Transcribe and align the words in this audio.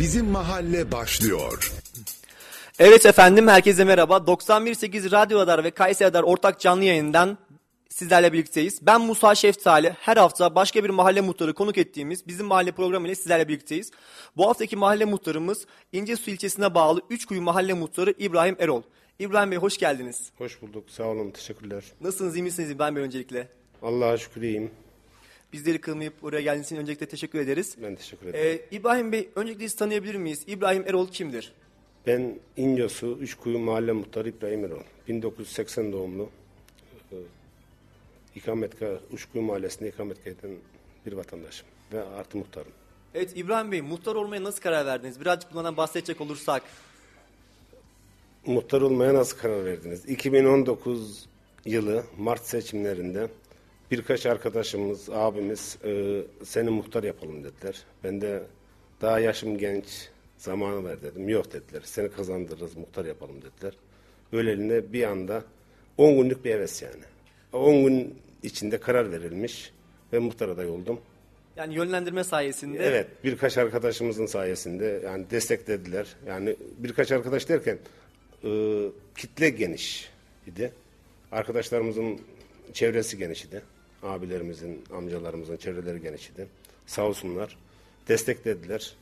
Bizim 0.00 0.26
Mahalle 0.26 0.92
başlıyor. 0.92 1.72
Evet 2.78 3.06
efendim 3.06 3.48
herkese 3.48 3.84
merhaba. 3.84 4.16
91.8 4.16 5.10
Radyo 5.12 5.38
Radar 5.38 5.64
ve 5.64 5.70
Kayseri 5.70 6.08
Radar 6.08 6.22
ortak 6.22 6.60
canlı 6.60 6.84
yayından 6.84 7.38
sizlerle 7.88 8.32
birlikteyiz. 8.32 8.86
Ben 8.86 9.00
Musa 9.00 9.34
Şeftali. 9.34 9.96
Her 10.00 10.16
hafta 10.16 10.54
başka 10.54 10.84
bir 10.84 10.90
mahalle 10.90 11.20
muhtarı 11.20 11.54
konuk 11.54 11.78
ettiğimiz 11.78 12.26
bizim 12.26 12.46
mahalle 12.46 12.72
programı 12.72 13.06
ile 13.06 13.14
sizlerle 13.14 13.48
birlikteyiz. 13.48 13.90
Bu 14.36 14.48
haftaki 14.48 14.76
mahalle 14.76 15.04
muhtarımız 15.04 15.66
İncesu 15.92 16.30
ilçesine 16.30 16.74
bağlı 16.74 17.00
Üçkuyu 17.10 17.42
mahalle 17.42 17.74
muhtarı 17.74 18.14
İbrahim 18.18 18.56
Erol. 18.58 18.82
İbrahim 19.18 19.50
Bey 19.50 19.58
hoş 19.58 19.78
geldiniz. 19.78 20.30
Hoş 20.38 20.62
bulduk. 20.62 20.90
Sağ 20.90 21.04
olun. 21.04 21.30
Teşekkürler. 21.30 21.84
Nasılsınız 22.00 22.36
iyi 22.36 22.42
misiniz 22.42 22.70
İbrahim 22.70 22.96
Bey 22.96 23.02
öncelikle? 23.02 23.48
Allah'a 23.82 24.18
şükür 24.18 24.42
iyiyim. 24.42 24.70
Bizleri 25.54 25.80
kırmayıp 25.80 26.22
buraya 26.22 26.40
geldiğiniz 26.40 26.66
için 26.66 26.76
öncelikle 26.76 27.06
teşekkür 27.06 27.38
ederiz. 27.38 27.76
Ben 27.82 27.94
teşekkür 27.94 28.26
ederim. 28.26 28.60
Ee, 28.72 28.76
İbrahim 28.76 29.12
Bey 29.12 29.28
öncelikle 29.36 29.64
sizi 29.68 29.78
tanıyabilir 29.78 30.14
miyiz? 30.14 30.42
İbrahim 30.46 30.84
Erol 30.86 31.08
kimdir? 31.08 31.52
Ben 32.06 32.38
İncosu 32.56 33.18
Üçkuyu 33.20 33.58
Mahalle 33.58 33.92
Muhtarı 33.92 34.28
İbrahim 34.28 34.64
Erol. 34.64 34.80
1980 35.08 35.92
doğumlu. 35.92 36.30
Ee, 37.12 37.16
İkametgah, 38.34 38.88
Üçkuyu 39.12 39.44
Mahallesi'nde 39.44 39.88
ikametgah 39.88 40.26
eden 40.26 40.50
bir 41.06 41.12
vatandaşım. 41.12 41.66
Ve 41.92 42.04
artı 42.04 42.38
muhtarım. 42.38 42.72
Evet 43.14 43.32
İbrahim 43.36 43.72
Bey 43.72 43.80
muhtar 43.80 44.14
olmaya 44.14 44.44
nasıl 44.44 44.60
karar 44.60 44.86
verdiniz? 44.86 45.20
Birazcık 45.20 45.54
bundan 45.54 45.76
bahsedecek 45.76 46.20
olursak. 46.20 46.62
Muhtar 48.46 48.80
olmaya 48.80 49.14
nasıl 49.14 49.38
karar 49.38 49.64
verdiniz? 49.64 50.08
2019 50.08 51.26
yılı 51.64 52.04
Mart 52.18 52.46
seçimlerinde 52.46 53.28
birkaç 53.90 54.26
arkadaşımız, 54.26 55.10
abimiz 55.10 55.78
e, 55.84 56.22
seni 56.44 56.70
muhtar 56.70 57.02
yapalım 57.02 57.44
dediler. 57.44 57.82
Ben 58.04 58.20
de 58.20 58.42
daha 59.00 59.20
yaşım 59.20 59.58
genç, 59.58 60.08
zamanı 60.38 60.84
ver 60.84 61.02
dedim. 61.02 61.28
Yok 61.28 61.52
dediler. 61.52 61.82
Seni 61.84 62.10
kazandırırız, 62.10 62.76
muhtar 62.76 63.04
yapalım 63.04 63.36
dediler. 63.42 63.74
Böylelikle 64.32 64.92
bir 64.92 65.04
anda 65.04 65.44
10 65.98 66.22
günlük 66.22 66.44
bir 66.44 66.50
heves 66.50 66.82
yani. 66.82 67.02
10 67.52 67.84
gün 67.84 68.18
içinde 68.42 68.80
karar 68.80 69.12
verilmiş 69.12 69.72
ve 70.12 70.18
muhtar 70.18 70.48
adayı 70.48 70.70
oldum. 70.70 71.00
Yani 71.56 71.74
yönlendirme 71.74 72.24
sayesinde. 72.24 72.86
Evet, 72.86 73.06
birkaç 73.24 73.58
arkadaşımızın 73.58 74.26
sayesinde 74.26 75.00
yani 75.04 75.30
desteklediler. 75.30 76.06
Yani 76.26 76.56
birkaç 76.78 77.12
arkadaş 77.12 77.48
derken 77.48 77.78
e, 78.44 78.80
kitle 79.16 79.50
geniş 79.50 80.10
idi. 80.46 80.72
Arkadaşlarımızın 81.32 82.20
çevresi 82.72 83.18
geniş 83.18 83.44
idi. 83.44 83.62
Abilerimizin, 84.04 84.84
amcalarımızın 84.92 85.56
çevreleri 85.56 86.02
geniş 86.02 86.30
idi. 86.30 86.46
Sağ 86.86 87.06
olsunlar. 87.06 87.56
Desteklediler. 88.08 88.96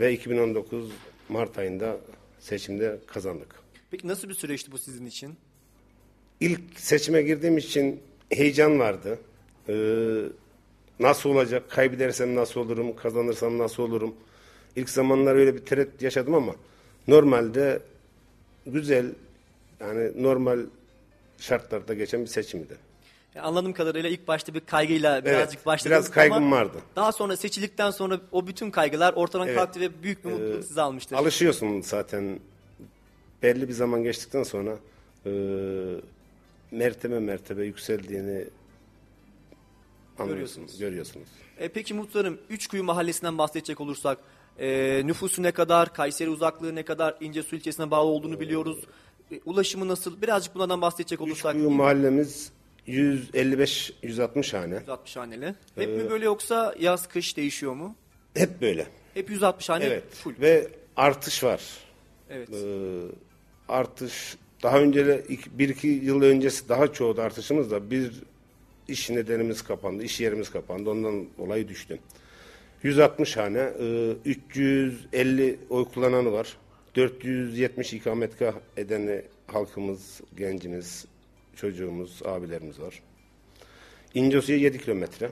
Ve 0.00 0.12
2019 0.12 0.90
Mart 1.28 1.58
ayında 1.58 1.96
seçimde 2.40 2.98
kazandık. 3.06 3.54
Peki 3.90 4.08
nasıl 4.08 4.28
bir 4.28 4.34
süreçti 4.34 4.72
bu 4.72 4.78
sizin 4.78 5.06
için? 5.06 5.34
İlk 6.40 6.60
seçime 6.76 7.22
girdiğim 7.22 7.58
için 7.58 8.00
heyecan 8.30 8.78
vardı. 8.78 9.18
Ee, 9.68 9.74
nasıl 11.00 11.30
olacak? 11.30 11.70
Kaybedersem 11.70 12.34
nasıl 12.34 12.60
olurum? 12.60 12.96
Kazanırsam 12.96 13.58
nasıl 13.58 13.82
olurum? 13.82 14.14
İlk 14.76 14.90
zamanlar 14.90 15.34
öyle 15.34 15.54
bir 15.54 15.58
tereddüt 15.58 16.02
yaşadım 16.02 16.34
ama 16.34 16.54
normalde 17.08 17.82
güzel 18.66 19.06
yani 19.80 20.22
normal 20.22 20.60
şartlarda 21.38 21.94
geçen 21.94 22.20
bir 22.20 22.26
seçimdi. 22.26 22.76
Yani 23.34 23.46
anladığım 23.46 23.72
kadarıyla 23.72 24.10
ilk 24.10 24.28
başta 24.28 24.54
bir 24.54 24.60
kaygıyla 24.60 25.24
birazcık 25.24 25.56
Evet, 25.56 25.66
başladınız 25.66 26.04
biraz 26.04 26.10
kaygım 26.10 26.36
ama 26.36 26.56
vardı. 26.56 26.78
Daha 26.96 27.12
sonra 27.12 27.36
seçildikten 27.36 27.90
sonra 27.90 28.20
o 28.32 28.46
bütün 28.46 28.70
kaygılar 28.70 29.12
ortadan 29.12 29.46
Evet. 29.46 29.56
Ee, 29.56 29.60
kalktı 29.60 29.80
ve 29.80 30.02
büyük 30.02 30.24
bir 30.24 30.30
mutluluk 30.30 30.64
sizi 30.64 30.80
almıştır. 30.80 31.16
Alışıyorsun 31.16 31.80
zaten. 31.80 32.40
Belli 33.42 33.68
bir 33.68 33.72
zaman 33.72 34.02
geçtikten 34.02 34.42
sonra 34.42 34.76
e, 35.26 35.30
mertebe 36.70 37.18
mertebe 37.18 37.64
yükseldiğini 37.64 38.44
Görüyorsunuz. 40.18 40.78
görüyorsunuz. 40.78 41.28
E, 41.58 41.68
peki 41.68 41.94
muhtarım 41.94 42.38
Üçkuyu 42.50 42.84
mahallesinden 42.84 43.38
bahsedecek 43.38 43.80
olursak 43.80 44.18
e, 44.58 45.02
nüfusu 45.04 45.42
ne 45.42 45.52
kadar, 45.52 45.94
Kayseri 45.94 46.30
uzaklığı 46.30 46.74
ne 46.74 46.82
kadar, 46.82 47.16
İncesu 47.20 47.56
ilçesine 47.56 47.90
bağlı 47.90 48.08
olduğunu 48.08 48.40
biliyoruz. 48.40 48.78
E, 49.32 49.40
ulaşımı 49.44 49.88
nasıl? 49.88 50.22
Birazcık 50.22 50.54
bunlardan 50.54 50.80
bahsedecek 50.80 51.20
olursak. 51.20 51.54
Üçkuyu 51.54 51.70
mahallemiz 51.70 52.52
155-160 52.88 54.56
hane. 54.56 54.74
160 54.74 55.16
haneli. 55.16 55.46
Hep 55.46 55.54
Ee, 55.78 55.86
mi 55.86 56.10
böyle 56.10 56.24
yoksa 56.24 56.74
yaz 56.80 57.08
kış 57.08 57.36
değişiyor 57.36 57.72
mu? 57.74 57.94
Hep 58.34 58.60
böyle. 58.60 58.86
Hep 59.14 59.30
160 59.30 59.68
hane 59.68 59.84
Evet. 59.84 60.04
full. 60.14 60.32
Ve 60.40 60.68
artış 60.96 61.44
var. 61.44 61.62
Evet. 62.30 62.48
Ee, 62.52 63.00
artış 63.68 64.36
daha 64.62 64.80
önce 64.80 65.06
de 65.06 65.24
iki- 65.28 65.58
bir 65.58 65.68
iki 65.68 65.88
yıl 65.88 66.22
öncesi 66.22 66.68
daha 66.68 66.92
çoğu 66.92 67.20
artışımız 67.20 67.70
da 67.70 67.90
bir 67.90 68.12
iş 68.88 69.10
nedenimiz 69.10 69.62
kapandı, 69.62 70.02
iş 70.02 70.20
yerimiz 70.20 70.50
kapandı. 70.50 70.90
Ondan 70.90 71.26
olayı 71.38 71.68
düştü. 71.68 71.98
160 72.82 73.36
hane, 73.36 73.58
e, 73.80 74.10
350 74.24 75.58
oy 75.70 75.84
kullananı 75.94 76.32
var. 76.32 76.56
470 76.96 77.92
ikametgah 77.92 78.54
edeni 78.76 79.22
halkımız, 79.46 80.20
gencimiz, 80.36 81.04
çocuğumuz, 81.56 82.22
abilerimiz 82.24 82.80
var. 82.80 83.02
İncesu'ya 84.14 84.58
7 84.58 84.78
kilometre. 84.78 85.30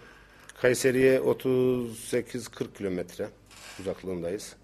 Kayseri'ye 0.61 1.19
38-40 1.19 2.73
kilometre 2.79 3.29
uzaklığındayız. 3.81 4.57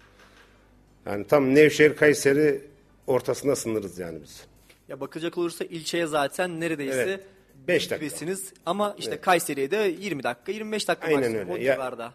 Yani 1.05 1.27
tam 1.27 1.55
Nevşehir 1.55 1.95
Kayseri 1.95 2.61
ortasında 3.07 3.55
sınırız 3.55 3.99
yani 3.99 4.19
biz. 4.23 4.43
Ya 4.87 4.99
bakacak 4.99 5.37
olursa 5.37 5.65
ilçeye 5.65 6.07
zaten 6.07 6.59
neredeyse 6.59 7.01
Evet. 7.01 7.25
Beş 7.67 7.91
dakika. 7.91 8.05
gibisiniz. 8.05 8.53
Ama 8.65 8.95
işte 8.99 9.21
Kayseri'ye 9.21 9.71
de 9.71 9.95
20 9.99 10.23
dakika 10.23 10.51
25 10.51 10.87
dakika 10.87 11.07
Aynen 11.07 11.19
maksimum 11.19 11.39
öyle. 11.41 11.51
o 11.51 11.57
Ya- 11.65 11.73
civarda. 11.75 12.13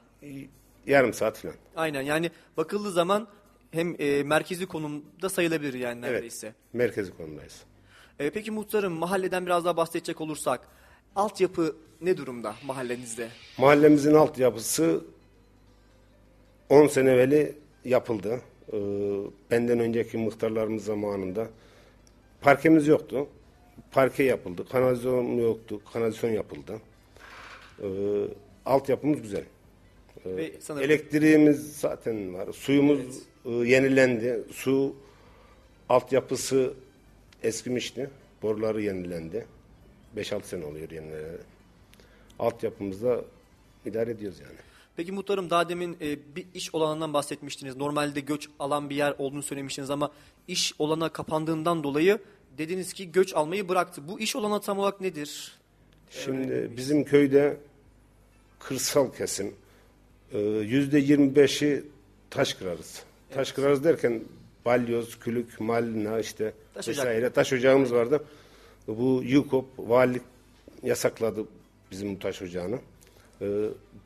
Yarım 0.87 1.13
saat 1.15 1.39
falan. 1.39 1.55
Aynen 1.77 2.03
yani 2.03 2.31
bakıldığı 2.57 2.91
zaman 2.91 3.29
hem 3.71 3.97
e, 3.99 4.23
merkezi 4.23 4.67
konumda 4.67 5.29
sayılabilir 5.29 5.75
yani 5.75 6.01
neredeyse. 6.01 6.47
Evet. 6.47 6.57
Merkezi 6.73 7.17
konumdayız. 7.17 7.61
E, 8.19 8.31
peki 8.31 8.51
muhtarım 8.51 8.93
mahalleden 8.93 9.47
biraz 9.47 9.65
daha 9.65 9.77
bahsedecek 9.77 10.21
olursak 10.21 10.61
altyapı 11.17 11.77
ne 12.01 12.17
durumda 12.17 12.55
mahallenizde? 12.67 13.29
Mahallemizin 13.59 14.15
altyapısı 14.15 15.05
10 16.69 16.87
sene 16.87 17.11
evveli 17.11 17.55
yapıldı. 17.85 18.41
Ee, 18.73 18.77
benden 19.51 19.79
önceki 19.79 20.17
muhtarlarımız 20.17 20.85
zamanında 20.85 21.49
parkemiz 22.41 22.87
yoktu. 22.87 23.27
Parke 23.93 24.23
yapıldı. 24.23 24.69
Kanalizasyon 24.69 25.25
yoktu. 25.25 25.81
Kanalizasyon 25.93 26.31
yapıldı. 26.31 26.81
Ee, 27.83 27.87
altyapımız 28.67 29.23
güzel. 29.23 29.45
Ve 30.27 30.53
sanırım 30.61 30.85
Elektriğimiz 30.85 31.81
zaten 31.81 32.35
var. 32.35 32.53
Suyumuz 32.53 33.01
e, 33.45 33.51
yenilendi. 33.51 34.45
Su 34.53 34.97
altyapısı 35.89 36.75
eskimişti. 37.45 38.11
Boruları 38.43 38.83
yenilendi. 38.83 39.47
5-6 40.17 40.43
sene 40.43 40.65
oluyor 40.65 40.91
yenilenen. 40.91 41.39
Altyapımızda 42.39 43.25
idare 43.87 44.11
ediyoruz 44.11 44.41
yani. 44.41 44.59
Peki 44.97 45.13
muhtarım 45.13 45.51
daha 45.51 45.69
demin 45.69 45.97
e, 46.01 46.19
bir 46.37 46.47
iş 46.55 46.75
olanından 46.75 47.13
bahsetmiştiniz. 47.13 47.77
Normalde 47.77 48.21
göç 48.21 48.49
alan 48.59 48.91
bir 48.91 48.97
yer 48.97 49.15
olduğunu 49.19 49.43
söylemiştiniz 49.43 49.91
ama 49.91 50.11
iş 50.49 50.75
olana 50.79 51.09
kapandığından 51.09 51.85
dolayı 51.85 52.19
dediniz 52.59 52.93
ki 52.93 53.13
göç 53.13 53.35
almayı 53.35 53.69
bıraktı. 53.69 54.09
Bu 54.09 54.21
iş 54.21 54.37
olana 54.37 54.61
tam 54.61 54.79
olarak 54.79 55.01
nedir? 55.01 55.59
Şimdi 56.11 56.71
bizim 56.77 57.05
köyde 57.05 57.57
kırsal 58.59 59.13
kesim 59.13 59.55
e, 60.33 60.39
yüzde 60.41 60.99
yirmi 60.99 61.37
beşi 61.37 61.85
taş 62.31 62.55
kırarız. 62.55 63.03
Taş 63.31 63.53
kırarız 63.53 63.85
derken 63.85 64.23
balyoz, 64.65 65.19
külük, 65.19 65.61
malina 65.61 66.21
işte 66.21 66.53
Taş 66.75 66.89
vesaire 66.89 67.31
taş 67.31 67.53
ocağımız 67.53 67.95
vardı. 67.95 68.25
Bu 68.89 69.23
YUKOP 69.25 69.67
valilik 69.79 70.23
yasakladı 70.83 71.45
bizim 71.91 72.15
bu 72.15 72.19
taş 72.19 72.43
ocağını. 72.43 72.79
E, 73.41 73.47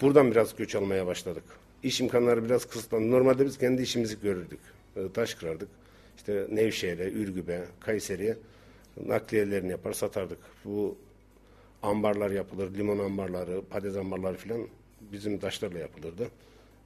buradan 0.01 0.31
biraz 0.31 0.57
göç 0.57 0.75
almaya 0.75 1.07
başladık. 1.07 1.45
İş 1.83 2.01
imkanları 2.01 2.45
biraz 2.45 2.65
kısıtlandı. 2.65 3.11
Normalde 3.11 3.47
biz 3.47 3.59
kendi 3.59 3.83
işimizi 3.83 4.21
görürdük. 4.21 4.61
E, 4.97 5.13
taş 5.13 5.35
kırardık. 5.35 5.69
İşte 6.17 6.47
Nevşehir'e, 6.51 7.11
Ürgüp'e, 7.11 7.65
Kayseri'ye 7.81 8.37
nakliyelerini 9.07 9.71
yapar 9.71 9.93
satardık. 9.93 10.39
Bu 10.65 10.97
ambarlar 11.83 12.31
yapılır, 12.31 12.75
limon 12.75 12.99
ambarları, 12.99 13.63
patates 13.63 13.97
ambarları 13.97 14.37
filan 14.37 14.69
bizim 15.01 15.39
taşlarla 15.39 15.79
yapılırdı. 15.79 16.29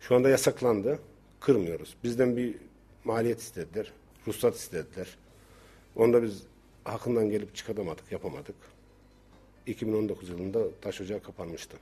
Şu 0.00 0.14
anda 0.14 0.28
yasaklandı. 0.28 0.98
Kırmıyoruz. 1.40 1.94
Bizden 2.04 2.36
bir 2.36 2.54
maliyet 3.04 3.40
istediler. 3.40 3.92
Ruhsat 4.26 4.56
istediler. 4.56 5.08
Onda 5.96 6.22
biz 6.22 6.42
hakkından 6.84 7.30
gelip 7.30 7.54
çıkartamadık, 7.54 8.12
yapamadık. 8.12 8.54
2019 9.66 10.28
yılında 10.28 10.60
taş 10.80 11.00
ocağı 11.00 11.22
kapanmıştı. 11.22 11.76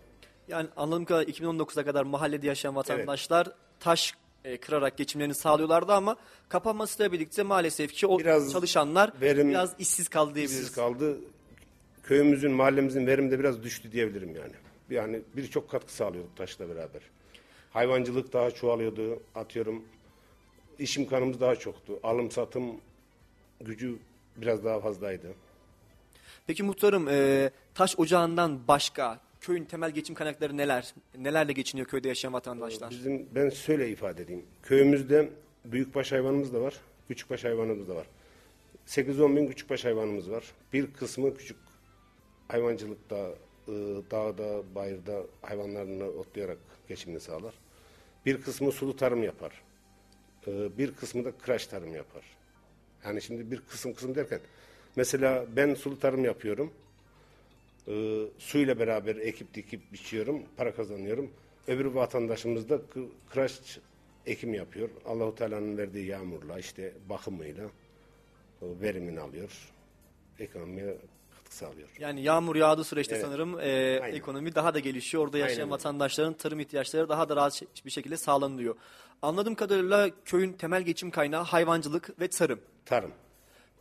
Yani 0.49 0.69
anladığım 0.76 1.05
kadarıyla 1.05 1.32
2019'a 1.32 1.84
kadar 1.84 2.02
mahallede 2.05 2.46
yaşayan 2.46 2.76
vatandaşlar 2.76 3.49
taş 3.81 4.14
e, 4.44 4.56
kırarak 4.56 4.96
geçimlerini 4.96 5.34
sağlıyorlardı 5.34 5.93
ama 5.93 6.17
kapanmasıyla 6.49 7.12
birlikte 7.12 7.43
maalesef 7.43 7.93
ki 7.93 8.06
o 8.06 8.19
Biraz 8.19 8.52
çalışanlar 8.52 9.12
verim- 9.20 9.49
biraz 9.50 9.75
işsiz 9.78 10.08
kaldı 10.08 10.34
diyebiliriz. 10.34 10.61
İşsiz 10.61 10.75
kaldı. 10.75 11.19
Köyümüzün, 12.02 12.52
mahallemizin 12.52 13.06
verimi 13.06 13.31
de 13.31 13.38
biraz 13.38 13.62
düştü 13.62 13.93
diyebilirim 13.93 14.37
yani. 14.37 14.52
Yani 14.90 15.20
birçok 15.37 15.70
katkı 15.70 15.93
sağlıyorduk 15.93 16.37
taşla 16.37 16.69
beraber. 16.69 17.02
Hayvancılık 17.70 18.32
daha 18.32 18.50
çoğalıyordu. 18.50 19.22
Atıyorum 19.34 19.84
iş 20.81 20.97
imkanımız 20.97 21.41
daha 21.41 21.56
çoktu. 21.56 22.00
Alım 22.03 22.31
satım 22.31 22.81
gücü 23.61 23.99
biraz 24.37 24.65
daha 24.65 24.81
fazlaydı. 24.81 25.35
Peki 26.47 26.62
muhtarım 26.62 27.09
e, 27.09 27.50
taş 27.75 27.99
ocağından 27.99 28.69
başka 28.69 29.21
köyün 29.41 29.65
temel 29.65 29.91
geçim 29.91 30.15
kaynakları 30.15 30.56
neler? 30.56 30.94
Nelerle 31.19 31.53
geçiniyor 31.53 31.88
köyde 31.88 32.09
yaşayan 32.09 32.32
vatandaşlar? 32.32 32.91
Bizim 32.91 33.29
ben 33.35 33.50
şöyle 33.50 33.91
ifade 33.91 34.23
edeyim. 34.23 34.44
Köyümüzde 34.62 35.31
büyükbaş 35.65 36.12
hayvanımız 36.12 36.55
da 36.55 36.61
var, 36.61 36.75
küçükbaş 37.09 37.44
hayvanımız 37.44 37.88
da 37.88 37.94
var. 37.94 38.06
8-10 38.87 39.37
bin 39.37 39.47
küçükbaş 39.47 39.85
hayvanımız 39.85 40.31
var. 40.31 40.44
Bir 40.73 40.93
kısmı 40.93 41.37
küçük 41.37 41.56
hayvancılıkta, 42.49 43.17
e, 43.69 43.73
dağda, 44.11 44.75
bayırda 44.75 45.23
hayvanlarını 45.43 46.05
otlayarak 46.05 46.59
geçimini 46.88 47.21
sağlar. 47.21 47.55
Bir 48.27 48.43
kısmı 48.43 48.73
sulu 48.73 48.97
tarım 48.97 49.23
yapar. 49.23 49.62
E, 50.47 50.79
Bir 50.79 50.95
kısmı 50.95 51.25
da 51.25 51.33
kıraç 51.33 51.67
tarım 51.67 51.95
yapar. 51.95 52.25
Yani 53.05 53.23
şimdi 53.23 53.51
bir 53.51 53.61
kısım 53.61 53.95
kısım 53.95 54.15
derken 54.15 54.41
mesela 54.97 55.45
ben 55.57 55.75
sulu 55.75 55.99
tarım 55.99 56.25
yapıyorum. 56.25 56.73
E, 57.89 58.25
suyla 58.39 58.79
beraber 58.79 59.17
ekip 59.17 59.55
dikip 59.55 59.93
biçiyorum, 59.93 60.43
para 60.57 60.75
kazanıyorum. 60.75 61.31
Öbür 61.69 61.85
vatandaşımız 61.85 62.69
da 62.69 62.75
kı- 62.75 63.09
kıraç 63.31 63.79
ekim 64.27 64.55
yapıyor. 64.55 64.89
Allahu 65.07 65.35
Teala'nın 65.35 65.79
verdiği 65.79 66.07
yağmurla 66.07 66.59
işte 66.59 66.93
bakımıyla 67.09 67.65
e, 67.65 67.71
verimini 68.81 69.21
alıyor. 69.21 69.69
Ekonomiye 70.39 70.97
katkı 71.37 71.57
sağlıyor. 71.57 71.89
Yani 71.99 72.23
yağmur 72.23 72.57
yağdığı 72.57 72.85
süreçte 72.85 73.15
Evet. 73.15 73.25
sanırım 73.25 73.61
e, 73.61 74.01
Aynen. 74.03 74.17
ekonomi 74.17 74.55
daha 74.55 74.75
da 74.75 74.79
gelişiyor. 74.79 75.25
Orada 75.25 75.39
yaşayan 75.39 75.57
Aynen 75.57 75.71
vatandaşların 75.71 76.35
tarım 76.35 76.61
ihtiyaçları 76.61 77.09
daha 77.09 77.29
da 77.29 77.37
rahat 77.37 77.63
bir 77.87 77.91
şekilde 77.91 78.17
sağlanıyor. 78.17 78.75
Anladığım 79.22 79.55
kadarıyla 79.55 80.11
köyün 80.25 80.52
temel 80.52 80.82
geçim 80.82 81.11
kaynağı 81.11 81.43
hayvancılık 81.43 82.20
ve 82.20 82.28
tarım. 82.28 82.61
Tarım. 82.84 83.12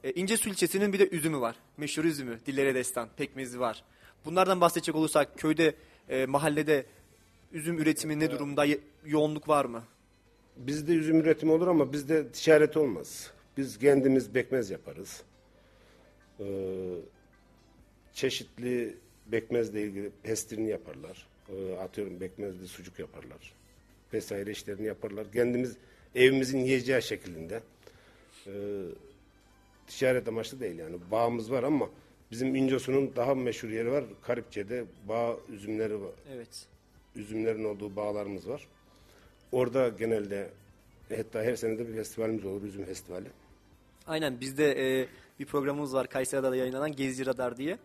E, 0.03 0.12
İncesu 0.12 0.50
ilçesinin 0.50 0.94
bir 0.94 1.00
de 1.00 1.09
üzümü 1.09 1.39
var. 1.39 1.56
Meşhur 1.77 2.03
üzümü, 2.03 2.39
dillere 2.45 2.75
destan, 2.75 3.09
pekmezi 3.18 3.59
var. 3.59 3.83
Bunlardan 4.25 4.62
bahsedecek 4.62 4.95
olursak 4.95 5.38
köyde, 5.38 5.75
e, 6.09 6.25
mahallede 6.25 6.86
üzüm 7.51 7.80
üretimi 7.80 8.19
ne 8.19 8.31
durumda, 8.31 8.65
yoğunluk 9.06 9.47
var 9.47 9.65
mı? 9.65 9.83
Bizde 10.57 10.94
üzüm 10.94 11.19
üretimi 11.19 11.51
olur 11.51 11.68
ama 11.68 11.94
bizde 11.94 12.27
ticaret 12.31 12.77
olmaz. 12.77 13.31
Biz 13.57 13.80
kendimiz 13.80 14.36
bekmez 14.36 14.69
yaparız. 14.69 15.21
Ee, 16.39 16.45
çeşitli 18.13 18.97
bekmezle 19.25 19.81
ilgili 19.81 20.12
pestirini 20.24 20.69
yaparlar. 20.69 21.27
Ee, 21.50 21.75
atıyorum 21.75 22.19
bekmezli 22.19 22.68
sucuk 22.68 23.00
yaparlar. 23.00 23.53
Vesaire 24.14 24.52
işlerini 24.52 24.86
yaparlar. 24.86 25.32
Kendimiz 25.32 25.78
evimizin 26.16 26.60
yiyeceği 26.60 27.02
şeklinde. 27.02 27.62
Ee, 28.48 28.52
ticaret 29.88 30.28
amaçlı 30.28 30.60
değil 30.60 30.78
yani. 30.78 30.98
Bağımız 31.12 31.52
var 31.52 31.64
ama 31.64 31.90
bizim 32.32 32.56
İncesu'nun 32.56 33.16
daha 33.16 33.36
meşhur 33.36 33.70
yeri 33.70 33.92
var. 33.92 34.04
Karipçe'de 34.22 34.86
bağ 35.08 35.36
üzümleri 35.50 36.02
var 36.02 36.12
Evet. 36.34 36.68
üzümlerin 37.16 37.64
olduğu 37.64 37.96
bağlarımız 37.96 38.50
var. 38.50 38.68
Orada 39.52 39.90
genelde 39.90 40.50
hatta 41.18 41.44
her 41.44 41.56
sene 41.56 41.80
de 41.80 41.88
bir 41.88 41.94
festivalimiz 41.94 42.46
olur, 42.46 42.64
üzüm 42.64 42.86
festivali. 42.86 43.28
Aynen 44.08 44.40
bizde 44.40 45.00
e, 45.02 45.08
bir 45.40 45.46
programımız 45.46 45.94
var 45.94 46.08
Kayseri'de 46.08 46.58
yayınlanan 46.58 46.96
Gezi 46.96 47.26
Radar 47.26 47.58
diye. 47.58 47.78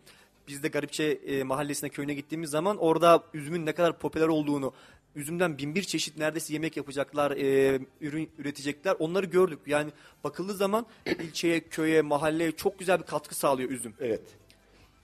Biz 0.48 0.62
de 0.62 0.68
Garipçe 0.68 1.04
e, 1.04 1.42
mahallesine 1.42 1.90
köyüne 1.90 2.14
gittiğimiz 2.14 2.50
zaman 2.50 2.76
orada 2.76 3.24
üzümün 3.34 3.66
ne 3.66 3.72
kadar 3.72 3.98
popüler 3.98 4.28
olduğunu, 4.28 4.72
üzümden 5.16 5.58
bin 5.58 5.74
bir 5.74 5.82
çeşit 5.82 6.18
neredeyse 6.18 6.52
yemek 6.52 6.76
yapacaklar, 6.76 7.30
e, 7.30 7.80
ürün 8.00 8.30
üretecekler 8.38 8.96
onları 8.98 9.26
gördük. 9.26 9.58
Yani 9.66 9.90
bakıldığı 10.24 10.54
zaman 10.54 10.86
ilçeye, 11.06 11.60
köye, 11.60 12.02
mahalleye 12.02 12.52
çok 12.52 12.78
güzel 12.78 12.98
bir 12.98 13.06
katkı 13.06 13.34
sağlıyor 13.34 13.70
üzüm. 13.70 13.94
Evet. 14.00 14.22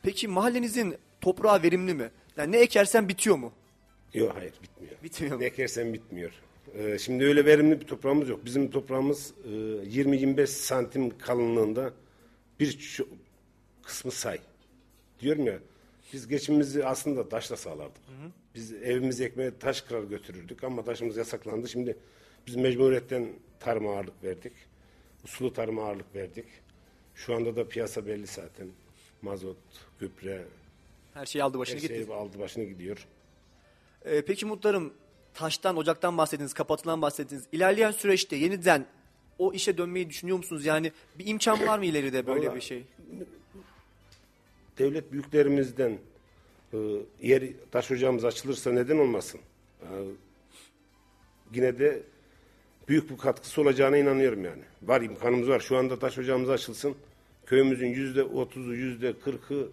Peki 0.03 0.29
mahallenizin 0.29 0.95
toprağı 1.21 1.63
verimli 1.63 1.95
mi? 1.95 2.11
Yani 2.37 2.53
ne 2.53 2.59
ekersen 2.59 3.09
bitiyor 3.09 3.37
mu? 3.37 3.53
Yok 4.15 4.33
hayır 4.35 4.53
bitmiyor. 4.63 4.95
Bitmiyor 5.03 5.37
mu? 5.37 5.43
Ne 5.43 5.47
ekersen 5.47 5.95
bitmiyor. 5.95 6.33
Ee, 6.75 6.99
şimdi 6.99 7.25
öyle 7.25 7.45
verimli 7.45 7.81
bir 7.81 7.87
toprağımız 7.87 8.29
yok. 8.29 8.45
Bizim 8.45 8.71
toprağımız 8.71 9.35
e, 9.45 9.49
20-25 9.49 10.47
santim 10.47 11.19
kalınlığında 11.19 11.93
bir 12.61 13.01
kısmı 13.83 14.11
say. 14.11 14.39
Diyorum 15.21 15.47
ya 15.47 15.59
biz 16.13 16.29
geçimimizi 16.29 16.87
aslında 16.87 17.29
taşla 17.29 17.57
sağlardık. 17.57 18.03
Biz 18.55 18.73
evimizi 18.73 19.25
ekmeğe 19.25 19.59
taş 19.59 19.81
kırar 19.81 20.03
götürürdük 20.03 20.65
ama 20.65 20.85
taşımız 20.85 21.17
yasaklandı. 21.17 21.69
Şimdi 21.69 21.97
biz 22.47 22.57
mecburiyetten 22.57 23.29
tarıma 23.61 23.95
ağırlık 23.97 24.25
verdik. 24.25 24.53
Sulu 25.27 25.53
tarıma 25.53 25.85
ağırlık 25.85 26.15
verdik. 26.15 26.45
Şu 27.15 27.35
anda 27.35 27.57
da 27.57 27.69
piyasa 27.69 28.07
belli 28.07 28.27
zaten. 28.27 28.69
Mazot, 29.23 29.57
gübre, 30.01 30.45
Her 31.15 31.27
şey 31.27 31.43
aldı 31.43 31.59
başını 31.59 31.77
her 31.77 31.81
gitti. 31.81 32.05
şey 32.07 32.15
aldı 32.15 32.39
başını 32.39 32.65
gidiyor. 32.65 33.07
Ee, 34.05 34.23
peki 34.25 34.47
muhtarım 34.47 34.93
taştan, 35.35 35.77
ocaktan 35.77 36.19
bahsettiniz, 36.19 36.53
kapatılan 36.55 37.03
bahsettiniz. 37.03 37.45
İlerleyen 37.53 37.91
süreçte 37.91 38.37
yeniden 38.37 38.87
o 39.39 39.53
işe 39.53 39.79
dönmeyi 39.79 40.11
düşünüyor 40.11 40.37
musunuz? 40.37 40.65
Yani 40.65 40.93
bir 41.19 41.27
imkan 41.27 41.67
var 41.67 41.79
mı 41.79 41.85
ileride 41.87 42.27
böyle 42.27 42.47
Vallahi- 42.47 42.57
bir 42.57 42.61
şey? 42.61 42.85
devlet 44.79 45.13
büyüklerimizden 45.13 45.99
e, 46.73 46.79
yer 47.23 47.43
taş 47.71 47.91
ocağımız 47.91 48.25
açılırsa 48.25 48.73
neden 48.73 48.99
olmasın? 48.99 49.41
E, 49.83 49.87
yine 51.55 51.79
de 51.79 52.03
büyük 52.89 53.11
bir 53.11 53.17
katkısı 53.19 53.61
olacağına 53.61 53.97
inanıyorum 53.97 54.45
yani. 54.45 54.63
Var 54.83 55.01
imkanımız 55.03 55.49
var. 55.49 55.61
Şu 55.61 55.77
anda 55.77 55.99
taş 55.99 56.19
ocağımız 56.19 56.51
açılsın. 56.51 56.95
Köyümüzün 57.47 57.87
yüzde 57.87 58.23
otuzu, 58.23 58.75
yüzde 58.75 59.19
kırkı 59.19 59.69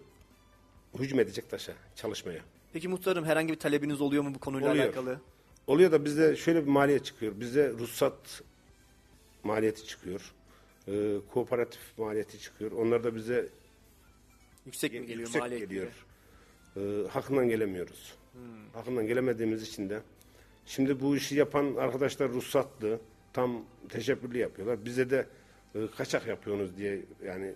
hücum 0.98 1.20
edecek 1.20 1.50
taşa, 1.50 1.72
çalışmaya. 1.96 2.40
Peki 2.72 2.88
muhtarım 2.88 3.24
herhangi 3.24 3.52
bir 3.52 3.58
talebiniz 3.58 4.00
oluyor 4.00 4.22
mu 4.22 4.34
bu 4.34 4.38
konuyla 4.38 4.70
Oluyor. 4.70 4.84
alakalı? 4.84 5.20
Oluyor 5.66 5.92
da 5.92 6.04
bizde 6.04 6.36
şöyle 6.36 6.62
bir 6.62 6.70
maliyet 6.70 7.04
çıkıyor. 7.04 7.32
Bizde 7.40 7.70
ruhsat 7.70 8.42
maliyeti 9.44 9.86
çıkıyor. 9.86 10.32
E, 10.88 11.16
kooperatif 11.32 11.80
maliyeti 11.98 12.38
çıkıyor. 12.40 12.72
Onlar 12.72 13.04
da 13.04 13.14
bize 13.16 13.48
Yüksek 14.66 14.92
mi 14.92 15.00
geliyor 15.00 15.18
yüksek 15.18 15.40
maliyet 15.42 15.60
geliyor. 15.60 15.84
gibi? 15.86 15.94
Ee, 16.78 17.08
hakkından 17.08 17.48
gelemiyoruz. 17.48 18.14
Hakkından 18.72 19.06
gelemediğimiz 19.06 19.62
için 19.62 19.90
de 19.90 20.00
şimdi 20.66 21.00
bu 21.00 21.16
işi 21.16 21.36
yapan 21.36 21.74
arkadaşlar 21.74 22.28
ruhsatlı, 22.28 23.00
tam 23.32 23.64
teşebbüslü 23.88 24.38
yapıyorlar. 24.38 24.84
Bize 24.84 25.10
de 25.10 25.26
e, 25.74 25.78
kaçak 25.96 26.26
yapıyorsunuz 26.26 26.76
diye 26.76 27.00
yani 27.24 27.54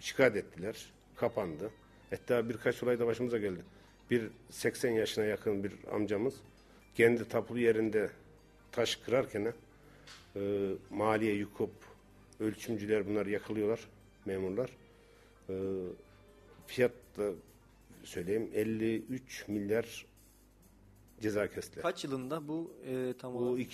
şikayet 0.00 0.36
ettiler. 0.36 0.92
Kapandı. 1.16 1.70
Hatta 2.10 2.48
birkaç 2.48 2.82
olay 2.82 2.98
da 2.98 3.06
başımıza 3.06 3.38
geldi. 3.38 3.60
Bir 4.10 4.30
80 4.50 4.90
yaşına 4.90 5.24
yakın 5.24 5.64
bir 5.64 5.72
amcamız 5.92 6.34
kendi 6.94 7.28
tapulu 7.28 7.58
yerinde 7.58 8.10
taş 8.72 8.96
kırarken 8.96 9.52
e, 10.36 10.70
maliye, 10.90 11.34
yukop, 11.34 11.70
ölçümcüler 12.40 13.08
bunlar 13.08 13.26
yakalıyorlar 13.26 13.80
memurlar. 14.26 14.70
E, 15.48 15.54
fiyat 16.66 16.92
da 17.18 17.30
söyleyeyim 18.04 18.50
53 18.54 19.48
milyar 19.48 20.06
ceza 21.20 21.50
kestiler. 21.50 21.82
Kaç 21.82 22.04
yılında 22.04 22.48
bu 22.48 22.72
e, 22.86 23.14
tam 23.18 23.34
Bu 23.34 23.38
olarak? 23.38 23.66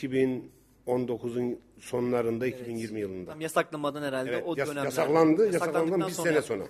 2019'un 0.86 1.60
sonlarında 1.80 2.46
2020 2.46 3.00
yılında. 3.00 3.30
Tam 3.30 3.40
yasaklamadan 3.40 4.02
herhalde 4.02 4.30
Evet, 4.30 4.42
o 4.46 4.54
yas- 4.56 4.68
dönemlerde. 4.68 4.86
yasaklandı. 4.86 5.46
Yasaklandıktan 5.46 6.08
bir 6.08 6.14
sonra 6.14 6.28
sene 6.30 6.42
sonra. 6.42 6.64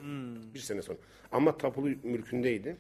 Bir 0.55 0.59
sene 0.59 0.83
sonra. 0.83 0.99
Ama 1.33 1.59
tapulu 1.59 1.89
mülkündeydi. 2.03 2.77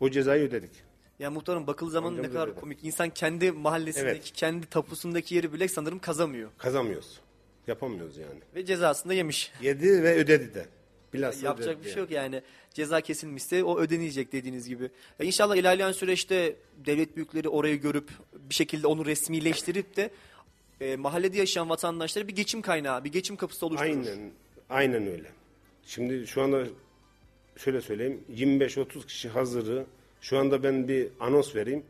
O 0.00 0.10
cezayı 0.10 0.48
ödedik. 0.48 0.70
Ya 1.18 1.30
muhtarım 1.30 1.66
bakıldığı 1.66 1.90
zaman 1.90 2.16
ne 2.16 2.22
kadar 2.28 2.48
öyle. 2.48 2.60
komik. 2.60 2.84
İnsan 2.84 3.10
kendi 3.10 3.52
mahallesindeki, 3.52 4.10
Evet. 4.16 4.32
kendi 4.34 4.66
tapusundaki 4.66 5.34
yeri 5.34 5.52
bile 5.52 5.68
sanırım 5.68 5.98
kazamıyor. 5.98 6.50
Kazamıyoruz. 6.58 7.20
Yapamıyoruz 7.66 8.16
yani. 8.16 8.40
Ve 8.54 8.64
cezasını 8.64 9.10
da 9.10 9.14
yemiş. 9.14 9.52
Yedi 9.62 10.02
ve 10.02 10.14
ödedi 10.14 10.54
de. 10.54 10.66
Bilhassa 11.16 11.46
Yapacak 11.46 11.84
bir 11.84 11.90
şey 11.90 11.98
yok 12.02 12.10
yani. 12.10 12.42
Ceza 12.74 13.00
kesilmişse 13.00 13.64
o 13.64 13.78
ödenecek 13.78 14.32
dediğiniz 14.32 14.68
gibi. 14.68 14.90
Ya 15.18 15.26
inşallah 15.26 15.56
ilerleyen 15.56 15.92
süreçte 15.92 16.56
devlet 16.86 17.16
büyükleri 17.16 17.48
orayı 17.48 17.80
görüp 17.80 18.08
bir 18.34 18.54
şekilde 18.54 18.86
onu 18.86 19.06
resmileştirip 19.06 19.96
de 19.96 20.10
e, 20.80 20.96
mahallede 20.96 21.38
yaşayan 21.38 21.68
vatandaşlara 21.68 22.28
bir 22.28 22.34
geçim 22.36 22.62
kaynağı, 22.62 23.04
bir 23.04 23.12
geçim 23.12 23.36
kapısı 23.36 23.66
oluşturur. 23.66 23.90
Aynen. 23.90 24.30
Aynen 24.70 25.06
öyle. 25.06 25.28
Şimdi 25.86 26.26
şu 26.26 26.42
anda 26.42 26.64
şöyle 27.56 27.80
söyleyeyim. 27.80 28.24
25-30 28.36 29.06
kişi 29.06 29.28
hazırı. 29.28 29.86
Şu 30.20 30.38
anda 30.38 30.62
ben 30.62 30.88
bir 30.88 31.08
anons 31.20 31.54
vereyim. 31.56 31.82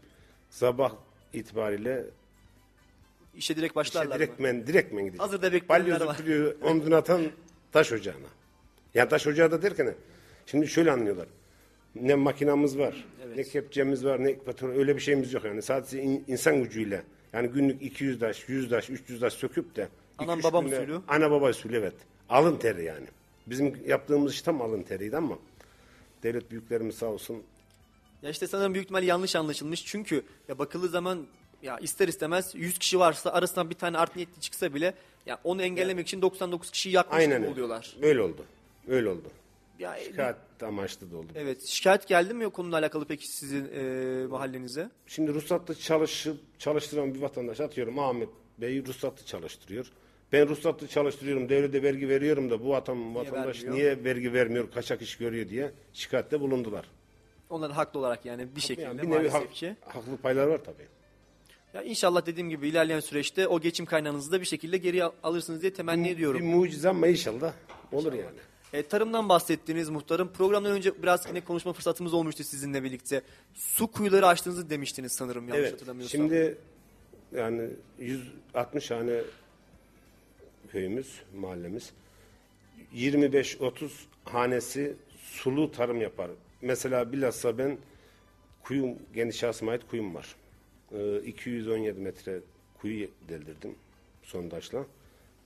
Sabah 0.50 0.92
itibariyle 1.32 2.04
işe 3.36 3.56
direkt 3.56 3.76
başlarlar 3.76 4.16
mı? 4.16 4.18
direktmen, 4.18 4.66
direktmen 4.66 5.04
gidecek. 5.04 5.22
Hazırda 5.22 5.52
bekleyenler 5.52 5.86
Balyozu 5.86 6.06
var. 6.06 6.16
kırıyor, 6.16 6.54
omzuna 6.62 6.96
atan 6.96 7.22
taş 7.72 7.92
ocağına. 7.92 8.26
Yani 8.96 9.08
taş 9.08 9.26
ocağı 9.26 9.50
da 9.50 9.62
derken 9.62 9.94
şimdi 10.46 10.68
şöyle 10.68 10.90
anlıyorlar. 10.92 11.26
Ne 11.94 12.14
makinamız 12.14 12.78
var, 12.78 13.04
ne 13.36 13.42
kepçemiz 13.42 14.04
var, 14.04 14.24
ne 14.24 14.30
ekvator 14.30 14.68
öyle 14.68 14.96
bir 14.96 15.00
şeyimiz 15.00 15.32
yok 15.32 15.44
yani. 15.44 15.62
Sadece 15.62 16.02
in- 16.02 16.24
insan 16.28 16.62
gücüyle. 16.62 17.02
Yani 17.32 17.48
günlük 17.48 17.82
200 17.82 18.18
taş, 18.18 18.48
100 18.48 18.68
taş, 18.70 18.90
300 18.90 19.20
taş 19.20 19.32
söküp 19.32 19.76
de 19.76 19.88
Anam 20.18 20.42
babam 20.42 20.66
usulü. 20.66 21.00
Ana 21.08 21.30
baba 21.30 21.50
usulü 21.50 21.76
evet. 21.76 21.94
Alın 22.28 22.56
teri 22.56 22.84
yani. 22.84 23.06
Bizim 23.46 23.80
yaptığımız 23.86 24.32
iş 24.32 24.42
tam 24.42 24.62
alın 24.62 24.82
teriydi 24.82 25.16
ama 25.16 25.38
devlet 26.22 26.50
büyüklerimiz 26.50 26.94
sağ 26.94 27.06
olsun 27.06 27.42
Ya 28.22 28.30
işte 28.30 28.46
sanırım 28.46 28.74
büyük 28.74 28.84
ihtimalle 28.84 29.06
yanlış 29.06 29.36
anlaşılmış. 29.36 29.86
Çünkü 29.86 30.22
ya 30.48 30.58
bakıldığı 30.58 30.88
zaman 30.88 31.26
ya 31.62 31.78
ister 31.78 32.08
istemez 32.08 32.52
100 32.54 32.78
kişi 32.78 32.98
varsa 32.98 33.30
arasından 33.30 33.70
bir 33.70 33.74
tane 33.74 33.98
art 33.98 34.16
niyetli 34.16 34.40
çıksa 34.40 34.74
bile 34.74 34.94
ya 35.26 35.38
onu 35.44 35.62
engellemek 35.62 36.06
için 36.06 36.22
99 36.22 36.70
kişiyi 36.70 36.90
yakmış 36.94 37.16
aynen 37.18 37.42
gibi 37.42 37.50
oluyorlar. 37.50 37.96
Öyle 38.02 38.22
oldu. 38.22 38.44
Öyle 38.88 39.08
oldu. 39.08 39.28
Ya, 39.78 39.96
e, 39.96 40.04
Şikayet 40.04 40.36
amaçlı 40.62 41.10
da 41.12 41.16
oldu. 41.16 41.32
Evet. 41.34 41.62
Şikayet 41.66 42.08
geldi 42.08 42.34
mi 42.34 42.50
konuyla 42.50 42.78
alakalı 42.78 43.04
peki 43.04 43.28
sizin 43.28 43.68
e, 43.74 44.26
mahallenize? 44.26 44.90
Şimdi 45.06 45.34
ruhsatlı 45.34 45.74
çalışıp 45.74 46.40
çalıştıran 46.58 47.14
bir 47.14 47.20
vatandaş 47.20 47.60
atıyorum 47.60 47.98
Ahmet 47.98 48.28
Bey 48.58 48.84
ruhsatlı 48.86 49.26
çalıştırıyor. 49.26 49.86
Ben 50.32 50.48
ruhsatlı 50.48 50.88
çalıştırıyorum, 50.88 51.48
devlete 51.48 51.82
vergi 51.82 52.08
veriyorum 52.08 52.50
da 52.50 52.64
bu 52.64 52.68
vatan, 52.70 53.14
vatandaş 53.14 53.56
vermiyor? 53.56 53.74
niye 53.74 54.04
vergi 54.04 54.32
vermiyor, 54.32 54.70
kaçak 54.70 55.02
iş 55.02 55.16
görüyor 55.16 55.48
diye 55.48 55.70
şikayette 55.92 56.40
bulundular. 56.40 56.84
Onların 57.50 57.74
haklı 57.74 58.00
olarak 58.00 58.24
yani 58.26 58.56
bir 58.56 58.60
şekilde 58.60 58.82
Yani 58.86 58.98
bir 59.02 59.06
nevi 59.06 59.14
maalesef 59.14 59.34
hak- 59.40 59.52
ki. 59.52 59.76
haklı 59.80 60.16
paylar 60.16 60.46
var 60.46 60.58
tabii. 60.64 60.86
Ya 61.74 61.82
inşallah 61.82 62.26
dediğim 62.26 62.50
gibi 62.50 62.68
ilerleyen 62.68 63.00
süreçte 63.00 63.48
o 63.48 63.60
geçim 63.60 63.86
kaynağınızı 63.86 64.32
da 64.32 64.40
bir 64.40 64.46
şekilde 64.46 64.78
geri 64.78 65.04
al- 65.04 65.12
alırsınız 65.22 65.62
diye 65.62 65.72
temenni 65.72 66.08
ediyorum. 66.08 66.40
Bir 66.40 66.46
mucize 66.46 66.88
ama 66.88 67.06
inşallah 67.06 67.52
olur 67.92 68.12
yani. 68.12 68.38
E, 68.72 68.82
tarımdan 68.82 69.28
bahsettiğiniz 69.28 69.88
muhtarım. 69.88 70.32
Programdan 70.32 70.72
önce 70.72 71.02
biraz 71.02 71.26
yine 71.28 71.40
konuşma 71.40 71.72
fırsatımız 71.72 72.14
olmuştu 72.14 72.44
sizinle 72.44 72.82
birlikte. 72.82 73.22
Su 73.54 73.86
kuyuları 73.86 74.26
açtığınızı 74.26 74.70
demiştiniz 74.70 75.12
sanırım 75.12 75.48
yanlış 75.48 75.60
Evet. 75.60 75.72
hatırlamıyorsam. 75.72 76.20
Şimdi 76.20 76.58
yani 77.32 77.70
160 77.98 78.88
tane 78.88 79.20
köyümüz, 80.72 81.22
mahallemiz 81.36 81.92
25-30 82.94 83.90
hanesi 84.24 84.96
sulu 85.22 85.72
tarım 85.72 86.00
yapar. 86.00 86.30
Mesela 86.62 87.12
bilhassa 87.12 87.58
ben 87.58 87.78
kuyum, 88.62 88.98
geniş 89.14 89.36
şahsıma 89.36 89.72
ait 89.72 89.86
kuyum 89.90 90.14
var. 90.14 90.36
Ee, 90.92 91.18
217 91.20 92.00
metre 92.00 92.40
kuyu 92.80 93.08
deldirdim 93.28 93.74
sondajla. 94.22 94.86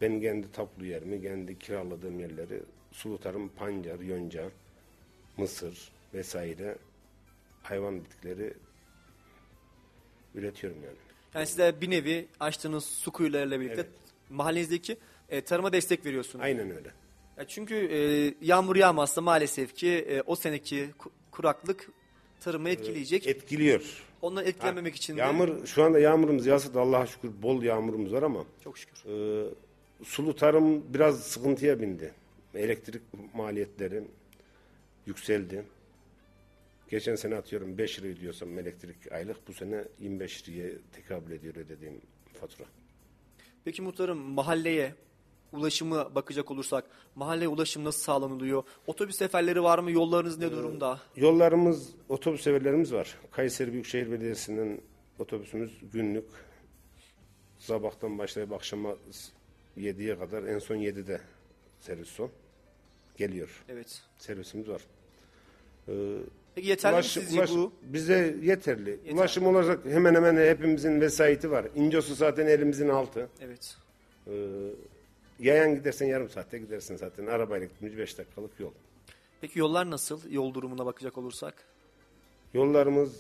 Ben 0.00 0.20
kendi 0.20 0.52
tapulu 0.52 0.86
yerimi, 0.86 1.22
kendi 1.22 1.58
kiraladığım 1.58 2.20
yerleri 2.20 2.62
sulu 2.92 3.18
tarım, 3.18 3.48
pancar, 3.48 4.00
yonca, 4.00 4.50
mısır 5.36 5.92
vesaire 6.14 6.78
hayvan 7.62 8.04
bitkileri 8.04 8.54
üretiyorum 10.34 10.78
yani. 10.84 10.96
Yani 11.34 11.46
size 11.46 11.80
bir 11.80 11.90
nevi 11.90 12.26
açtığınız 12.40 12.84
su 12.84 13.12
kuyularıyla 13.12 13.60
birlikte 13.60 13.80
Evet. 13.80 13.90
mahallenizdeki 14.30 14.96
e, 15.28 15.40
tarıma 15.40 15.72
destek 15.72 16.06
veriyorsunuz. 16.06 16.44
Aynen 16.44 16.70
öyle. 16.70 16.88
Ya 17.38 17.46
çünkü 17.48 17.74
e, 17.74 17.98
yağmur 18.46 18.76
yağmazsa 18.76 19.20
maalesef 19.20 19.74
ki 19.74 19.88
e, 19.90 20.22
o 20.22 20.36
seneki 20.36 20.88
ku- 20.98 21.10
kuraklık 21.30 21.88
tarımı 22.40 22.68
etkileyecek. 22.68 23.26
Etkiliyor. 23.26 24.02
Onları 24.22 24.44
etkilememek 24.48 24.96
için 24.96 25.16
de 25.16 25.20
Yağmur 25.20 25.66
şu 25.66 25.82
anda 25.82 25.98
yağmurumuz 25.98 26.46
yağsa 26.46 26.74
da 26.74 26.80
Allah'a 26.80 27.06
şükür 27.06 27.30
bol 27.42 27.62
yağmurumuz 27.62 28.12
var 28.12 28.22
ama 28.22 28.44
çok 28.64 28.78
şükür. 28.78 28.96
e, 29.06 29.48
sulu 30.04 30.36
tarım 30.36 30.94
biraz 30.94 31.22
sıkıntıya 31.22 31.80
bindi. 31.80 32.12
Elektrik 32.54 33.02
maliyetleri 33.34 34.02
yükseldi. 35.06 35.64
Geçen 36.88 37.14
sene 37.14 37.36
atıyorum 37.36 37.78
5 37.78 37.98
lira 37.98 38.08
ödüyorsam 38.08 38.58
elektrik 38.58 39.12
aylık 39.12 39.48
bu 39.48 39.52
sene 39.52 39.84
25 40.00 40.48
liraya 40.48 40.70
tekabül 40.92 41.32
ediyor 41.32 41.54
ödediğim 41.56 42.00
fatura. 42.40 42.68
Peki 43.64 43.82
muhtarım 43.82 44.18
mahalleye 44.18 44.94
ulaşımı 45.52 46.14
bakacak 46.14 46.50
olursak 46.50 46.84
mahalleye 47.14 47.48
ulaşım 47.48 47.84
nasıl 47.84 48.00
sağlanılıyor? 48.00 48.62
Otobüs 48.86 49.16
seferleri 49.16 49.62
var 49.62 49.78
mı? 49.78 49.90
Yollarınız 49.90 50.38
ne 50.38 50.50
durumda? 50.50 51.00
Yollarımız, 51.16 51.90
otobüs 52.08 52.42
seferlerimiz 52.42 52.92
var. 52.92 53.18
Kayseri 53.30 53.72
Büyükşehir 53.72 54.10
Belediyesi'nin 54.10 54.82
otobüsümüz 55.18 55.72
günlük 55.92 56.24
sabahtan 57.58 58.18
başlayıp 58.18 58.52
akşama 58.52 58.96
7'ye 59.76 60.18
kadar 60.18 60.42
en 60.42 60.58
son 60.58 60.76
7'de 60.76 61.20
servis 61.80 62.08
son 62.08 62.30
geliyor. 63.20 63.64
Evet. 63.68 64.02
Servisimiz 64.18 64.68
var. 64.68 64.82
Peki 66.54 66.68
yeterli 66.68 66.94
Ulaş- 66.96 67.16
mi 67.18 67.24
sizce 67.24 67.40
ulaş- 67.40 67.56
bu? 67.56 67.72
Bize 67.82 68.36
yeterli. 68.42 69.00
Ulaşım 69.12 69.46
olarak 69.46 69.84
hemen 69.84 70.14
hemen 70.14 70.36
hepimizin 70.36 71.00
vesayeti 71.00 71.50
var. 71.50 71.66
İncosu 71.76 72.14
zaten 72.14 72.46
elimizin 72.46 72.88
altı. 72.88 73.28
Evet. 73.40 73.76
Ee, 74.26 74.32
yayan 75.40 75.74
gidersen 75.74 76.06
yarım 76.06 76.30
saatte 76.30 76.58
gidersin 76.58 76.96
zaten. 76.96 77.26
Arabayla 77.26 77.66
gitmiş 77.66 77.96
5 77.96 78.18
dakikalık 78.18 78.60
yol. 78.60 78.70
Peki 79.40 79.58
yollar 79.58 79.90
nasıl? 79.90 80.30
Yol 80.30 80.54
durumuna 80.54 80.86
bakacak 80.86 81.18
olursak. 81.18 81.54
Yollarımız 82.54 83.12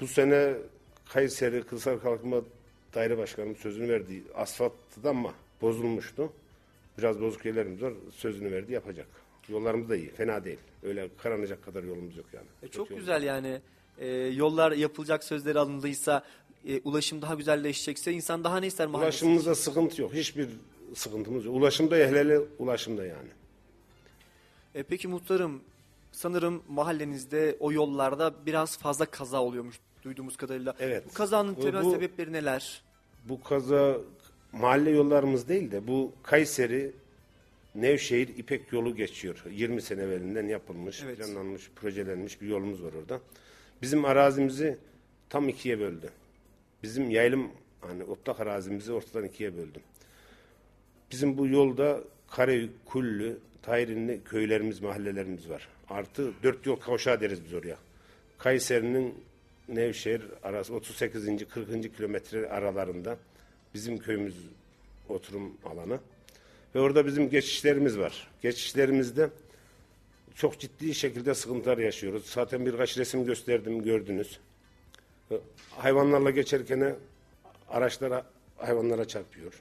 bu 0.00 0.06
sene 0.06 0.54
Kayseri 1.12 1.62
Kırsal 1.62 1.98
Kalkınma 1.98 2.40
Daire 2.94 3.18
Başkanı'nın 3.18 3.54
sözünü 3.54 3.88
verdiği 3.88 4.22
asfalttı 4.34 5.08
ama 5.08 5.34
bozulmuştu. 5.62 6.32
Biraz 6.98 7.20
bozuk 7.20 7.44
yerlerimiz 7.44 7.82
var. 7.82 7.92
Sözünü 8.12 8.52
verdi 8.52 8.72
yapacak. 8.72 9.06
Yollarımız 9.48 9.88
da 9.88 9.96
iyi. 9.96 10.10
Fena 10.10 10.44
değil. 10.44 10.58
Öyle 10.82 11.08
karanacak 11.18 11.64
kadar 11.64 11.82
yolumuz 11.82 12.16
yok 12.16 12.26
yani. 12.32 12.46
E, 12.62 12.68
çok 12.68 12.90
yol- 12.90 12.98
güzel 12.98 13.22
yani. 13.22 13.60
E, 13.98 14.08
yollar 14.16 14.72
yapılacak 14.72 15.24
sözleri 15.24 15.58
alındıysa, 15.58 16.24
e, 16.68 16.80
ulaşım 16.80 17.22
daha 17.22 17.34
güzelleşecekse 17.34 18.12
insan 18.12 18.44
daha 18.44 18.60
ne 18.60 18.66
ister 18.66 18.86
mahallesi? 18.86 19.14
Ulaşımımızda 19.24 19.54
sıkıntı 19.54 20.02
yok. 20.02 20.14
Hiçbir 20.14 20.48
sıkıntımız 20.94 21.44
yok. 21.44 21.54
Ulaşımda 21.56 21.96
hele 21.96 22.38
ulaşımda 22.58 23.06
yani. 23.06 23.28
E, 24.74 24.82
peki 24.82 25.08
muhtarım, 25.08 25.60
sanırım 26.12 26.62
mahallenizde 26.68 27.56
o 27.60 27.72
yollarda 27.72 28.34
biraz 28.46 28.78
fazla 28.78 29.04
kaza 29.06 29.42
oluyormuş 29.42 29.76
duyduğumuz 30.04 30.36
kadarıyla. 30.36 30.74
Evet. 30.80 31.04
Bu 31.10 31.12
kazanın 31.14 31.54
temel 31.54 31.84
bu- 31.84 31.90
sebepleri 31.90 32.32
neler? 32.32 32.82
Bu 33.28 33.42
kaza 33.42 33.96
mahalle 34.52 34.90
yollarımız 34.90 35.48
değil 35.48 35.70
de 35.70 35.86
bu 35.86 36.12
Kayseri 36.22 36.92
Nevşehir 37.74 38.28
İpek 38.28 38.72
yolu 38.72 38.96
geçiyor. 38.96 39.44
20 39.50 39.82
sene 39.82 40.02
evvelinden 40.02 40.46
yapılmış, 40.48 41.02
Evet. 41.04 41.18
planlanmış, 41.18 41.70
projelenmiş 41.76 42.40
bir 42.40 42.48
yolumuz 42.48 42.82
var 42.82 42.92
orada. 43.02 43.20
Bizim 43.82 44.04
arazimizi 44.04 44.78
tam 45.28 45.48
ikiye 45.48 45.80
böldü. 45.80 46.10
Bizim 46.82 47.10
yaylım 47.10 47.50
hani 47.80 48.04
otlak 48.04 48.40
arazimizi 48.40 48.92
ortadan 48.92 49.24
ikiye 49.24 49.56
böldü. 49.56 49.80
Bizim 51.10 51.38
bu 51.38 51.46
yolda 51.46 52.00
Karayük, 52.30 52.86
Kullü, 52.86 53.38
Tayrinli 53.62 54.20
köylerimiz, 54.24 54.80
mahallelerimiz 54.80 55.50
var. 55.50 55.68
Artı 55.90 56.32
dört 56.42 56.66
yol 56.66 56.76
kavşağı 56.76 57.20
deriz 57.20 57.44
biz 57.44 57.54
oraya. 57.54 57.76
Kayseri'nin 58.38 59.14
Nevşehir 59.68 60.22
arası 60.42 60.74
38. 60.74 61.48
40. 61.48 61.96
kilometre 61.96 62.48
aralarında 62.48 63.16
bizim 63.74 63.98
köyümüz 63.98 64.34
oturum 65.08 65.52
alanı. 65.64 65.98
Ve 66.74 66.80
orada 66.80 67.06
bizim 67.06 67.30
geçişlerimiz 67.30 67.98
var. 67.98 68.28
Geçişlerimizde 68.42 69.30
çok 70.34 70.58
ciddi 70.60 70.94
şekilde 70.94 71.34
sıkıntılar 71.34 71.78
yaşıyoruz. 71.78 72.26
Zaten 72.26 72.66
birkaç 72.66 72.98
resim 72.98 73.24
gösterdim 73.24 73.82
gördünüz. 73.82 74.38
Hayvanlarla 75.70 76.30
geçerken 76.30 76.96
araçlara 77.68 78.26
hayvanlara 78.56 79.04
çarpıyor. 79.08 79.52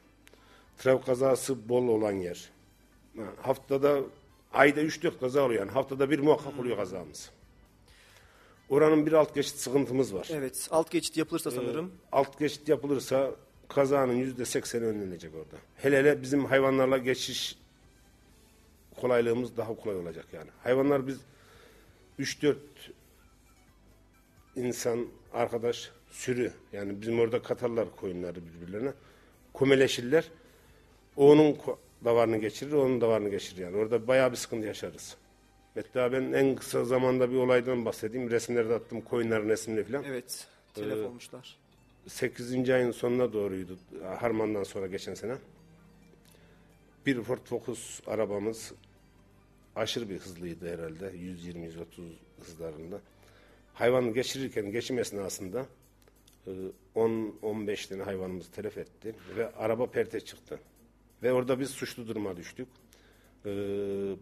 Trafik 0.77 1.05
kazası 1.05 1.69
bol 1.69 1.87
olan 1.87 2.11
yer. 2.11 2.49
Ha, 3.17 3.23
Haftada 3.41 3.99
ayda 4.53 4.81
3-4 4.81 5.19
kaza 5.19 5.41
oluyor 5.41 5.59
yani. 5.59 5.71
Haftada 5.71 6.09
bir 6.09 6.19
muhakkak 6.19 6.59
oluyor 6.59 6.77
kazamız. 6.77 7.29
Oranın 8.69 9.05
bir 9.05 9.13
alt 9.13 9.35
geçit 9.35 9.55
sıkıntımız 9.55 10.13
var. 10.13 10.29
Evet, 10.33 10.67
alt 10.71 10.91
geçit 10.91 11.17
yapılırsa 11.17 11.49
Ee, 11.49 11.53
sanırım. 11.53 11.91
Alt 12.11 12.39
geçit 12.39 12.69
yapılırsa 12.69 13.31
kazanın 13.75 14.13
yüzde 14.13 14.45
sekseni 14.45 14.85
önlenecek 14.85 15.35
orada. 15.35 15.57
Hele 15.77 15.97
hele 15.99 16.21
bizim 16.21 16.45
hayvanlarla 16.45 16.97
geçiş 16.97 17.57
kolaylığımız 19.01 19.57
daha 19.57 19.75
kolay 19.75 19.95
olacak 19.95 20.25
yani. 20.33 20.49
Hayvanlar 20.63 21.07
biz 21.07 21.19
3-4 22.19 22.55
insan, 24.55 25.07
arkadaş, 25.33 25.91
sürü 26.09 26.51
yani 26.73 27.01
bizim 27.01 27.19
orada 27.19 27.41
katarlar 27.41 27.95
koyunları 27.95 28.39
birbirlerine. 28.45 28.93
Komeleşirler. 29.53 30.31
O 31.17 31.31
onun 31.31 31.57
davarını 32.05 32.37
geçirir, 32.37 32.71
onun 32.71 33.01
davarını 33.01 33.29
geçirir 33.29 33.61
yani. 33.61 33.77
Orada 33.77 34.07
bayağı 34.07 34.31
bir 34.31 34.37
sıkıntı 34.37 34.67
yaşarız. 34.67 35.17
Hatta 35.75 36.11
ben 36.11 36.31
en 36.31 36.55
kısa 36.55 36.85
zamanda 36.85 37.31
bir 37.31 37.35
olaydan 37.35 37.85
bahsedeyim. 37.85 38.31
Resimleri 38.31 38.69
de 38.69 38.73
attım, 38.73 39.01
koyunların 39.01 39.49
resimleri 39.49 39.83
falan. 39.83 40.03
Evet, 40.03 40.47
telef 40.73 41.05
olmuşlar. 41.05 41.57
8. 42.07 42.69
ayın 42.69 42.91
sonuna 42.91 43.33
doğruydu. 43.33 43.77
Harman'dan 44.19 44.63
sonra 44.63 44.87
geçen 44.87 45.13
sene. 45.13 45.35
Bir 47.05 47.21
Ford 47.21 47.45
Focus 47.45 48.01
arabamız 48.07 48.73
aşırı 49.75 50.09
bir 50.09 50.19
hızlıydı 50.19 50.73
herhalde. 50.73 51.05
120-130 51.05 51.73
hızlarında. 52.39 53.01
Hayvanı 53.73 54.13
geçirirken 54.13 54.71
geçim 54.71 54.99
esnasında 54.99 55.65
e, 56.47 56.51
10-15 56.95 57.89
tane 57.89 58.03
hayvanımız 58.03 58.51
telef 58.51 58.77
etti 58.77 59.15
ve 59.37 59.51
araba 59.55 59.85
perte 59.91 60.19
çıktı. 60.19 60.59
Ve 61.23 61.33
orada 61.33 61.59
biz 61.59 61.69
suçlu 61.69 62.07
duruma 62.07 62.37
düştük. 62.37 62.67
E, 63.45 63.49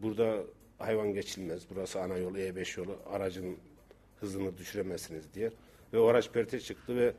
burada 0.01 0.43
hayvan 0.77 1.13
geçilmez. 1.13 1.63
Burası 1.69 2.01
ana 2.01 2.17
yol, 2.17 2.36
E5 2.36 2.79
yolu. 2.79 2.98
Aracın 3.05 3.57
hızını 4.19 4.57
düşüremezsiniz 4.57 5.33
diye. 5.33 5.51
Ve 5.93 6.00
o 6.00 6.07
araç 6.07 6.31
perte 6.31 6.59
çıktı 6.59 6.95
ve 6.95 7.13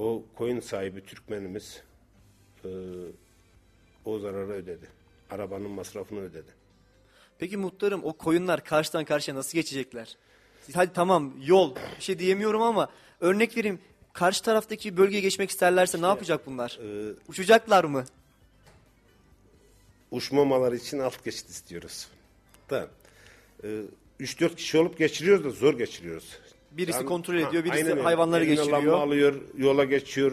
o 0.00 0.22
koyun 0.34 0.60
sahibi 0.60 1.04
Türkmenimiz 1.04 1.82
e, 2.64 2.68
o 4.04 4.18
zararı 4.18 4.52
ödedi. 4.52 4.88
Arabanın 5.30 5.70
masrafını 5.70 6.20
ödedi. 6.20 6.50
Peki 7.38 7.56
muhtarım 7.56 8.04
o 8.04 8.12
koyunlar 8.12 8.64
karşıdan 8.64 9.04
karşıya 9.04 9.36
nasıl 9.36 9.58
geçecekler? 9.58 10.16
Hadi 10.74 10.92
tamam 10.92 11.32
yol 11.44 11.74
bir 11.96 12.02
şey 12.02 12.18
diyemiyorum 12.18 12.62
ama 12.62 12.90
örnek 13.20 13.56
vereyim. 13.56 13.78
Karşı 14.12 14.42
taraftaki 14.42 14.96
bölgeye 14.96 15.20
geçmek 15.20 15.50
isterlerse 15.50 16.02
ne 16.02 16.06
yapacak 16.06 16.46
bunlar? 16.46 16.78
e, 16.82 17.14
Uçacaklar 17.28 17.84
mı? 17.84 18.04
uçmamaları 20.10 20.76
için 20.76 20.98
alt 20.98 21.24
geçit 21.24 21.50
istiyoruz. 21.50 22.08
Da 22.70 22.88
e, 23.64 23.82
3-4 24.20 24.54
kişi 24.56 24.78
olup 24.78 24.98
geçiriyoruz 24.98 25.44
da 25.44 25.50
zor 25.50 25.78
geçiriyoruz. 25.78 26.38
Birisi 26.72 26.96
Yani- 26.98 27.06
kontrol 27.06 27.34
ediyor, 27.34 27.64
Ha, 27.64 27.72
birisi 27.72 27.92
hayvanları 27.92 28.44
Eline 28.44 28.54
geçiriyor. 28.54 28.92
alıyor, 28.92 29.34
yola 29.56 29.84
geçiyor. 29.84 30.32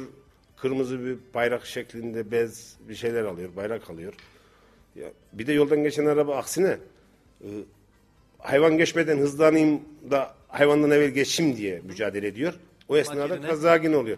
Kırmızı 0.58 1.06
bir 1.06 1.18
bayrak 1.34 1.66
şeklinde 1.66 2.32
bez 2.32 2.76
bir 2.90 2.96
şeyler 2.96 3.24
alıyor, 3.24 3.50
bayrak 3.56 3.90
alıyor. 3.90 4.14
Ya, 4.96 5.08
bir 5.34 5.48
de 5.48 5.54
yoldan 5.54 5.84
geçen 5.84 6.06
araba 6.06 6.36
aksine 6.36 6.78
e, 7.42 7.48
hayvan 8.40 8.78
geçmeden 8.78 9.18
hızlanayım 9.18 9.82
da 10.12 10.34
hayvandan 10.48 10.92
evvel 10.92 11.10
geçeyim 11.10 11.58
diye 11.58 11.80
mücadele 11.84 12.28
ediyor. 12.28 12.54
O 12.90 12.98
esnada 12.98 13.34
yerine- 13.36 13.48
kaza 13.48 13.76
yine 13.76 13.98
oluyor. 13.98 14.18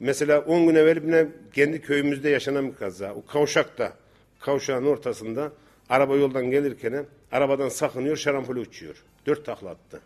Mesela 0.00 0.40
10 0.40 0.66
gün 0.66 0.74
evvel 0.74 1.02
yine 1.04 1.26
kendi 1.52 1.80
köyümüzde 1.80 2.28
yaşanan 2.30 2.68
bir 2.68 2.76
kaza. 2.76 3.14
O 3.14 3.26
kavşakta, 3.26 3.92
kavşağın 4.40 4.86
ortasında 4.86 5.52
araba 5.88 6.16
yoldan 6.16 6.50
gelirken 6.50 7.06
arabadan 7.32 7.68
sakınıyor, 7.68 8.16
şarampole 8.16 8.60
uçuyor. 8.60 9.02
Dört 9.26 9.46
takla 9.46 9.70
attı. 9.70 10.00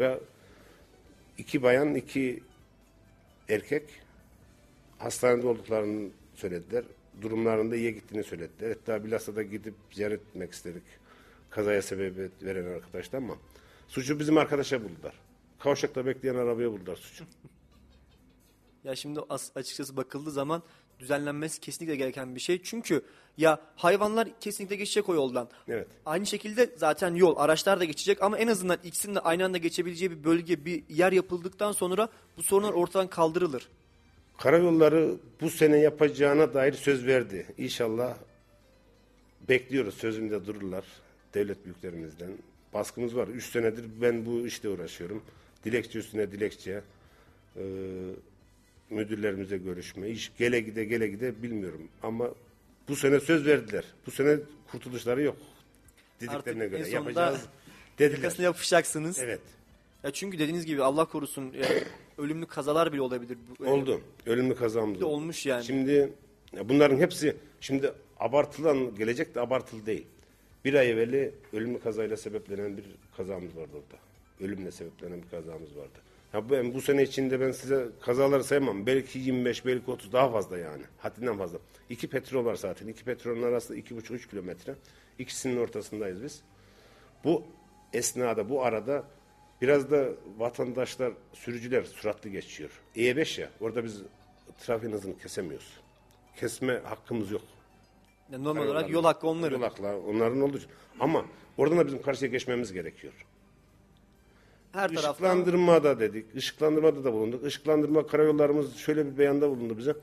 Ve 0.00 0.18
iki 1.40 1.62
bayan, 1.62 1.94
iki 1.94 2.42
erkek 3.48 3.82
hastanede 4.98 5.46
olduklarını 5.46 6.10
söylediler. 6.34 6.84
Durumlarında 7.22 7.76
iyi 7.76 7.94
gittiğini 7.94 8.24
söylediler. 8.24 8.68
Hatta 8.68 9.04
bilhassa 9.04 9.36
da 9.36 9.42
gidip 9.42 9.74
ziyaret 9.92 10.20
etmek 10.20 10.52
istedik. 10.52 10.82
Kazaya 11.50 11.82
sebebiyet 11.82 12.42
veren 12.42 12.74
arkadaşlar 12.74 13.18
ama 13.18 13.34
suçu 13.88 14.18
bizim 14.18 14.38
arkadaşa 14.38 14.84
buldular. 14.84 15.14
Kavşakta 15.58 16.06
bekleyen 16.06 16.34
arabaya 16.34 16.72
buldular 16.72 16.96
suçu. 16.96 17.24
Ya 18.84 18.96
şimdi 18.96 19.20
as- 19.28 19.56
açıkçası 19.56 19.96
bakıldığı 19.96 20.30
zaman 20.30 20.62
düzenlenmesi 21.00 21.60
kesinlikle 21.60 21.96
gereken 21.96 22.34
bir 22.34 22.40
şey. 22.40 22.62
Çünkü 22.62 23.02
ya 23.36 23.60
hayvanlar 23.76 24.28
kesinlikle 24.40 24.76
geçecek 24.76 25.08
o 25.08 25.14
yoldan. 25.14 25.48
Evet. 25.68 25.86
Aynı 26.06 26.26
şekilde 26.26 26.70
zaten 26.76 27.14
yol, 27.14 27.36
araçlar 27.36 27.80
da 27.80 27.84
geçecek 27.84 28.22
ama 28.22 28.38
en 28.38 28.48
azından 28.48 28.78
ikisinin 28.84 29.14
de 29.14 29.20
aynı 29.20 29.44
anda 29.44 29.58
geçebileceği 29.58 30.10
bir 30.10 30.24
bölge, 30.24 30.64
bir 30.64 30.82
yer 30.88 31.12
yapıldıktan 31.12 31.72
sonra 31.72 32.08
bu 32.36 32.42
sorunlar 32.42 32.72
ortadan 32.72 33.08
kaldırılır. 33.08 33.68
Karayolları 34.38 35.14
bu 35.40 35.50
sene 35.50 35.78
yapacağına 35.78 36.54
dair 36.54 36.72
söz 36.72 37.06
verdi. 37.06 37.46
İnşallah 37.58 38.14
bekliyoruz 39.48 39.94
sözünde 39.94 40.46
dururlar 40.46 40.84
devlet 41.34 41.64
büyüklerimizden. 41.64 42.30
Baskımız 42.74 43.16
var. 43.16 43.28
Üç 43.28 43.50
senedir 43.52 43.84
ben 44.02 44.26
bu 44.26 44.46
işte 44.46 44.68
uğraşıyorum. 44.68 45.22
Dilekçe 45.64 45.98
üstüne 45.98 46.32
dilekçe. 46.32 46.82
Ee, 47.56 47.62
müdürlerimize 48.90 49.58
görüşme. 49.58 50.08
İş 50.08 50.32
gele 50.38 50.60
gide 50.60 50.84
gele 50.84 51.08
gide 51.08 51.42
bilmiyorum. 51.42 51.88
Ama 52.02 52.30
bu 52.88 52.96
sene 52.96 53.20
söz 53.20 53.46
verdiler. 53.46 53.84
Bu 54.06 54.10
sene 54.10 54.36
kurtuluşları 54.70 55.22
yok. 55.22 55.36
Dediklerine 56.20 56.36
Artık 56.36 56.54
en 56.54 56.70
göre 56.70 56.84
sonunda 56.84 57.20
yapacağız 57.20 57.46
dediler. 57.98 58.32
Yapışacaksınız. 58.38 59.18
Evet. 59.18 59.40
Ya 60.04 60.10
çünkü 60.10 60.38
dediğiniz 60.38 60.66
gibi 60.66 60.82
Allah 60.82 61.04
korusun 61.04 61.52
ya, 61.52 61.66
ölümlü 62.18 62.46
kazalar 62.46 62.92
bile 62.92 63.00
olabilir. 63.00 63.38
Oldu. 63.66 64.00
Ölümlü 64.26 64.54
kazamız 64.54 64.96
oldu. 64.96 65.06
olmuş 65.06 65.46
yani. 65.46 65.64
Şimdi 65.64 66.12
ya 66.56 66.68
bunların 66.68 66.96
hepsi 66.96 67.36
şimdi 67.60 67.92
abartılan 68.20 68.94
gelecek 68.94 69.34
de 69.34 69.40
abartılı 69.40 69.86
değil. 69.86 70.06
Bir 70.64 70.74
ay 70.74 70.90
evveli 70.90 71.34
ölümlü 71.52 71.80
kazayla 71.80 72.16
sebeplenen 72.16 72.76
bir 72.76 72.84
kazamız 73.16 73.56
vardı 73.56 73.72
orada. 73.74 74.00
Ölümle 74.40 74.70
sebeplenen 74.70 75.22
bir 75.22 75.28
kazamız 75.28 75.76
vardı. 75.76 75.98
Ya 76.34 76.50
ben 76.50 76.74
bu 76.74 76.80
sene 76.80 77.02
içinde 77.02 77.40
ben 77.40 77.50
size 77.50 77.88
kazaları 78.00 78.44
saymam. 78.44 78.86
Belki 78.86 79.18
25, 79.18 79.66
belki 79.66 79.90
30 79.90 80.12
daha 80.12 80.30
fazla 80.30 80.58
yani. 80.58 80.82
Haddinden 80.98 81.38
fazla. 81.38 81.58
İki 81.88 82.08
petrol 82.08 82.44
var 82.44 82.54
zaten. 82.54 82.86
İki 82.86 83.04
petrolün 83.04 83.42
arasında 83.42 83.78
iki 83.78 83.96
buçuk 83.96 84.16
üç 84.16 84.28
kilometre. 84.28 84.74
İkisinin 85.18 85.56
ortasındayız 85.56 86.22
biz. 86.22 86.42
Bu 87.24 87.44
esnada, 87.92 88.48
bu 88.48 88.64
arada 88.64 89.04
biraz 89.62 89.90
da 89.90 90.08
vatandaşlar, 90.38 91.12
sürücüler 91.32 91.82
suratlı 91.82 92.30
geçiyor. 92.30 92.70
E5 92.96 93.40
ya, 93.40 93.50
orada 93.60 93.84
biz 93.84 94.02
trafiğin 94.58 94.92
hızını 94.92 95.18
kesemiyoruz. 95.18 95.80
Kesme 96.36 96.80
hakkımız 96.84 97.30
yok. 97.30 97.42
Ya 98.32 98.38
normal 98.38 98.66
olarak 98.66 98.90
yol 98.90 99.04
hakkı 99.04 99.26
onların. 99.28 99.56
Yol 99.58 99.62
hakkı 99.62 99.82
onların 99.82 100.40
olduğu 100.40 100.58
için. 100.58 100.70
Ama 101.00 101.24
oradan 101.58 101.78
da 101.78 101.86
bizim 101.86 102.02
karşıya 102.02 102.30
geçmemiz 102.30 102.72
gerekiyor. 102.72 103.12
Her 104.72 104.88
taraftan 104.88 105.12
Işıklandırmada 105.12 106.00
dedik. 106.00 106.26
Işıklandırmada 106.34 107.04
da 107.04 107.12
bulunduk. 107.12 107.46
Işıklandırma 107.46 108.06
karayollarımız 108.06 108.76
şöyle 108.76 109.06
bir 109.06 109.18
beyanda 109.18 109.50
bulundu 109.50 109.78
bize. 109.78 109.94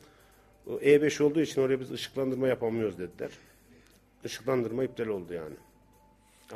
O 0.68 0.72
E5 0.72 1.24
olduğu 1.24 1.42
için 1.42 1.62
oraya 1.62 1.80
biz 1.80 1.92
ışıklandırma 1.92 2.48
yapamıyoruz 2.48 2.98
dediler. 2.98 3.32
Işıklandırma 4.24 4.84
iptal 4.84 5.08
oldu 5.08 5.34
yani. 5.34 5.56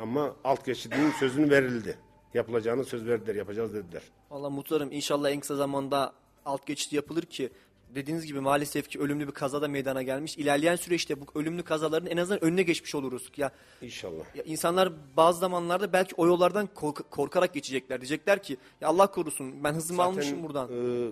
Ama 0.00 0.36
alt 0.44 0.66
geçidinin 0.66 1.10
sözünü 1.10 1.50
verildi. 1.50 1.96
Yapılacağını 2.34 2.84
söz 2.84 3.06
verdiler, 3.06 3.34
yapacağız 3.34 3.74
dediler. 3.74 4.02
Valla 4.30 4.50
muhtarım 4.50 4.92
inşallah 4.92 5.30
en 5.30 5.40
kısa 5.40 5.56
zamanda 5.56 6.12
alt 6.44 6.66
geçit 6.66 6.92
yapılır 6.92 7.22
ki 7.22 7.50
dediğiniz 7.94 8.26
gibi 8.26 8.40
maalesef 8.40 8.88
ki 8.88 9.00
ölümlü 9.00 9.26
bir 9.26 9.32
kazada 9.32 9.68
meydana 9.68 10.02
gelmiş. 10.02 10.38
İlerleyen 10.38 10.76
süreçte 10.76 11.20
bu 11.20 11.26
ölümlü 11.34 11.62
kazaların 11.62 12.06
en 12.10 12.16
azından 12.16 12.44
önüne 12.44 12.62
geçmiş 12.62 12.94
oluruz. 12.94 13.32
Ya, 13.36 13.52
İnşallah. 13.82 14.36
ya 14.36 14.42
insanlar 14.42 14.92
bazı 15.16 15.38
zamanlarda 15.38 15.92
belki 15.92 16.14
o 16.16 16.26
yollardan 16.26 16.66
kork- 16.74 17.10
korkarak 17.10 17.54
geçecekler. 17.54 18.00
Diyecekler 18.00 18.42
ki 18.42 18.56
ya 18.80 18.88
Allah 18.88 19.06
korusun 19.10 19.64
ben 19.64 19.72
hızımı 19.74 20.02
almışım 20.02 20.42
buradan. 20.42 20.68
e, 20.68 21.10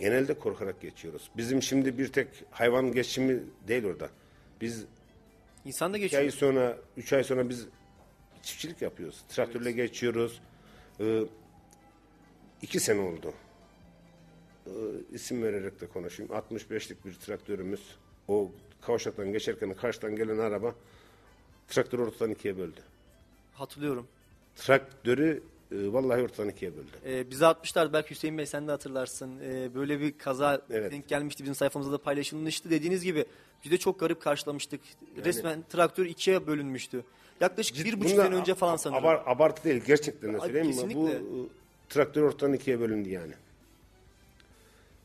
genelde 0.00 0.38
korkarak 0.38 0.80
geçiyoruz. 0.80 1.30
Bizim 1.36 1.62
şimdi 1.62 1.98
bir 1.98 2.08
tek 2.12 2.28
hayvan 2.50 2.92
geçimi 2.92 3.42
değil 3.68 3.84
orada. 3.84 4.08
Biz 4.60 4.84
İnsan 5.64 5.92
da 5.92 5.98
geçiyor. 5.98 6.22
ay 6.22 6.30
sonra, 6.30 6.76
üç 6.96 7.12
ay 7.12 7.24
sonra 7.24 7.48
biz 7.48 7.66
çiftçilik 8.42 8.82
yapıyoruz. 8.82 9.20
Traktörle 9.28 9.72
geçiyoruz. 9.72 10.40
Ee, 11.00 11.22
iki 12.62 12.80
sene 12.80 13.00
oldu. 13.00 13.32
Ee, 14.66 14.70
isim 15.12 15.42
vererek 15.42 15.80
de 15.80 15.86
konuşayım. 15.86 16.32
65'lik 16.32 17.04
bir 17.04 17.14
traktörümüz. 17.14 17.80
O 18.28 18.50
kavşaktan 18.80 19.32
geçerken 19.32 19.74
karşıdan 19.74 20.16
gelen 20.16 20.38
araba 20.38 20.74
traktörü 21.68 22.02
ortadan 22.02 22.30
ikiye 22.30 22.58
böldü. 22.58 22.80
Hatırlıyorum. 23.54 24.06
Traktörü 24.56 25.42
e, 25.72 25.92
vallahi 25.92 26.22
ortadan 26.22 26.48
ikiye 26.48 26.72
böldü. 26.76 26.90
Ee, 27.06 27.30
bize 27.30 27.46
atmışlar 27.46 27.92
belki 27.92 28.10
Hüseyin 28.10 28.38
Bey 28.38 28.46
sen 28.46 28.66
de 28.66 28.70
hatırlarsın. 28.70 29.40
Ee, 29.44 29.74
böyle 29.74 30.00
bir 30.00 30.18
kaza 30.18 30.62
Evet. 30.70 30.92
denk 30.92 31.08
gelmişti 31.08 31.42
bizim 31.42 31.54
sayfamızda 31.54 31.92
da 31.92 31.98
paylaşılmıştı. 31.98 32.70
Dediğiniz 32.70 33.04
gibi 33.04 33.24
biz 33.64 33.70
de 33.72 33.76
çok 33.78 34.00
garip 34.00 34.20
karşılamıştık. 34.22 34.80
Resmen 35.24 35.64
traktör 35.70 36.06
ikiye 36.06 36.46
bölünmüştü. 36.46 37.04
Yaklaşık 37.40 37.76
bir 37.84 38.00
buçuk 38.00 38.12
Bunda 38.12 38.22
sene 38.24 38.34
önce 38.34 38.54
falan 38.54 38.76
sanırım. 38.76 39.04
abar- 39.04 39.22
abartı 39.26 39.64
değil 39.64 39.82
gerçekten 39.86 40.32
de 40.34 40.38
Ay, 40.38 40.46
söyleyeyim 40.48 40.66
mi? 40.66 40.72
Bu 40.76 40.76
kesinlikle. 41.06 41.12
e, 41.12 41.46
traktör 41.88 42.22
ortadan 42.22 42.52
ikiye 42.52 42.80
bölündü 42.80 43.08
yani. 43.08 43.32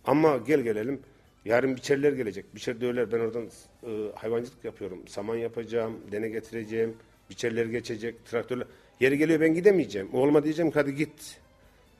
Ama 0.06 0.38
gel 0.38 0.60
gelelim. 0.62 1.02
Yarın 1.46 1.76
biçerler 1.76 2.14
gelecek. 2.14 2.56
Biçer 2.56 2.82
dövler. 2.82 3.12
Ben 3.12 3.20
oradan 3.20 3.50
e, 3.84 4.12
hayvancılık 4.16 4.66
yapıyorum. 4.66 5.08
Saman 5.08 5.36
yapacağım, 5.36 5.98
dene 6.12 6.30
getireceğim. 6.30 6.98
Biçerler 7.30 7.66
geçecek, 7.66 8.26
traktörle. 8.26 8.64
Yeri 9.00 9.18
geliyor 9.18 9.40
ben 9.40 9.54
gidemeyeceğim. 9.54 10.14
Olma 10.14 10.44
diyeceğim 10.44 10.72
ki 10.72 10.80
hadi 10.80 10.96
git. 10.96 11.40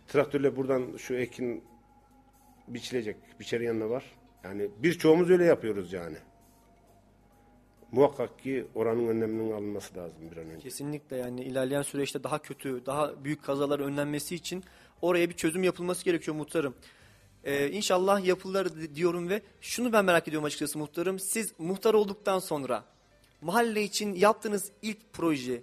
Traktörle 0.08 0.56
buradan 0.56 0.98
şu 0.98 1.14
ekin 1.14 1.64
biçilecek. 2.68 3.16
Biçer 3.40 3.62
yanına 3.62 3.90
var. 3.90 4.04
Yani 4.44 4.70
birçoğumuz 4.84 5.30
öyle 5.30 5.46
yapıyoruz 5.46 5.94
yani. 5.94 6.18
Muhakkak 7.92 8.40
ki 8.40 8.66
oranın 8.76 9.08
önleminin 9.08 9.52
alınması 9.52 9.98
lazım 9.98 10.32
bir 10.32 10.38
an 10.38 10.50
önce. 10.50 10.64
Kesinlikle 10.64 11.18
yani 11.18 11.44
ilerleyen 11.44 11.82
süreçte 11.82 12.24
daha 12.24 12.40
kötü, 12.42 12.86
daha 12.86 13.24
büyük 13.24 13.44
kazalar 13.44 13.80
önlenmesi 13.80 14.36
için 14.36 14.64
oraya 15.02 15.30
bir 15.30 15.36
çözüm 15.36 15.64
yapılması 15.64 16.06
gerekiyor 16.06 16.38
muhtarım. 16.38 16.76
Ee, 17.44 17.70
inşallah 17.72 18.26
yapılır 18.26 18.76
di- 18.82 18.96
diyorum 18.96 19.30
ve 19.30 19.42
şunu 19.62 19.94
ben 19.94 20.06
merak 20.06 20.28
ediyorum 20.28 20.46
açıkçası 20.46 20.78
muhtarım. 20.80 21.20
Siz 21.20 21.54
muhtar 21.60 21.94
olduktan 21.94 22.40
sonra 22.40 22.84
mahalle 23.42 23.84
için 23.84 24.14
yaptığınız 24.16 24.72
ilk 24.82 25.14
proje 25.14 25.62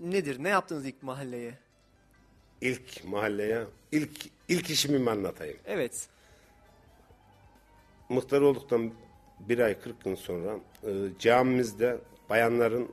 nedir? 0.00 0.42
Ne 0.42 0.48
yaptınız 0.48 0.86
ilk 0.86 1.02
mahalleye? 1.02 1.58
İlk 2.60 3.04
mahalleye, 3.04 3.64
ilk 3.92 4.26
ilk 4.48 4.70
işimi 4.70 4.98
mi 4.98 5.10
anlatayım? 5.10 5.58
Evet. 5.66 6.08
Muhtar 8.08 8.40
olduktan 8.40 8.92
bir 9.40 9.58
ay 9.58 9.80
40 9.80 10.04
gün 10.04 10.14
sonra 10.14 10.56
e, 10.86 10.90
camimizde 11.18 11.98
bayanların 12.30 12.88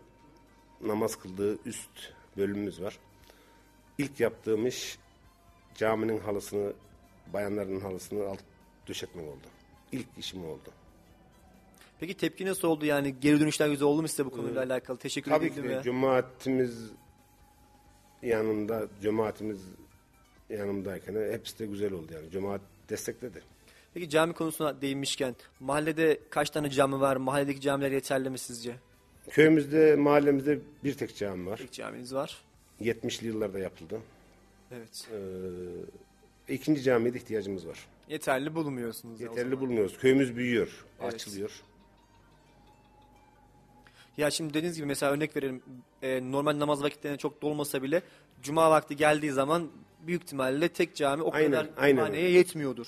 namaz 0.82 1.16
kıldığı 1.16 1.58
üst 1.66 1.90
bölümümüz 2.38 2.82
var. 2.82 3.00
İlk 3.98 4.20
yaptığım 4.20 4.68
iş 4.68 4.98
caminin 5.76 6.20
halısını, 6.20 6.74
bayanların 7.34 7.80
halısını 7.80 8.28
alt 8.28 8.40
döşetmek 8.88 9.26
oldu. 9.26 9.48
İlk 9.92 10.08
işim 10.18 10.46
oldu. 10.46 10.70
Peki 12.00 12.18
tepki 12.18 12.46
nasıl 12.46 12.68
oldu 12.68 12.86
yani? 12.86 13.16
Geri 13.22 13.40
dönüşler 13.40 13.68
güzel 13.70 13.88
oldu 13.88 14.02
mu 14.02 14.08
size 14.08 14.26
bu 14.26 14.30
konuyla 14.32 14.64
alakalı? 14.64 14.98
Teşekkür 14.98 15.32
Tabii 15.32 15.46
ederim. 15.46 15.64
ki 15.64 15.74
ya. 15.74 15.82
cemaatimiz 15.84 16.92
yanında, 18.22 18.88
cemaatimiz 19.02 19.60
yanımdayken 20.50 21.32
hepsi 21.32 21.60
de 21.60 21.66
güzel 21.66 21.94
oldu 21.94 22.14
yani. 22.14 22.32
Cemaat 22.32 22.62
destekledi. 22.90 23.42
Peki 23.94 24.10
cami 24.10 24.34
konusuna 24.34 24.82
değinmişken 24.82 25.36
mahallede 25.60 26.20
kaç 26.30 26.50
tane 26.50 26.70
cami 26.70 27.00
var? 27.00 27.16
Mahalledeki 27.16 27.62
camiler 27.62 27.92
yeterli 27.92 28.30
mi 28.30 28.38
sizce? 28.38 28.76
Köyümüzde, 29.30 29.96
mahallemizde 29.96 30.60
bir 30.84 30.94
tek 30.94 31.16
cami 31.16 31.46
var. 31.46 31.58
Tek 31.58 31.72
caminiz 31.72 32.14
var. 32.14 32.42
70'li 32.82 33.28
yıllarda 33.28 33.60
yapıldı. 33.60 34.02
Evet. 34.72 35.08
Ee, 35.12 35.18
ikinci 36.54 36.82
camiye 36.84 37.14
de 37.14 37.18
ihtiyacımız 37.18 37.68
var. 37.68 37.80
Yeterli 38.10 38.56
bulmuyorsunuz. 38.56 39.22
Yeterli 39.22 39.60
bulmuyoruz. 39.60 39.98
Köyümüz 39.98 40.36
büyüyor, 40.36 40.86
Evet. 41.02 41.14
açılıyor. 41.14 41.52
Ya 44.18 44.32
şimdi 44.32 44.54
dediğiniz 44.54 44.76
gibi 44.78 44.86
mesela 44.88 45.12
örnek 45.12 45.36
verelim. 45.36 45.62
e, 46.02 46.32
normal 46.32 46.60
namaz 46.60 46.84
vakitlerine 46.84 47.18
çok 47.18 47.42
dolmasa 47.42 47.84
bile 47.84 48.02
cuma 48.44 48.72
vakti 48.72 48.96
geldiği 48.96 49.32
zaman 49.32 49.68
büyük 50.08 50.24
ihtimalle 50.24 50.70
tek 50.70 50.96
cami 50.96 51.24
o 51.24 51.34
Aynen, 51.34 51.52
kadar 51.52 51.70
aynen 51.78 52.02
haneye 52.02 52.30
yetmiyordur. 52.30 52.88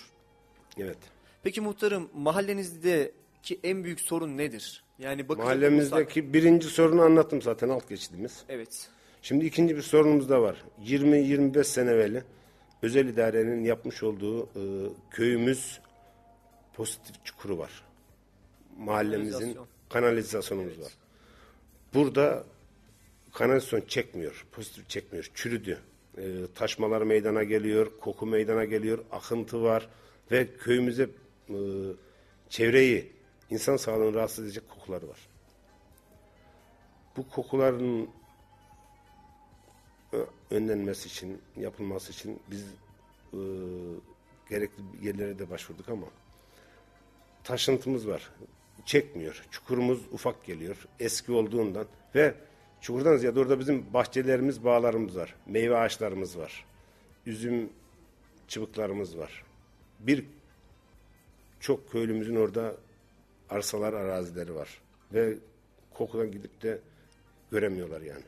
Evet. 0.78 0.97
Peki 1.43 1.62
muhtarım 1.62 2.10
mahallenizdeki 2.15 3.60
en 3.63 3.84
büyük 3.84 3.99
sorun 4.02 4.38
nedir? 4.38 4.84
Yani 4.99 5.21
olursak- 5.21 5.38
Mahallemizdeki 5.38 6.34
birinci 6.34 6.67
sorunu 6.67 7.02
anlattım 7.02 7.41
zaten 7.41 7.69
alt 7.69 7.89
geçidimiz. 7.89 8.43
Evet. 8.49 8.89
Şimdi 9.21 9.45
ikinci 9.45 9.76
bir 9.78 9.82
sorunumuz 9.82 10.30
da 10.30 10.41
var. 10.41 10.56
20-25 10.86 11.63
sene 11.63 11.91
evveli 11.91 12.23
özel 12.83 13.07
idarenin 13.07 13.63
yapmış 13.63 14.03
olduğu 14.03 14.43
e, 14.43 14.89
köyümüz 15.11 15.79
pozitif 16.73 17.25
çukuru 17.25 17.57
var. 17.57 17.83
Mahallemizin 18.77 19.31
Kanalizasyon. 19.31 19.67
kanalizasyonumuz 19.89 20.79
var. 20.79 20.91
Burada 21.93 22.43
kanalizasyon 23.33 23.81
çekmiyor, 23.81 24.45
pozitif 24.51 24.89
çekmiyor, 24.89 25.31
çürüdü. 25.33 25.79
E, 26.17 26.23
taşmalar 26.55 27.01
meydana 27.01 27.43
geliyor, 27.43 27.91
koku 28.01 28.25
meydana 28.25 28.65
geliyor, 28.65 29.05
akıntı 29.11 29.63
var 29.63 29.89
ve 30.31 30.47
köyümüze 30.57 31.09
e, 31.49 31.57
çevreyi, 32.49 33.11
insan 33.49 33.77
sağlığını 33.77 34.13
rahatsız 34.13 34.45
edecek 34.45 34.69
kokuları 34.69 35.09
var. 35.09 35.19
Bu 37.17 37.29
kokuların 37.29 38.09
önlenmesi 40.52 41.08
için, 41.08 41.41
yapılması 41.58 42.12
için 42.12 42.39
biz 42.52 42.65
e, 43.34 43.39
gerekli 44.49 45.08
yerlere 45.08 45.39
de 45.39 45.49
başvurduk 45.49 45.89
ama 45.89 46.08
taşıntımız 47.43 48.08
var. 48.08 48.30
Çekmiyor. 48.86 49.45
Çukurumuz 49.52 50.02
ufak 50.12 50.45
geliyor. 50.45 50.88
Eski 50.99 51.32
olduğundan 51.32 51.86
ve 52.15 52.36
çukurdan 52.82 53.17
ziyade 53.17 53.39
orada 53.39 53.60
bizim 53.60 53.93
bahçelerimiz, 53.93 54.63
bağlarımız 54.63 55.17
var. 55.17 55.36
Meyve 55.45 55.78
ağaçlarımız 55.78 56.38
var. 56.38 56.65
Üzüm 57.26 57.69
çıbıklarımız 58.47 59.17
var. 59.17 59.43
Bir 59.99 60.26
çok 61.60 61.91
köylümüzün 61.91 62.36
orada 62.36 62.76
arsalar, 63.49 63.93
arazileri 63.93 64.56
var. 64.56 64.82
Ve 65.13 65.38
kokudan 65.93 66.32
gidip 66.32 66.62
de 66.62 66.80
göremiyorlar 67.52 68.02
yani. 68.02 68.23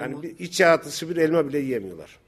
Yani 0.00 0.14
bu- 0.16 0.22
bir 0.22 0.38
içe 0.38 0.66
atışı 0.66 1.10
bir 1.10 1.16
elma 1.16 1.48
bile 1.48 1.58
yiyemiyorlar. 1.58 2.18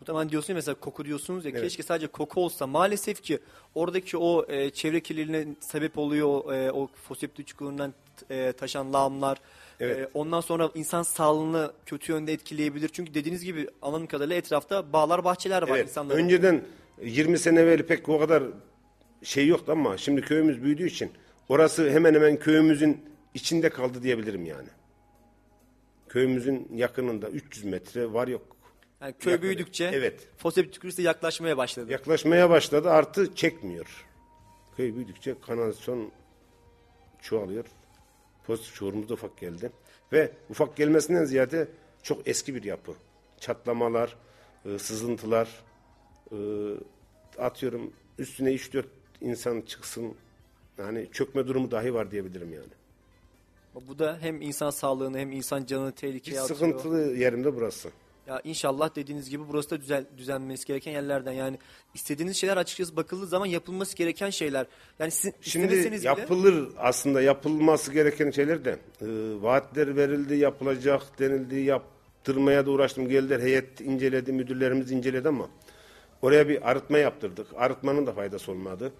Bu 0.00 0.04
zaman 0.04 0.28
diyorsun 0.30 0.52
ya 0.52 0.54
mesela 0.54 0.74
koku 0.74 1.04
diyorsunuz 1.04 1.44
ya 1.44 1.50
Evet. 1.50 1.62
keşke 1.62 1.82
sadece 1.82 2.06
koku 2.06 2.44
olsa. 2.44 2.66
Maalesef 2.66 3.22
ki 3.22 3.38
oradaki 3.74 4.16
o 4.18 4.46
e, 4.48 4.70
çevre 4.70 5.00
kirliliğine 5.00 5.46
sebep 5.60 5.98
oluyor 5.98 6.52
e, 6.54 6.72
o 6.72 6.88
foseptik 7.08 7.46
çukurundan 7.46 7.94
e, 8.30 8.52
taşan 8.52 8.92
lağımlar. 8.92 9.38
Evet. 9.80 9.98
E, 9.98 10.08
ondan 10.14 10.40
sonra 10.40 10.70
insan 10.74 11.02
sağlığını 11.02 11.72
kötü 11.86 12.12
yönde 12.12 12.32
etkileyebilir. 12.32 12.88
Çünkü 12.88 13.14
dediğiniz 13.14 13.44
gibi 13.44 13.68
anladığım 13.82 14.06
kadarıyla 14.06 14.36
etrafta 14.36 14.92
bağlar 14.92 15.24
bahçeler 15.24 15.62
var 15.62 15.76
Evet. 15.76 15.88
insanların. 15.88 16.18
Önceden 16.18 16.62
20 17.02 17.38
sene 17.38 17.60
evvel 17.60 17.82
pek 17.86 18.08
o 18.08 18.18
kadar 18.18 18.42
şey 19.22 19.46
yoktu 19.46 19.72
ama 19.72 19.96
şimdi 19.96 20.20
köyümüz 20.20 20.62
büyüdüğü 20.62 20.86
için 20.86 21.10
orası 21.48 21.90
hemen 21.90 22.14
hemen 22.14 22.36
köyümüzün 22.36 23.00
içinde 23.34 23.68
kaldı 23.70 24.02
diyebilirim 24.02 24.46
yani. 24.46 24.68
Köyümüzün 26.14 26.68
yakınında 26.74 27.28
300 27.28 27.64
metre 27.64 28.12
var 28.12 28.28
yok. 28.28 28.56
Yani 29.00 29.14
köy 29.18 29.32
Yakın- 29.32 29.42
büyüdükçe 29.42 29.90
Evet. 29.94 30.28
foseptik 30.38 30.74
çukur 30.74 30.90
size 30.90 31.02
yaklaşmaya 31.02 31.56
başladı. 31.56 31.92
Yaklaşmaya 31.92 32.50
başladı 32.50 32.90
artı 32.90 33.34
çekmiyor. 33.34 34.06
Köy 34.76 34.94
büyüdükçe 34.94 35.34
kanalizasyon 35.46 36.10
çoğalıyor. 37.22 37.64
Pozitif 38.46 38.74
çukurumuz 38.74 39.08
da 39.08 39.14
ufak 39.14 39.38
geldi. 39.38 39.70
Ve 40.12 40.32
ufak 40.50 40.76
gelmesinden 40.76 41.24
ziyade 41.24 41.68
çok 42.02 42.28
eski 42.28 42.54
bir 42.54 42.62
yapı. 42.64 42.92
Çatlamalar, 43.40 44.16
e, 44.64 44.78
sızıntılar, 44.78 45.48
e, 46.32 46.36
atıyorum 47.38 47.92
üstüne 48.18 48.52
3-4 48.52 48.86
insan 49.20 49.60
çıksın. 49.60 50.14
Yani 50.78 51.08
çökme 51.12 51.46
durumu 51.46 51.70
dahi 51.70 51.94
var 51.94 52.10
diyebilirim 52.10 52.52
yani. 52.54 52.79
Bu 53.74 53.98
da 53.98 54.18
hem 54.20 54.42
insan 54.42 54.70
sağlığını 54.70 55.18
hem 55.18 55.32
insan 55.32 55.64
canını 55.64 55.90
Bir 55.90 55.96
tehlikeye 55.96 56.40
atıyor. 56.40 56.58
sıkıntılı 56.58 57.16
yerimde 57.16 57.56
burası. 57.56 57.90
Ya 58.26 58.40
inşallah 58.44 58.96
dediğiniz 58.96 59.30
gibi 59.30 59.42
burası 59.48 59.70
da 59.70 59.80
düzel, 59.80 60.04
düzenlenmesi 60.18 60.66
gereken 60.66 60.92
yerlerden. 60.92 61.32
Yani 61.32 61.58
istediğiniz 61.94 62.36
şeyler 62.36 62.56
açıkçası 62.56 62.96
bakıldığı 62.96 63.26
zaman 63.26 63.46
yapılması 63.46 63.96
gereken 63.96 64.30
şeyler. 64.30 64.66
Yani 64.98 65.10
sizin 65.10 65.34
Şimdi 65.40 65.64
istemeseniz 65.66 66.00
bile 66.00 66.08
yapılır 66.08 66.68
aslında 66.78 67.22
yapılması 67.22 67.92
gereken 67.92 68.30
şeyler 68.30 68.64
de 68.64 68.70
e, 68.70 69.06
vaatler 69.42 69.96
verildi 69.96 70.34
yapılacak 70.34 71.18
denildi 71.18 71.56
yaptırmaya 71.56 72.66
da 72.66 72.70
uğraştım 72.70 73.08
geldiler 73.08 73.40
heyet 73.40 73.80
inceledi 73.80 74.32
müdürlerimiz 74.32 74.90
inceledi 74.92 75.28
ama 75.28 75.48
oraya 76.22 76.48
bir 76.48 76.70
arıtma 76.70 76.98
yaptırdık 76.98 77.46
arıtmanın 77.56 78.06
da 78.06 78.12
faydası 78.12 78.52
olmadı 78.52 78.92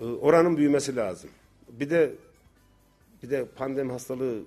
E, 0.00 0.04
oranın 0.04 0.56
büyümesi 0.56 0.96
lazım 0.96 1.30
bir 1.68 1.90
de 1.90 2.14
bir 3.24 3.30
de 3.30 3.44
pandemi 3.44 3.92
hastalığı 3.92 4.42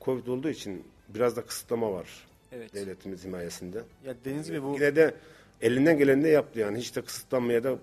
covid 0.00 0.26
olduğu 0.26 0.48
için 0.48 0.84
biraz 1.08 1.36
da 1.36 1.42
kısıtlama 1.42 1.92
var 1.92 2.08
Evet. 2.52 2.74
devletimiz 2.74 3.24
himayesinde 3.24 3.82
ya 4.06 4.14
dediğiniz 4.20 4.46
gibi 4.46 4.62
bu 4.62 4.74
yine 4.74 4.96
de 4.96 5.14
elinden 5.62 5.98
geleni 5.98 6.24
de 6.24 6.28
yaptı 6.28 6.58
yani 6.60 6.78
hiç 6.78 6.96
de 6.96 7.02
kısıtlanmaya 7.02 7.64
da 7.64 7.78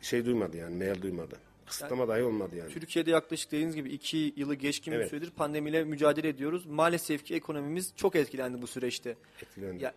şey 0.00 0.24
duymadı 0.24 0.56
yani 0.56 0.76
meyil 0.76 1.02
duymadı. 1.02 1.36
Kısıtlama 1.66 2.08
dahi 2.08 2.22
olmadı 2.22 2.56
yani. 2.56 2.72
Türkiye'de 2.72 3.10
yaklaşık 3.10 3.52
dediğiniz 3.52 3.74
gibi 3.74 3.90
iki 3.90 4.32
yılı 4.36 4.54
geçkin 4.54 4.92
bir 4.92 4.98
Evet. 4.98 5.10
süredir 5.10 5.30
pandemiyle 5.30 5.84
mücadele 5.84 6.28
ediyoruz. 6.28 6.66
Maalesef 6.66 7.24
ki 7.24 7.34
ekonomimiz 7.34 7.92
çok 7.96 8.16
etkilendi 8.16 8.62
bu 8.62 8.66
süreçte. 8.66 9.16
Etkilendi. 9.42 9.84
Ya 9.84 9.94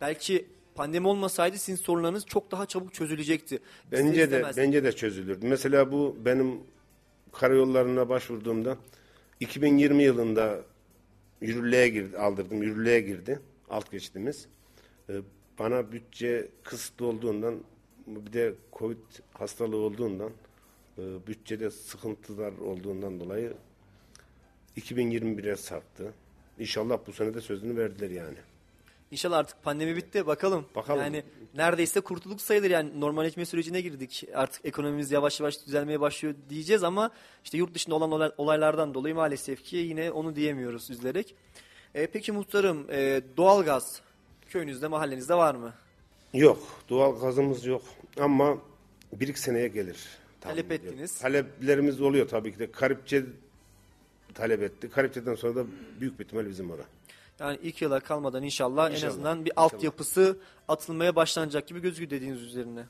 belki 0.00 0.46
pandemi 0.74 1.08
olmasaydı 1.08 1.58
sizin 1.58 1.82
sorunlarınız 1.82 2.26
çok 2.26 2.50
daha 2.50 2.66
çabuk 2.66 2.94
çözülecekti. 2.94 3.58
Bence 3.92 4.30
de 4.30 4.44
bence 4.56 4.84
de 4.84 4.92
çözülürdü. 4.92 5.46
Mesela 5.46 5.92
bu 5.92 6.16
benim 6.24 6.60
karayollarına 7.32 8.08
başvurduğumda 8.08 8.76
2020 9.40 10.02
yılında 10.02 10.60
yürürlüğe 11.40 11.88
girdi, 11.88 12.18
aldırdım. 12.18 12.62
Yürürlüğe 12.62 13.00
girdi 13.00 13.40
alt 13.70 13.90
geçidimiz. 13.90 14.46
Ee, 15.08 15.12
bana 15.58 15.92
bütçe 15.92 16.48
kısıtlı 16.62 17.06
olduğundan 17.06 17.60
bir 18.06 18.32
de 18.32 18.54
Covid 18.72 18.98
hastalığı 19.32 19.76
olduğundan 19.76 20.30
e, 20.98 21.02
bütçede 21.26 21.70
sıkıntılar 21.70 22.52
olduğundan 22.52 23.20
dolayı 23.20 23.52
2021'e 24.76 25.56
sarktı. 25.56 26.12
İnşallah 26.58 26.98
bu 27.06 27.12
sene 27.12 27.34
de 27.34 27.40
sözünü 27.40 27.76
verdiler 27.76 28.10
yani. 28.10 28.38
İnşallah 29.10 29.38
artık 29.38 29.62
pandemi 29.62 29.96
bitti 29.96 30.26
bakalım. 30.26 30.66
Bakalım. 30.74 31.00
Yani 31.00 31.24
neredeyse 31.54 32.00
kurtulduk 32.00 32.40
sayılır 32.40 32.70
yani 32.70 33.00
normalleşme 33.00 33.44
sürecine 33.44 33.80
girdik. 33.80 34.24
Artık 34.34 34.64
ekonomimiz 34.64 35.10
yavaş 35.10 35.40
yavaş 35.40 35.66
düzelmeye 35.66 36.00
başlıyor 36.00 36.34
diyeceğiz 36.50 36.82
ama 36.84 37.10
işte 37.44 37.58
yurt 37.58 37.74
dışında 37.74 37.94
olan 37.94 38.10
olay- 38.10 38.32
olaylardan 38.36 38.94
dolayı 38.94 39.14
maalesef 39.14 39.64
ki 39.64 39.76
yine 39.76 40.10
onu 40.10 40.36
diyemiyoruz 40.36 40.90
üzülerek. 40.90 41.34
E, 41.94 42.06
peki 42.06 42.32
muhtarım 42.32 42.86
e, 42.90 43.20
doğalgaz 43.36 44.00
köyünüzde 44.48 44.88
mahallenizde 44.88 45.34
var 45.34 45.54
mı? 45.54 45.74
Yok, 46.34 46.58
doğal 46.90 47.20
gazımız 47.20 47.66
yok. 47.66 47.82
Ama 48.20 48.58
bir 49.12 49.28
iki 49.28 49.40
seneye 49.40 49.68
gelir. 49.68 49.96
Talep 50.40 50.72
ediyorum. 50.72 50.88
ettiniz. 50.88 51.18
Taleplerimiz 51.18 52.00
oluyor 52.00 52.28
tabii 52.28 52.52
ki 52.52 52.58
de. 52.58 52.70
Karipçe 52.72 53.24
talep 54.34 54.62
etti. 54.62 54.90
Karipçe'den 54.90 55.34
sonra 55.34 55.56
da 55.56 55.64
büyük 56.00 56.18
bir 56.18 56.24
ihtimal 56.24 56.46
bizim 56.48 56.70
ora. 56.70 56.82
Yani 57.40 57.58
ilk 57.62 57.82
yıla 57.82 58.00
kalmadan 58.00 58.42
inşallah, 58.42 58.90
en 58.90 58.94
İnşallah, 58.94 59.12
azından 59.12 59.44
bir 59.44 59.50
inşallah. 59.50 59.64
altyapısı 59.64 60.38
atılmaya 60.68 61.16
başlanacak 61.16 61.66
gibi 61.66 61.80
gözüküyor 61.80 62.10
dediğiniz 62.10 62.42
üzerine. 62.42 62.84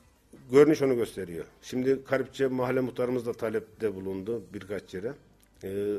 Görünüş 0.51 0.81
onu 0.81 0.95
gösteriyor. 0.95 1.45
Şimdi 1.61 2.03
Karipçe 2.03 2.47
mahalle 2.47 2.79
muhtarımız 2.81 3.25
da 3.25 3.33
talepte 3.33 3.95
bulundu 3.95 4.43
birkaç 4.53 4.93
yere. 4.93 5.13
Ee, 5.63 5.95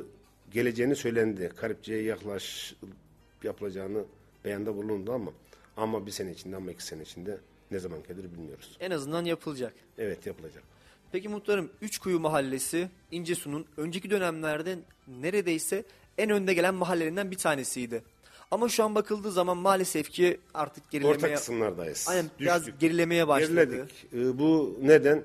geleceğini 0.52 0.96
söylendi. 0.96 1.52
Karipçe'ye 1.56 2.02
yaklaş 2.02 2.74
yapılacağını 3.42 4.04
beyanda 4.44 4.76
bulundu 4.76 5.12
ama 5.12 5.32
ama 5.76 6.06
bir 6.06 6.10
sene 6.10 6.30
içinde 6.32 6.56
ama 6.56 6.70
iki 6.70 6.84
sene 6.84 7.02
içinde 7.02 7.38
ne 7.70 7.78
zaman 7.78 7.98
gelir 8.08 8.32
bilmiyoruz. 8.32 8.76
En 8.80 8.90
azından 8.90 9.24
yapılacak. 9.24 9.72
Evet 9.98 10.26
yapılacak. 10.26 10.62
Peki 11.12 11.28
muhtarım 11.28 11.70
Üçkuyu 11.82 12.20
Mahallesi 12.20 12.88
İncesu'nun 13.10 13.66
önceki 13.76 14.10
dönemlerde 14.10 14.78
neredeyse 15.08 15.84
en 16.18 16.30
önde 16.30 16.54
gelen 16.54 16.74
mahallelerinden 16.74 17.30
bir 17.30 17.38
tanesiydi. 17.38 18.02
Ama 18.50 18.68
şu 18.68 18.84
an 18.84 18.94
bakıldığı 18.94 19.32
zaman 19.32 19.56
maalesef 19.56 20.10
ki 20.10 20.38
artık 20.54 20.84
Orta 20.84 20.98
gerilemeye, 20.98 21.34
kısımlardayız. 21.34 22.06
aynen, 22.08 22.26
biraz 22.40 22.60
Düştük. 22.66 22.80
gerilemeye 22.80 23.28
başladı. 23.28 23.54
Geriledik. 23.64 24.06
Ee, 24.14 24.38
bu 24.38 24.78
neden? 24.82 25.22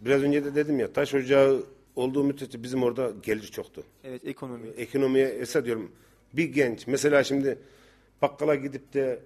Biraz 0.00 0.22
önce 0.22 0.44
de 0.44 0.54
dedim 0.54 0.80
ya 0.80 0.92
taş 0.92 1.14
ocağı 1.14 1.62
olduğu 1.96 2.24
müddetçe 2.24 2.62
bizim 2.62 2.82
orada 2.82 3.12
gelir 3.22 3.46
çoktu. 3.46 3.82
Evet 4.04 4.24
ekonomi. 4.26 4.68
Ekonomiye 4.68 5.28
esas 5.28 5.64
diyorum 5.64 5.92
bir 6.32 6.44
genç 6.44 6.86
mesela 6.86 7.24
şimdi 7.24 7.58
bakkala 8.22 8.54
gidip 8.54 8.94
de 8.94 9.20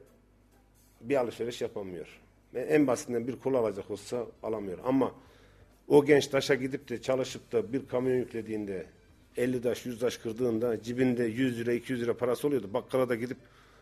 bir 1.01 1.17
alışveriş 1.17 1.61
yapamıyor. 1.61 2.07
Ve 2.55 2.61
En 2.61 2.87
basitinden 2.87 3.29
bir 3.29 3.37
kola 3.37 3.59
alacak 3.59 3.91
olsa 3.91 4.27
alamıyor. 4.43 4.79
Ama 4.85 5.13
o 5.89 6.05
genç 6.05 6.27
taşa 6.27 6.55
gidip 6.55 6.89
de 6.89 7.03
çalışıp 7.03 7.53
da 7.53 7.73
bir 7.73 7.87
kamyon 7.89 8.17
yüklediğinde 8.17 8.87
50 9.37 9.63
taş 9.63 9.87
100 9.87 9.99
taş 9.99 10.17
kırdığında 10.17 10.83
cebinde 10.83 11.25
100 11.25 11.59
lira 11.59 11.73
200 11.73 12.03
lira 12.03 12.17
parası 12.17 12.47
oluyordu. 12.49 12.71
Bakkala 12.75 13.09
da 13.09 13.15
gidip 13.15 13.37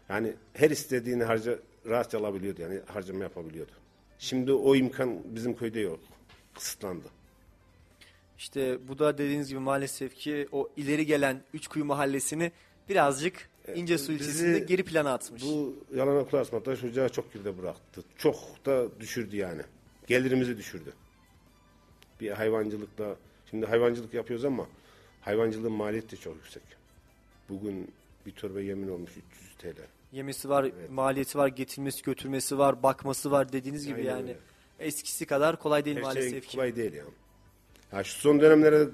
yani 0.08 0.32
her 0.52 0.70
istediğini 0.70 1.24
harca 1.24 1.58
rahatça 1.86 2.18
alabiliyordu. 2.18 2.62
Yani 2.62 2.80
harcama 2.86 3.22
yapabiliyordu. 3.22 3.72
Şimdi 4.18 4.52
o 4.52 4.76
imkan 4.76 5.18
bizim 5.24 5.56
köyde 5.56 5.80
yok. 5.80 6.00
Kısıtlandı. 6.54 7.08
İşte 8.38 8.78
bu 8.88 8.98
da 8.98 9.18
dediğiniz 9.18 9.48
gibi 9.48 9.58
maalesef 9.58 10.14
ki 10.14 10.48
o 10.52 10.70
ileri 10.76 11.06
gelen 11.06 11.42
Üçkuyu 11.54 11.84
Mahallesi'ni 11.84 12.52
birazcık 12.88 13.48
İncesu 13.74 14.12
bizi 14.12 14.24
ilçesinde 14.24 14.58
geri 14.58 14.82
plana 14.82 15.12
atmış. 15.12 15.42
Bu 15.42 15.76
yalana 15.94 16.24
kulak 16.24 16.42
asma 16.42 16.62
taş 16.62 16.84
ocağı 16.84 17.08
çok 17.08 17.32
geride 17.32 17.58
bıraktı. 17.58 18.02
Çok 18.18 18.36
da 18.66 19.00
düşürdü 19.00 19.36
yani. 19.36 19.62
Gelirimizi 20.06 20.56
düşürdü. 20.56 20.92
Bir 22.20 22.30
hayvancılıkla 22.30 23.16
şimdi 23.50 23.66
hayvancılık 23.66 24.14
yapıyoruz 24.14 24.44
ama 24.44 24.66
hayvancılığın 25.22 25.72
maliyeti 25.72 26.16
de 26.16 26.20
çok 26.20 26.34
yüksek. 26.34 26.62
Bugün 27.48 27.92
bir 28.26 28.32
torba 28.32 28.60
yemin 28.60 28.88
olmuş 28.88 29.10
300 29.10 29.76
TL. 29.76 29.80
Yemesi 30.12 30.48
var, 30.48 30.70
maliyeti 30.90 31.38
var, 31.38 31.48
getirmesi, 31.48 32.02
götürmesi 32.02 32.58
var, 32.58 32.82
bakması 32.82 33.30
var 33.30 33.52
dediğiniz 33.52 33.86
gibi 33.86 33.98
Aynen 33.98 34.10
yani. 34.10 34.22
öyle. 34.22 34.38
Eskisi 34.78 35.26
kadar 35.26 35.58
kolay 35.58 35.84
değil 35.84 35.96
Her 35.96 36.02
maalesef 36.02 36.30
şey 36.30 36.40
ki. 36.40 36.56
kolay 36.56 36.76
değil 36.76 36.92
ya. 36.92 37.04
Ya 37.92 38.04
şu 38.04 38.20
son 38.20 38.40
dönemlere 38.40 38.88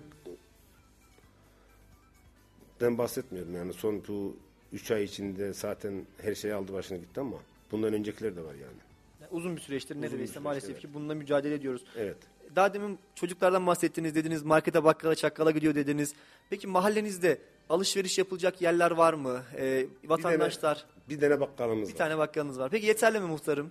ben 2.80 2.98
bahsetmiyorum 2.98 3.54
yani 3.54 3.72
son 3.72 4.02
bu 4.08 4.36
3 4.72 4.90
ay 4.90 5.04
içinde 5.04 5.52
zaten 5.52 6.06
her 6.22 6.34
şey 6.34 6.52
aldı 6.52 6.72
başını 6.72 6.98
gitti 6.98 7.20
ama 7.20 7.36
bundan 7.70 7.92
öncekiler 7.92 8.36
de 8.36 8.44
var 8.44 8.54
yani. 8.54 8.78
Yani 9.20 9.30
uzun 9.30 9.56
bir 9.56 9.60
süreçtir 9.60 9.96
neredeyse 9.96 10.26
süreç, 10.26 10.44
maalesef 10.44 10.70
evet. 10.70 10.80
ki 10.80 10.94
bununla 10.94 11.14
mücadele 11.14 11.54
ediyoruz. 11.54 11.84
Evet. 11.96 12.16
Daha 12.56 12.74
demin 12.74 12.98
çocuklardan 13.14 13.66
bahsettiniz 13.66 14.14
dediniz, 14.14 14.42
markete 14.42 14.84
bakkala 14.84 15.14
çakkala 15.14 15.50
gidiyor 15.50 15.74
dediniz. 15.74 16.14
Peki 16.50 16.66
mahallenizde 16.66 17.38
alışveriş 17.68 18.18
yapılacak 18.18 18.62
yerler 18.62 18.90
var 18.90 19.14
mı? 19.14 19.42
Ee, 19.56 19.86
Bir 20.02 20.08
vatandaşlar, 20.08 20.74
tane, 20.76 20.86
bir 21.08 21.20
tane 21.20 21.40
bakkalımız 21.40 21.88
bir 21.88 21.94
var. 21.94 21.98
tane 21.98 22.18
bakkalınız 22.18 22.58
var. 22.58 22.70
Peki 22.70 22.86
yeterli 22.86 23.20
mi 23.20 23.26
muhtarım? 23.26 23.70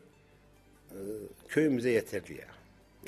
köyümüze 1.47 1.89
yeterli 1.89 2.33
ya. 2.33 2.47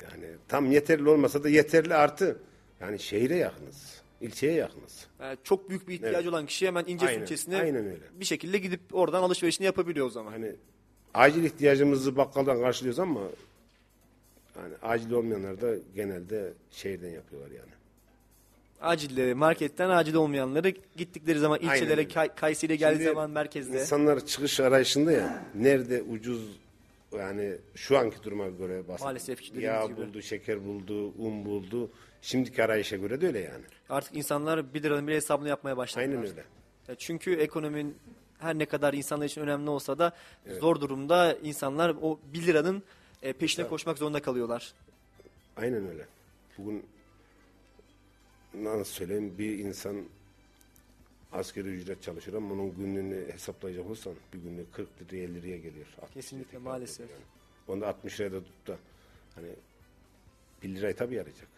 Yani 0.02 0.26
tam 0.48 0.72
yeterli 0.72 1.08
olmasa 1.08 1.44
da 1.44 1.48
yeterli 1.48 1.94
artı. 1.94 2.36
Yani 2.80 2.98
şehire 2.98 3.36
yakınız. 3.36 4.00
ilçeye 4.20 4.52
yakınız. 4.52 5.06
Yani 5.20 5.38
çok 5.44 5.68
büyük 5.68 5.88
bir 5.88 5.94
ihtiyacı 5.94 6.16
Evet. 6.18 6.26
olan 6.28 6.46
kişi 6.46 6.66
hemen 6.66 6.84
İnce 6.86 7.06
Aynen, 7.06 7.22
ilçesine 7.22 7.56
aynen 7.56 7.84
öyle. 7.86 8.00
bir 8.12 8.24
şekilde 8.24 8.58
gidip 8.58 8.80
oradan 8.92 9.22
alışverişini 9.22 9.64
yapabiliyor 9.66 10.06
o 10.06 10.10
zaman. 10.10 10.32
Hani 10.32 10.52
acil 11.14 11.44
ihtiyacımızı 11.44 12.16
bakkaldan 12.16 12.60
karşılıyoruz 12.60 12.98
ama 12.98 13.20
yani 14.62 14.74
acil 14.82 15.12
olmayanlar 15.12 15.60
da 15.60 15.74
genelde 15.94 16.52
şehirden 16.70 17.10
yapıyorlar 17.10 17.50
yani. 17.50 17.70
Acilleri, 18.80 19.34
marketten 19.34 19.90
acil 19.90 20.14
olmayanları 20.14 20.68
gittikleri 20.96 21.38
zaman 21.38 21.58
ilçelere. 21.60 22.08
Kay- 22.08 22.34
Kayseri'ye 22.34 22.76
geldiği 22.76 22.96
Şimdi 23.02 23.08
zaman 23.14 23.30
merkezde. 23.30 23.80
İnsanlar 23.80 24.26
çıkış 24.26 24.60
arayışında 24.60 25.12
ya 25.12 25.44
nerede 25.54 26.02
ucuz 26.02 26.60
yani 27.18 27.56
şu 27.74 27.98
anki 27.98 28.22
duruma 28.22 28.48
göre 28.48 28.78
bahsediyorum. 28.78 29.04
Maalesef 29.04 29.40
ki 29.42 29.52
Yağ 29.60 29.86
gibi. 29.86 29.96
buldu, 29.96 30.22
şeker 30.22 30.64
buldu, 30.64 31.08
un 31.18 31.44
buldu. 31.44 31.90
Şimdiki 32.22 32.64
arayışa 32.64 32.96
göre 32.96 33.20
de 33.20 33.26
öyle 33.26 33.38
yani. 33.38 33.64
Artık 33.88 34.16
insanlar 34.16 34.74
1 34.74 34.82
liranın 34.82 35.06
bile 35.06 35.16
hesabını 35.16 35.48
yapmaya 35.48 35.76
başladılar. 35.76 36.08
Aynen 36.08 36.22
öyle. 36.22 36.44
Ya 36.88 36.94
Çünkü 36.94 37.34
ekonominin 37.34 37.96
her 38.38 38.58
ne 38.58 38.66
kadar 38.66 38.94
insanlar 38.94 39.26
için 39.26 39.40
önemli 39.40 39.70
olsa 39.70 39.98
da 39.98 40.12
zor 40.60 40.80
durumda 40.80 41.36
insanlar 41.42 41.96
o 42.02 42.20
1 42.32 42.46
liranın 42.46 42.82
e, 43.22 43.32
peşine 43.32 43.68
koşmak 43.68 43.98
zorunda 43.98 44.22
kalıyorlar. 44.22 44.72
Aynen 45.56 45.88
öyle. 45.88 46.06
Bugün 46.58 46.86
nasıl 48.54 48.84
söyleyeyim 48.84 49.34
bir 49.38 49.58
insan 49.58 50.04
asgari 51.32 51.68
ücret 51.68 52.02
çalışır 52.02 52.34
ama 52.34 52.54
onun 52.54 52.76
günlüğünü 52.76 53.32
hesaplayacak 53.32 53.90
olsan 53.90 54.14
bir 54.34 54.38
günlük 54.38 54.74
40 54.74 54.88
liraya 55.02 55.22
50 55.24 55.34
liraya 55.34 55.58
geliyor. 55.58 55.86
60 56.02 56.14
Kesinlikle, 56.14 56.50
liraya 56.50 56.64
maalesef. 56.64 57.10
Yani. 57.10 57.22
Onda 57.68 57.88
60 57.88 58.20
liraya 58.20 58.32
da 58.32 58.44
tut 58.44 58.66
da 58.66 58.76
hani 59.34 59.48
1 60.62 60.68
lirayı 60.68 60.96
tabii 60.96 61.14
yarayacak. 61.14 61.48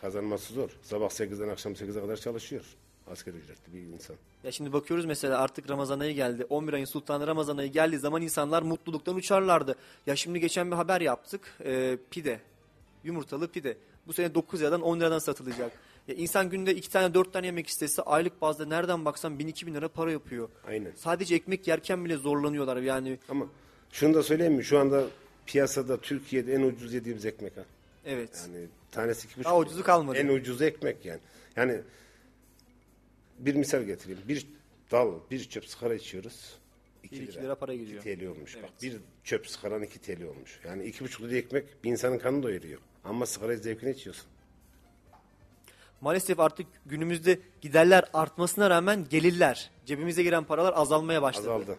Kazanması 0.00 0.54
zor. 0.54 0.70
Sabah 0.82 1.10
8'den 1.10 1.48
akşam 1.48 1.72
8'e 1.72 2.00
kadar 2.00 2.16
çalışıyor. 2.16 2.64
Asgari 3.12 3.36
ücretli 3.36 3.72
bir 3.72 3.80
insan. 3.80 4.16
Ya 4.44 4.52
şimdi 4.52 4.72
bakıyoruz 4.72 5.04
mesela 5.04 5.38
artık 5.38 5.70
Ramazan 5.70 6.00
ayı 6.00 6.14
geldi. 6.14 6.46
11 6.48 6.72
ayın 6.72 6.84
sultanı 6.84 7.26
Ramazan 7.26 7.56
ayı 7.56 7.72
geldiği 7.72 7.98
zaman 7.98 8.22
insanlar 8.22 8.62
mutluluktan 8.62 9.14
uçarlardı. 9.14 9.74
Ya 10.06 10.16
şimdi 10.16 10.40
geçen 10.40 10.70
bir 10.70 10.76
haber 10.76 11.00
yaptık. 11.00 11.40
Ee, 11.64 11.98
pide. 12.10 12.40
Yumurtalı 13.04 13.48
pide. 13.48 13.76
Bu 14.06 14.12
sene 14.12 14.34
9 14.34 14.60
liradan 14.60 14.82
10 14.82 15.00
liradan 15.00 15.18
satılacak. 15.18 15.72
Ya 16.08 16.14
insan 16.14 16.50
günde 16.50 16.74
2 16.74 16.90
tane 16.90 17.14
4 17.14 17.32
tane 17.32 17.46
yemek 17.46 17.66
istese 17.66 18.02
aylık 18.02 18.40
bazda 18.40 18.66
nereden 18.66 19.04
baksan 19.04 19.38
1000-2000 19.38 19.74
lira 19.74 19.88
para 19.88 20.12
yapıyor. 20.12 20.48
Aynen. 20.68 20.92
Sadece 20.96 21.34
ekmek 21.34 21.68
yerken 21.68 22.04
bile 22.04 22.16
zorlanıyorlar 22.16 22.76
yani. 22.76 23.18
Ama 23.28 23.46
şunu 23.92 24.14
da 24.14 24.22
söyleyeyim 24.22 24.54
mi? 24.54 24.64
Şu 24.64 24.78
anda 24.78 25.04
piyasada 25.46 26.00
Türkiye'de 26.00 26.54
en 26.54 26.62
ucuz 26.62 26.94
yediğimiz 26.94 27.24
ekmek 27.24 27.56
ha. 27.56 27.64
Evet. 28.06 28.46
Yani 28.46 28.66
tanesi 28.90 29.26
iki 29.26 29.36
buçuk. 29.36 29.44
Daha 29.44 29.58
ucuzu 29.58 29.82
kalmadı. 29.82 30.18
En 30.18 30.28
ucuzu 30.28 30.64
ekmek 30.64 31.04
yani. 31.04 31.20
Yani 31.56 31.80
bir 33.38 33.54
misal 33.54 33.82
getireyim. 33.82 34.20
Bir 34.28 34.46
dal, 34.90 35.14
bir 35.30 35.44
çöp 35.48 35.66
sigara 35.66 35.94
içiyoruz. 35.94 36.58
Bir 37.02 37.08
iki 37.22 37.42
lira 37.42 37.54
para 37.54 37.74
gidiyor. 37.74 38.04
2 38.04 38.18
TL 38.18 38.26
olmuş. 38.26 38.56
Bak 38.62 38.70
bir 38.82 38.96
çöp 39.24 39.46
sigaran 39.46 39.82
2 39.82 39.98
TL 39.98 40.22
olmuş. 40.22 40.60
Yani 40.64 40.84
iki 40.84 41.04
buçuk 41.04 41.22
lira 41.22 41.36
ekmek 41.36 41.84
bir 41.84 41.90
insanın 41.90 42.18
kanını 42.18 42.42
doyuruyor. 42.42 42.80
Ama 43.04 43.26
sigarayı 43.26 43.58
zevkine 43.58 43.90
içiyorsun. 43.90 44.26
Maalesef 46.00 46.40
artık 46.40 46.66
günümüzde 46.86 47.38
giderler 47.60 48.04
artmasına 48.12 48.70
rağmen 48.70 49.06
gelirler, 49.10 49.70
cebimize 49.86 50.22
giren 50.22 50.44
paralar 50.44 50.72
azalmaya 50.76 51.22
başladı. 51.22 51.52
Azaldı. 51.52 51.78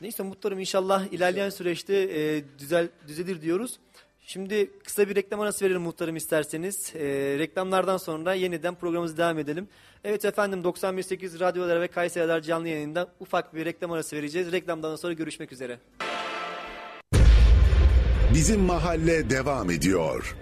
Neyse 0.00 0.22
muhtarım 0.22 0.58
inşallah 0.58 1.06
ilerleyen 1.06 1.50
süreçte 1.50 1.94
e, 1.96 2.44
düzel 2.58 2.88
düzelir 3.08 3.42
diyoruz. 3.42 3.78
Şimdi 4.28 4.70
kısa 4.84 5.08
bir 5.08 5.14
reklam 5.14 5.40
arası 5.40 5.64
verelim 5.64 5.82
muhtarım 5.82 6.16
isterseniz. 6.16 6.92
E, 6.94 7.04
reklamlardan 7.38 7.96
sonra 7.96 8.34
yeniden 8.34 8.74
programımızı 8.74 9.16
devam 9.16 9.38
edelim. 9.38 9.68
Evet 10.04 10.24
efendim 10.24 10.60
91.8 10.64 11.40
Radyolar 11.40 11.80
ve 11.80 11.88
Kayseri 11.88 12.24
Radar 12.24 12.40
canlı 12.40 12.68
yayınında 12.68 13.08
ufak 13.20 13.54
bir 13.54 13.64
reklam 13.64 13.92
arası 13.92 14.16
vereceğiz. 14.16 14.52
Reklamdan 14.52 14.96
sonra 14.96 15.12
görüşmek 15.12 15.52
üzere. 15.52 15.78
Bizim 18.34 18.60
mahalle 18.60 19.30
devam 19.30 19.70
ediyor. 19.70 20.36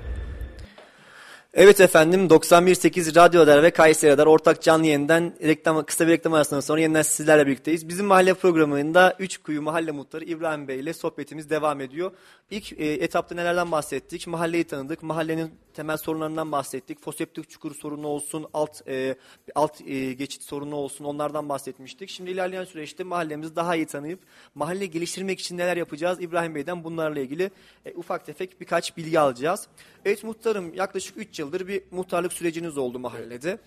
Evet 1.57 1.81
efendim 1.81 2.27
91.8 2.27 3.17
Radyo 3.17 3.41
Radar 3.41 3.63
ve 3.63 3.71
Kayseri 3.71 4.11
Radar 4.11 4.27
ortak 4.27 4.63
canlı 4.63 4.87
yayından 4.87 5.35
reklam, 5.43 5.85
kısa 5.85 6.07
bir 6.07 6.13
reklam 6.13 6.33
arasından 6.33 6.61
sonra 6.61 6.81
yeniden 6.81 7.03
sizlerle 7.03 7.47
birlikteyiz. 7.47 7.89
Bizim 7.89 8.07
mahalle 8.07 8.35
programında 8.35 9.17
3 9.19 9.39
kuyu 9.39 9.63
mahalle 9.63 9.91
muhtarı 9.91 10.25
İbrahim 10.25 10.69
Bey 10.69 10.81
ile 10.81 10.93
sohbetimiz 10.93 11.51
devam 11.51 11.81
ediyor. 11.81 12.13
İlk 12.51 12.73
e, 12.73 12.93
etapta 12.93 13.35
nelerden 13.35 13.73
bahsettik? 13.73 14.27
Mahalleyi 14.27 14.65
tanıdık, 14.65 15.03
mahallenin 15.03 15.55
temel 15.75 15.97
sorunlarından 15.97 16.53
bahsettik. 16.53 17.03
Foseptik 17.03 17.51
çukur 17.51 17.75
sorunu 17.75 18.07
olsun, 18.07 18.47
alt 18.55 18.89
e, 18.89 19.17
alt 19.55 19.81
e, 19.81 20.13
geçit 20.13 20.43
sorunu 20.43 20.77
olsun 20.77 21.05
onlardan 21.05 21.49
bahsetmiştik. 21.49 22.11
Şimdi 22.11 22.31
ilerleyen 22.31 22.65
süreçte 22.65 23.05
mahallemizi 23.05 23.57
daha 23.57 23.77
iyi 23.77 23.87
tanıyıp 23.87 24.21
mahalle 24.55 24.87
geliştirmek 24.87 25.41
için 25.41 25.59
neler 25.59 25.77
yapacağız? 25.77 26.21
İbrahim 26.21 26.55
Bey'den 26.55 26.85
bunlarla 26.85 27.21
ilgili 27.21 27.51
e, 27.87 27.95
ufak 27.95 28.27
tefek 28.27 28.61
birkaç 28.61 28.97
bilgi 28.97 29.21
alacağız. 29.21 29.67
Evet 30.05 30.25
muhtarım 30.25 30.75
yaklaşık 30.75 31.17
3 31.17 31.39
yıldır 31.45 31.69
bir 31.69 31.83
muhtarlık 31.91 32.33
süreciniz 32.33 32.79
oldu 32.79 32.99
mahallede. 32.99 33.59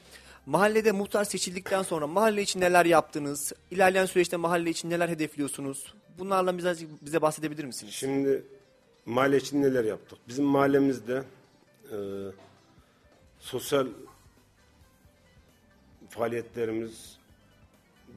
Mahallede 0.46 0.92
muhtar 0.92 1.24
seçildikten 1.24 1.84
sonra 1.84 2.08
mahalle 2.08 2.42
için 2.42 2.60
neler 2.62 2.86
yaptınız? 2.86 3.54
İlerleyen 3.72 4.06
süreçte 4.06 4.38
mahalle 4.38 4.70
için 4.70 4.90
neler 4.90 5.10
hedefliyorsunuz? 5.10 5.94
Bunlarla 6.20 6.58
bize, 6.58 6.76
bize 7.02 7.22
bahsedebilir 7.22 7.64
misiniz? 7.64 7.94
Şimdi 7.94 8.44
mahalle 9.06 9.38
için 9.38 9.62
neler 9.62 9.84
yaptık? 9.84 10.20
Bizim 10.28 10.46
mahallemizde 10.46 11.24
e, 11.92 11.98
sosyal 13.40 13.88
faaliyetlerimiz 16.10 17.18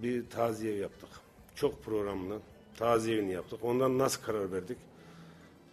bir 0.03 0.31
taziye 0.31 0.77
yaptık. 0.77 1.09
Çok 1.55 1.85
programlı 1.85 2.38
taziye 2.77 3.16
evini 3.16 3.33
yaptık. 3.33 3.64
Ondan 3.64 3.99
nasıl 3.99 4.23
karar 4.23 4.53
verdik? 4.53 4.79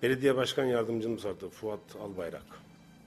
Belediye 0.03 0.35
Başkan 0.35 0.65
Yardımcımız 0.65 1.25
vardı 1.25 1.49
Fuat 1.49 1.95
Albayrak. 2.01 2.45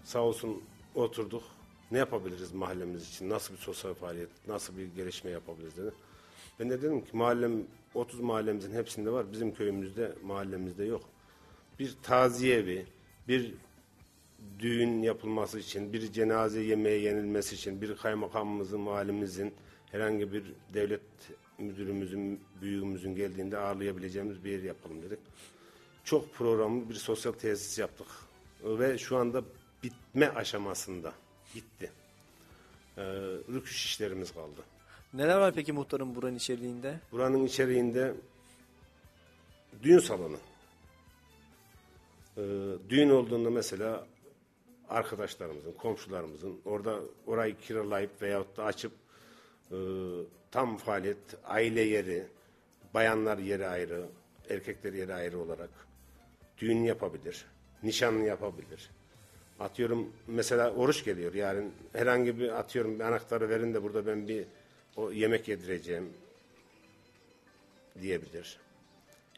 Sağ 0.05 0.21
olsun 0.21 0.63
oturduk. 0.95 1.43
Ne 1.91 1.99
yapabiliriz 1.99 2.53
mahallemiz 2.53 3.09
için? 3.09 3.31
Nasıl 3.31 3.55
bir 3.55 3.59
sosyal 3.59 3.95
faaliyet, 3.95 4.29
nasıl 4.49 4.77
bir 4.77 4.87
gelişme 4.87 5.31
yapabiliriz 5.31 5.77
dedi. 5.77 5.93
Ben 6.61 6.71
de 6.71 6.83
dedim 6.83 7.05
ki 7.05 7.17
mahallem 7.17 7.53
30 7.95 8.21
mahallemizin 8.21 8.75
hepsinde 8.75 9.11
var. 9.11 9.33
Bizim 9.33 9.55
köyümüzde, 9.55 10.15
mahallemizde 10.25 10.85
yok. 10.85 11.03
Bir 11.79 11.97
taziye 12.03 12.57
evi, 12.57 12.87
bir 13.29 13.55
düğün 14.59 15.03
yapılması 15.03 15.59
için, 15.59 15.93
bir 15.93 16.13
cenaze 16.13 16.61
yemeği 16.63 17.03
yenilmesi 17.03 17.55
için, 17.55 17.81
bir 17.81 17.97
kaymakamımızın, 17.97 18.87
valimizin, 18.87 19.55
herhangi 19.91 20.33
bir 20.33 20.45
devlet 20.75 21.01
müdürümüzün, 21.59 22.41
büyüğümüzün 22.63 23.15
geldiğinde 23.15 23.59
ağırlayabileceğimiz 23.59 24.45
bir 24.45 24.51
yer 24.51 24.63
yapalım 24.63 25.03
dedik. 25.03 25.19
Çok 26.05 26.35
programlı 26.35 26.89
bir 26.89 26.95
sosyal 26.95 27.33
tesis 27.33 27.79
yaptık. 27.79 28.07
Ve 28.65 28.99
şu 28.99 29.17
anda 29.17 29.45
bitme 30.11 30.29
aşamasında. 30.29 31.13
Bitti. 31.55 31.91
Ee, 32.99 33.03
rüküş 33.53 33.85
işlerimiz 33.85 34.35
kaldı. 34.35 34.61
Neler 35.15 35.39
var 35.39 35.55
peki 35.55 35.73
muhtarım 35.73 36.15
buranın 36.15 36.37
içeriğinde? 36.37 37.01
Buranın 37.13 37.45
içeriğinde 37.45 38.15
düğün 39.83 39.99
salonu. 39.99 40.37
Ee, 42.37 42.43
düğün 42.89 43.11
olduğunda 43.11 43.51
mesela 43.51 44.07
arkadaşlarımızın, 44.89 45.73
komşularımızın 45.73 46.61
orada 46.65 47.01
orayı 47.27 47.57
kiralayıp 47.59 48.23
veyahut 48.23 48.57
da 48.57 48.65
açıp 48.65 48.93
e, 49.71 49.77
tam 50.51 50.77
faaliyet, 50.77 51.19
aile 51.45 51.81
yeri, 51.81 52.27
bayanlar 52.95 53.39
yeri 53.39 53.67
ayrı, 53.67 54.07
erkekler 54.51 54.93
yeri 54.93 55.15
ayrı 55.15 55.39
olarak 55.39 55.71
düğün 56.59 56.85
yapabilir, 56.85 57.47
nişanlı 57.83 58.25
yapabilir. 58.25 58.91
Atıyorum 59.61 60.13
mesela 60.27 60.71
oruç 60.71 61.05
geliyor 61.05 61.35
yarın 61.35 61.73
herhangi 61.93 62.39
bir 62.39 62.59
atıyorum 62.59 62.99
bir 62.99 63.05
anahtarı 63.05 63.49
verin 63.49 63.75
de 63.75 63.83
burada 63.83 64.07
ben 64.07 64.29
bir 64.29 64.45
o 64.97 65.13
yemek 65.13 65.49
yedireceğim 65.49 66.13
diyebilir. 68.01 68.59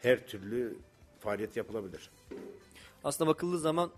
Her 0.02 0.26
türlü 0.26 0.76
faaliyet 1.20 1.56
yapılabilir. 1.56 2.10
Aslında 3.04 3.30
bakıldığı 3.30 3.58
zaman 3.58 3.90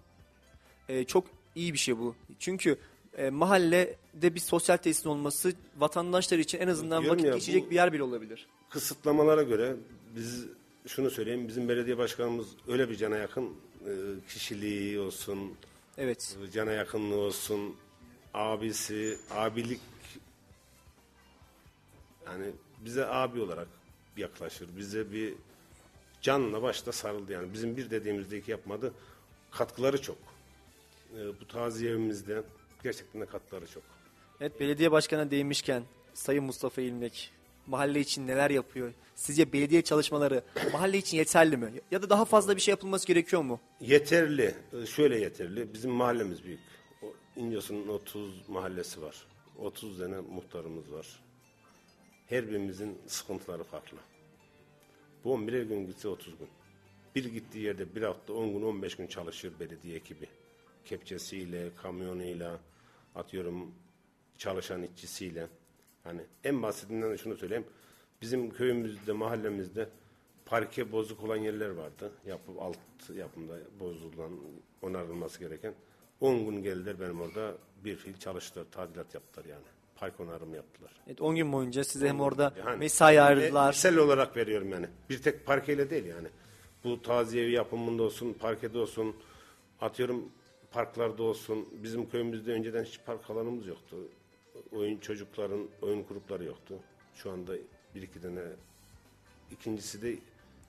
e, 0.88 1.04
çok 1.04 1.26
iyi 1.54 1.72
bir 1.72 1.78
şey 1.78 1.98
bu. 1.98 2.14
Çünkü 2.38 2.78
e, 3.16 3.30
mahallede 3.30 4.34
bir 4.34 4.40
sosyal 4.40 4.76
tesisin 4.76 5.08
olması 5.08 5.52
vatandaşlar 5.78 6.38
için 6.38 6.58
en 6.58 6.68
azından 6.68 7.02
Diyorum 7.02 7.18
vakit 7.18 7.26
ya, 7.26 7.34
geçecek 7.34 7.70
bir 7.70 7.74
yer 7.74 7.92
bile 7.92 8.02
olabilir. 8.02 8.46
Kısıtlamalara 8.70 9.42
göre 9.42 9.76
biz 10.16 10.46
şunu 10.86 11.10
söyleyeyim 11.10 11.48
bizim 11.48 11.68
belediye 11.68 11.98
başkanımız 11.98 12.48
öyle 12.68 12.90
bir 12.90 12.96
cana 12.96 13.16
yakın 13.16 13.44
e, 13.44 13.92
kişiliği 14.28 15.00
olsun, 15.00 15.38
Evet. 15.98 16.36
cana 16.52 16.72
yakınlığı 16.72 17.16
olsun, 17.16 17.76
abisi, 18.34 19.18
abilik 19.30 19.80
yani 22.26 22.46
bize 22.84 23.06
abi 23.06 23.40
olarak 23.40 23.68
yaklaşır. 24.16 24.68
Bize 24.76 25.12
bir 25.12 25.34
canla 26.20 26.62
başla 26.62 26.92
sarıldı 26.92 27.32
yani. 27.32 27.52
Bizim 27.52 27.76
bir 27.76 27.90
dediğimizde 27.90 28.38
iki 28.38 28.50
yapmadı. 28.50 28.94
Katkıları 29.50 30.02
çok. 30.02 30.18
E, 31.18 31.40
bu 31.40 31.48
taziye 31.48 31.90
evimizde 31.90 32.42
gerçekten 32.82 33.20
de 33.20 33.26
katkıları 33.26 33.66
çok. 33.66 33.82
Evet 34.40 34.60
belediye 34.60 34.92
başkanına 34.92 35.30
değinmişken 35.30 35.82
Sayın 36.14 36.44
Mustafa 36.44 36.82
İlmek 36.82 37.32
mahalle 37.66 38.00
için 38.00 38.26
neler 38.26 38.50
yapıyor? 38.50 38.92
Sizce 39.14 39.52
belediye 39.52 39.82
çalışmaları 39.82 40.42
mahalle 40.72 40.98
için 40.98 41.16
yeterli 41.16 41.56
mi? 41.56 41.72
Ya 41.90 42.02
da 42.02 42.10
daha 42.10 42.24
fazla 42.24 42.56
bir 42.56 42.60
şey 42.60 42.72
yapılması 42.72 43.06
gerekiyor 43.06 43.42
mu? 43.42 43.60
Yeterli. 43.80 44.54
Ee, 44.82 44.86
Şöyle 44.86 45.20
yeterli. 45.20 45.72
Bizim 45.74 45.90
mahallemiz 45.90 46.44
büyük. 46.44 46.60
O 47.02 47.06
İnyosun'un 47.36 47.88
30 47.88 48.48
mahallesi 48.48 49.02
var. 49.02 49.26
30 49.58 49.98
tane 49.98 50.20
muhtarımız 50.20 50.92
var. 50.92 51.06
Her 52.26 52.48
birimizin 52.48 52.98
sıkıntıları 53.06 53.64
farklı. 53.64 53.98
Bu 55.24 55.32
11 55.32 55.62
gün 55.62 55.86
gitse 55.86 56.08
30 56.08 56.38
gün. 56.38 56.48
Bir 57.14 57.24
gittiği 57.24 57.58
yerde 57.64 57.94
bir 57.94 58.02
hafta 58.02 58.32
10 58.32 58.52
gün 58.52 58.62
15 58.62 58.96
gün 58.96 59.06
çalışır 59.06 59.52
belediye 59.60 59.96
ekibi. 59.96 60.26
Kepçesiyle, 60.84 61.70
kamyonuyla, 61.82 62.58
atıyorum 63.14 63.74
çalışan 64.38 64.82
işçisiyle. 64.82 65.46
Hani 66.04 66.20
en 66.44 66.62
basitinden 66.62 67.10
de 67.10 67.18
şunu 67.18 67.36
söyleyeyim. 67.36 67.64
Bizim 68.22 68.50
köyümüzde, 68.50 69.12
mahallemizde 69.12 69.88
parke 70.46 70.92
bozuk 70.92 71.24
olan 71.24 71.36
yerler 71.36 71.68
vardı. 71.68 72.12
Yapıp 72.26 72.62
alt 72.62 72.78
yapımda 73.16 73.54
bozulan, 73.80 74.32
onarılması 74.82 75.40
gereken. 75.40 75.74
10 76.20 76.46
gün 76.46 76.62
geldiler 76.62 77.00
benim 77.00 77.20
orada 77.20 77.54
bir 77.84 77.96
fil 77.96 78.14
çalıştılar, 78.18 78.66
tadilat 78.72 79.14
yaptılar 79.14 79.44
yani. 79.44 79.64
Park 79.96 80.20
onarımı 80.20 80.56
yaptılar. 80.56 80.90
Evet 81.06 81.20
10 81.20 81.36
gün 81.36 81.52
boyunca 81.52 81.84
size 81.84 82.08
hem 82.08 82.20
orada 82.20 82.52
Yani 82.58 82.78
mesai 82.78 83.20
ayırdılar. 83.20 83.68
Misal 83.68 83.96
olarak 83.96 84.36
veriyorum 84.36 84.70
yani. 84.70 84.86
Bir 85.10 85.22
tek 85.22 85.46
parkeyle 85.46 85.90
değil 85.90 86.04
yani. 86.04 86.28
Bu 86.84 87.02
taziye 87.02 87.50
yapımında 87.50 88.02
olsun, 88.02 88.32
parkede 88.32 88.78
olsun, 88.78 89.16
atıyorum 89.80 90.28
parklarda 90.70 91.22
olsun. 91.22 91.68
Bizim 91.82 92.08
köyümüzde 92.10 92.52
önceden 92.52 92.84
hiç 92.84 93.00
park 93.06 93.30
alanımız 93.30 93.66
yoktu. 93.66 93.96
Oyun 94.72 94.98
çocukların 94.98 95.68
oyun 95.82 96.06
grupları 96.06 96.44
yoktu. 96.44 96.74
Şu 97.14 97.30
anda 97.30 97.52
bir 97.94 98.02
iki 98.02 98.20
tane 98.22 98.40
ikincisi 99.50 100.02
de 100.02 100.16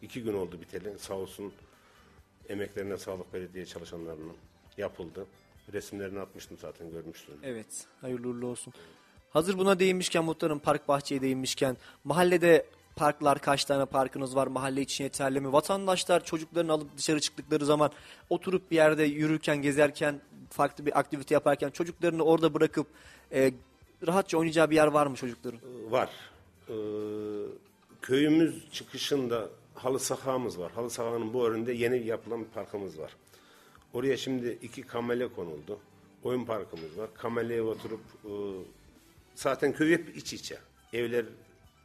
iki 0.01 0.23
gün 0.23 0.33
oldu 0.33 0.61
biteli. 0.61 0.99
Sağ 0.99 1.13
olsun 1.13 1.53
emeklerine 2.49 2.97
sağlık 2.97 3.33
belediye 3.33 3.65
çalışanlarının 3.65 4.33
yapıldı. 4.77 5.25
Resimlerini 5.73 6.19
atmıştım 6.19 6.57
zaten 6.61 6.91
görmüşsünüz. 6.91 7.39
Evet 7.43 7.85
hayırlı 8.01 8.27
uğurlu 8.27 8.47
olsun. 8.47 8.73
Hazır 9.29 9.57
buna 9.57 9.79
değinmişken 9.79 10.25
muhtarım 10.25 10.59
park 10.59 10.87
bahçeye 10.87 11.21
değinmişken 11.21 11.77
mahallede 12.03 12.65
parklar 12.95 13.39
kaç 13.39 13.65
tane 13.65 13.85
parkınız 13.85 14.35
var 14.35 14.47
mahalle 14.47 14.81
için 14.81 15.03
yeterli 15.03 15.41
mi? 15.41 15.53
Vatandaşlar 15.53 16.23
çocuklarını 16.23 16.71
alıp 16.71 16.97
dışarı 16.97 17.19
çıktıkları 17.19 17.65
zaman 17.65 17.91
oturup 18.29 18.71
bir 18.71 18.75
yerde 18.75 19.03
yürürken 19.03 19.61
gezerken 19.61 20.21
farklı 20.49 20.85
bir 20.85 20.99
aktivite 20.99 21.33
yaparken 21.33 21.69
çocuklarını 21.69 22.23
orada 22.23 22.53
bırakıp 22.53 22.87
e, 23.31 23.53
rahatça 24.07 24.37
oynayacağı 24.37 24.69
bir 24.69 24.75
yer 24.75 24.87
var 24.87 25.07
mı 25.07 25.15
çocukların? 25.15 25.59
Var. 25.89 26.09
Ee, 26.69 26.73
köyümüz 28.01 28.71
çıkışında 28.71 29.49
halı 29.75 29.99
sahamız 29.99 30.59
var. 30.59 30.71
Halı 30.71 30.89
sahanın 30.89 31.33
bu 31.33 31.47
önünde 31.47 31.73
yeni 31.73 32.07
yapılan 32.07 32.39
bir 32.39 32.49
parkımız 32.49 32.99
var. 32.99 33.15
Oraya 33.93 34.17
şimdi 34.17 34.57
iki 34.61 34.81
kamele 34.81 35.27
konuldu. 35.27 35.79
Oyun 36.23 36.45
parkımız 36.45 36.97
var. 36.97 37.09
Kameleye 37.13 37.61
oturup 37.61 38.01
e, 38.25 38.31
zaten 39.35 39.73
köy 39.73 39.91
hep 39.91 40.17
iç 40.17 40.33
içe. 40.33 40.57
Evler 40.93 41.25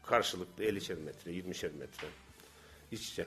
karşılıklı 0.06 0.64
50'şer 0.64 1.00
metre, 1.00 1.30
20'şer 1.30 1.72
metre. 1.78 2.08
İç 2.92 3.08
içe. 3.08 3.26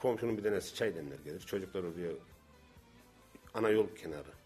Komşunun 0.00 0.38
bir 0.38 0.42
tanesi 0.42 0.74
çay 0.74 0.94
demler 0.94 1.18
gelir. 1.24 1.40
Çocuklar 1.40 1.82
oraya 1.82 2.12
ana 3.54 3.70
yol 3.70 3.86
kenarı 4.02 4.37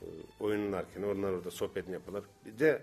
e, 0.00 0.04
oynarken 0.40 1.02
onlar 1.02 1.32
orada 1.32 1.50
sohbetini 1.50 1.92
yapıyorlar. 1.94 2.24
Bir 2.46 2.58
de 2.58 2.82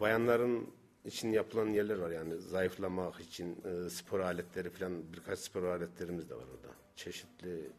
bayanların 0.00 0.66
için 1.04 1.32
yapılan 1.32 1.66
yerler 1.68 1.98
var 1.98 2.10
yani 2.10 2.36
zayıflamak 2.36 3.20
için 3.20 3.56
e, 3.64 3.90
spor 3.90 4.20
aletleri 4.20 4.70
falan 4.70 4.92
birkaç 5.12 5.38
spor 5.38 5.62
aletlerimiz 5.62 6.30
de 6.30 6.34
var 6.34 6.44
orada. 6.54 6.74
Çeşitli 6.96 7.70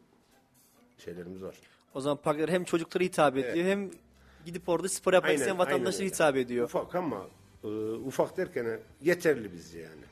şeylerimiz 0.98 1.44
var. 1.44 1.56
O 1.94 2.02
zaman 2.02 2.18
parklar 2.18 2.50
hem 2.50 2.64
çocuklara 2.64 3.04
hitap 3.04 3.38
ediyor 3.38 3.66
hem 3.66 3.92
gidip 4.46 4.70
orada 4.70 4.90
spor 4.90 5.14
yapmak 5.14 5.34
isteyen 5.34 5.58
vatandaşlara 5.60 6.08
hitap 6.08 6.36
ediyor. 6.36 6.66
Ufak 6.66 6.96
ama 6.96 7.28
e, 7.64 7.68
ufak 7.92 8.38
derken 8.38 8.80
yeterli 9.02 9.54
bizce 9.54 9.80
yani. 9.80 10.04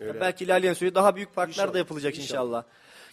Öyle. 0.00 0.20
Belki 0.20 0.44
ilerleyen 0.44 0.74
sürede 0.74 0.94
daha 0.94 1.16
büyük 1.16 1.34
parklar 1.34 1.56
da 1.56 1.62
İnşallah, 1.62 1.78
yapılacak 1.78 2.18
inşallah. 2.18 2.42
inşallah. 2.42 2.64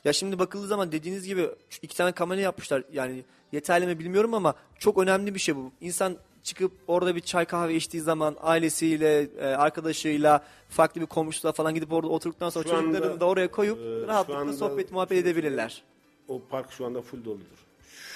Ya 0.03 0.14
şimdi 0.14 0.39
bakıldığı 0.39 0.68
zaman 0.68 0.91
dediğiniz 0.91 1.26
gibi 1.28 1.49
iki 1.82 1.97
tane 1.97 2.11
kamera 2.11 2.41
yapmışlar. 2.41 2.84
Yani 2.91 3.24
yeterli 3.54 3.88
mi 3.88 3.99
bilmiyorum 3.99 4.34
ama 4.34 4.56
çok 4.80 4.97
önemli 4.97 5.36
bir 5.36 5.39
şey 5.39 5.56
bu. 5.56 5.72
İnsan 5.82 6.18
çıkıp 6.43 6.72
orada 6.88 7.16
bir 7.16 7.22
çay 7.22 7.45
kahve 7.45 7.76
içtiği 7.76 8.01
zaman 8.01 8.36
ailesiyle, 8.41 9.22
e, 9.22 9.45
arkadaşıyla, 9.45 10.43
farklı 10.70 11.01
bir 11.01 11.06
komşusuyla 11.06 11.51
falan 11.51 11.76
gidip 11.76 11.93
orada 11.93 12.08
oturduktan 12.08 12.49
sonra 12.49 12.64
Şu 12.64 12.70
çocuklarını 12.70 13.12
anda, 13.12 13.20
da 13.20 13.26
oraya 13.26 13.51
koyup 13.51 13.80
e, 13.80 14.08
rahatlıkla 14.08 14.39
anda- 14.41 14.54
sohbet 14.54 14.91
muhabbet 14.91 15.18
edebilirler. 15.18 15.84
O 16.28 16.41
park 16.49 16.72
şu 16.72 16.86
anda 16.86 17.01
full 17.01 17.26
doludur. 17.26 17.66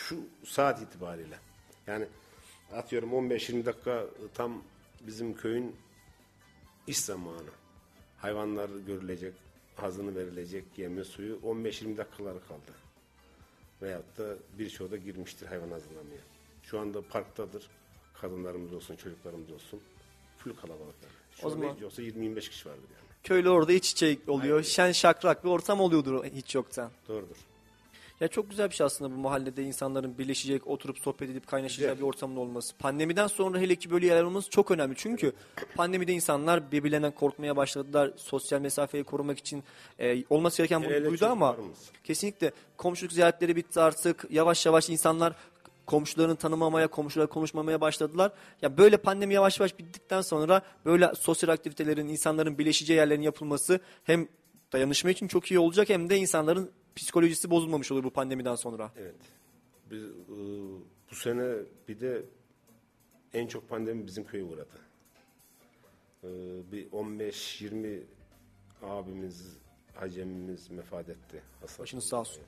Şu 0.07 0.15
saat 0.45 0.81
itibariyle. 0.81 1.39
Yani 1.87 2.05
atıyorum 2.73 3.09
15-20 3.11 3.65
dakika 3.65 4.03
tam 4.33 4.63
bizim 5.07 5.35
köyün 5.35 5.75
iş 6.87 6.97
zamanı. 6.97 7.49
Hayvanlar 8.17 8.69
görülecek, 8.87 9.33
hazını 9.75 10.15
verilecek, 10.15 10.63
yeme 10.77 11.03
suyu 11.03 11.35
15-20 11.43 11.97
dakikaları 11.97 12.39
kaldı. 12.47 12.86
Veyahut 13.81 14.17
da 14.17 14.35
birçoğu 14.59 14.91
da 14.91 14.97
girmiştir 14.97 15.47
hayvan 15.47 15.71
hazırlamaya. 15.71 16.21
Şu 16.63 16.79
anda 16.79 17.01
parktadır. 17.01 17.67
Kadınlarımız 18.21 18.73
olsun, 18.73 18.95
çocuklarımız 18.95 19.51
olsun. 19.51 19.79
Full 20.37 20.55
kalabalık. 20.55 20.95
Şu 21.31 21.47
O 21.47 21.49
zaman- 21.49 21.73
hiç 21.75 21.81
yoksa 21.81 22.01
20-25 22.01 22.49
kişi 22.49 22.69
vardır 22.69 22.81
yani. 22.89 23.07
Köylü 23.23 23.49
orada 23.49 23.73
iç 23.73 23.91
içe 23.91 24.17
oluyor. 24.27 24.63
Şen 24.63 24.91
şakrak 24.91 25.43
bir 25.43 25.49
ortam 25.49 25.81
oluyordur 25.81 26.25
hiç 26.25 26.55
yoktan. 26.55 26.91
Doğrudur. 27.07 27.35
Ya 28.21 28.27
çok 28.27 28.49
güzel 28.49 28.69
bir 28.69 28.75
şey 28.75 28.85
aslında 28.85 29.15
bu 29.15 29.17
mahallede 29.17 29.63
insanların 29.63 30.17
birleşecek, 30.17 30.67
oturup 30.67 30.99
sohbet 30.99 31.29
edip 31.29 31.47
kaynaşacağı 31.47 31.89
Güzel. 31.89 31.97
bir 32.03 32.07
ortamın 32.07 32.35
olması. 32.35 32.77
Pandemiden 32.77 33.27
sonra 33.27 33.59
hele 33.59 33.75
ki 33.75 33.91
böyle 33.91 34.05
yerler 34.05 34.23
olması 34.23 34.49
çok 34.49 34.71
önemli. 34.71 34.95
Çünkü 34.97 35.33
pandemide 35.75 36.13
insanlar 36.13 36.71
birbirlerinden 36.71 37.11
korkmaya 37.11 37.55
başladılar. 37.55 38.11
Sosyal 38.15 38.61
mesafeyi 38.61 39.03
korumak 39.03 39.37
için 39.39 39.63
e, 39.99 40.23
olması 40.29 40.57
gereken 40.57 40.83
bu 40.83 41.09
buydu 41.09 41.25
ama 41.25 41.55
kesinlikle 42.03 42.51
komşuluk 42.77 43.13
ziyaretleri 43.13 43.55
bitti 43.55 43.79
artık. 43.79 44.25
Yavaş 44.29 44.65
yavaş 44.65 44.89
insanlar 44.89 45.33
komşularını 45.85 46.35
tanımamaya, 46.35 46.87
komşularla 46.87 47.29
konuşmamaya 47.29 47.81
başladılar. 47.81 48.31
Ya 48.61 48.77
böyle 48.77 48.97
pandemi 48.97 49.33
yavaş 49.33 49.59
yavaş 49.59 49.79
bittikten 49.79 50.21
sonra 50.21 50.61
böyle 50.85 51.11
sosyal 51.19 51.49
aktivitelerin, 51.49 52.07
insanların 52.07 52.57
birleşeceği 52.57 52.97
yerlerin 52.97 53.21
yapılması 53.21 53.79
hem 54.03 54.27
dayanışma 54.73 55.09
için 55.09 55.27
çok 55.27 55.51
iyi 55.51 55.59
olacak 55.59 55.89
hem 55.89 56.09
de 56.09 56.17
insanların 56.17 56.71
psikolojisi 56.97 57.49
bozulmamış 57.49 57.91
olur 57.91 58.03
bu 58.03 58.09
pandemiden 58.09 58.55
sonra. 58.55 58.91
Evet. 58.97 59.15
Biz, 59.91 60.03
e, 60.03 60.09
bu 61.11 61.15
sene 61.15 61.55
bir 61.87 61.99
de 61.99 62.21
en 63.33 63.47
çok 63.47 63.69
pandemi 63.69 64.07
bizim 64.07 64.25
köye 64.25 64.43
uğradı. 64.43 64.79
E, 66.23 66.27
bir 66.71 66.91
15-20 66.91 68.03
abimiz, 68.83 69.57
hacemimiz 69.95 70.71
vefat 70.71 71.09
etti. 71.09 71.41
Hastalık. 71.61 71.79
Başınız 71.79 72.03
sağ 72.05 72.19
olsun. 72.19 72.43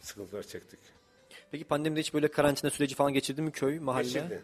Sıkıntılar 0.00 0.42
çektik. 0.42 0.80
Peki 1.50 1.64
pandemide 1.64 2.00
hiç 2.00 2.14
böyle 2.14 2.28
karantina 2.28 2.70
süreci 2.70 2.94
falan 2.94 3.12
geçirdi 3.12 3.42
mi 3.42 3.52
köy, 3.52 3.78
mahalle? 3.78 4.02
Geçirdi. 4.04 4.42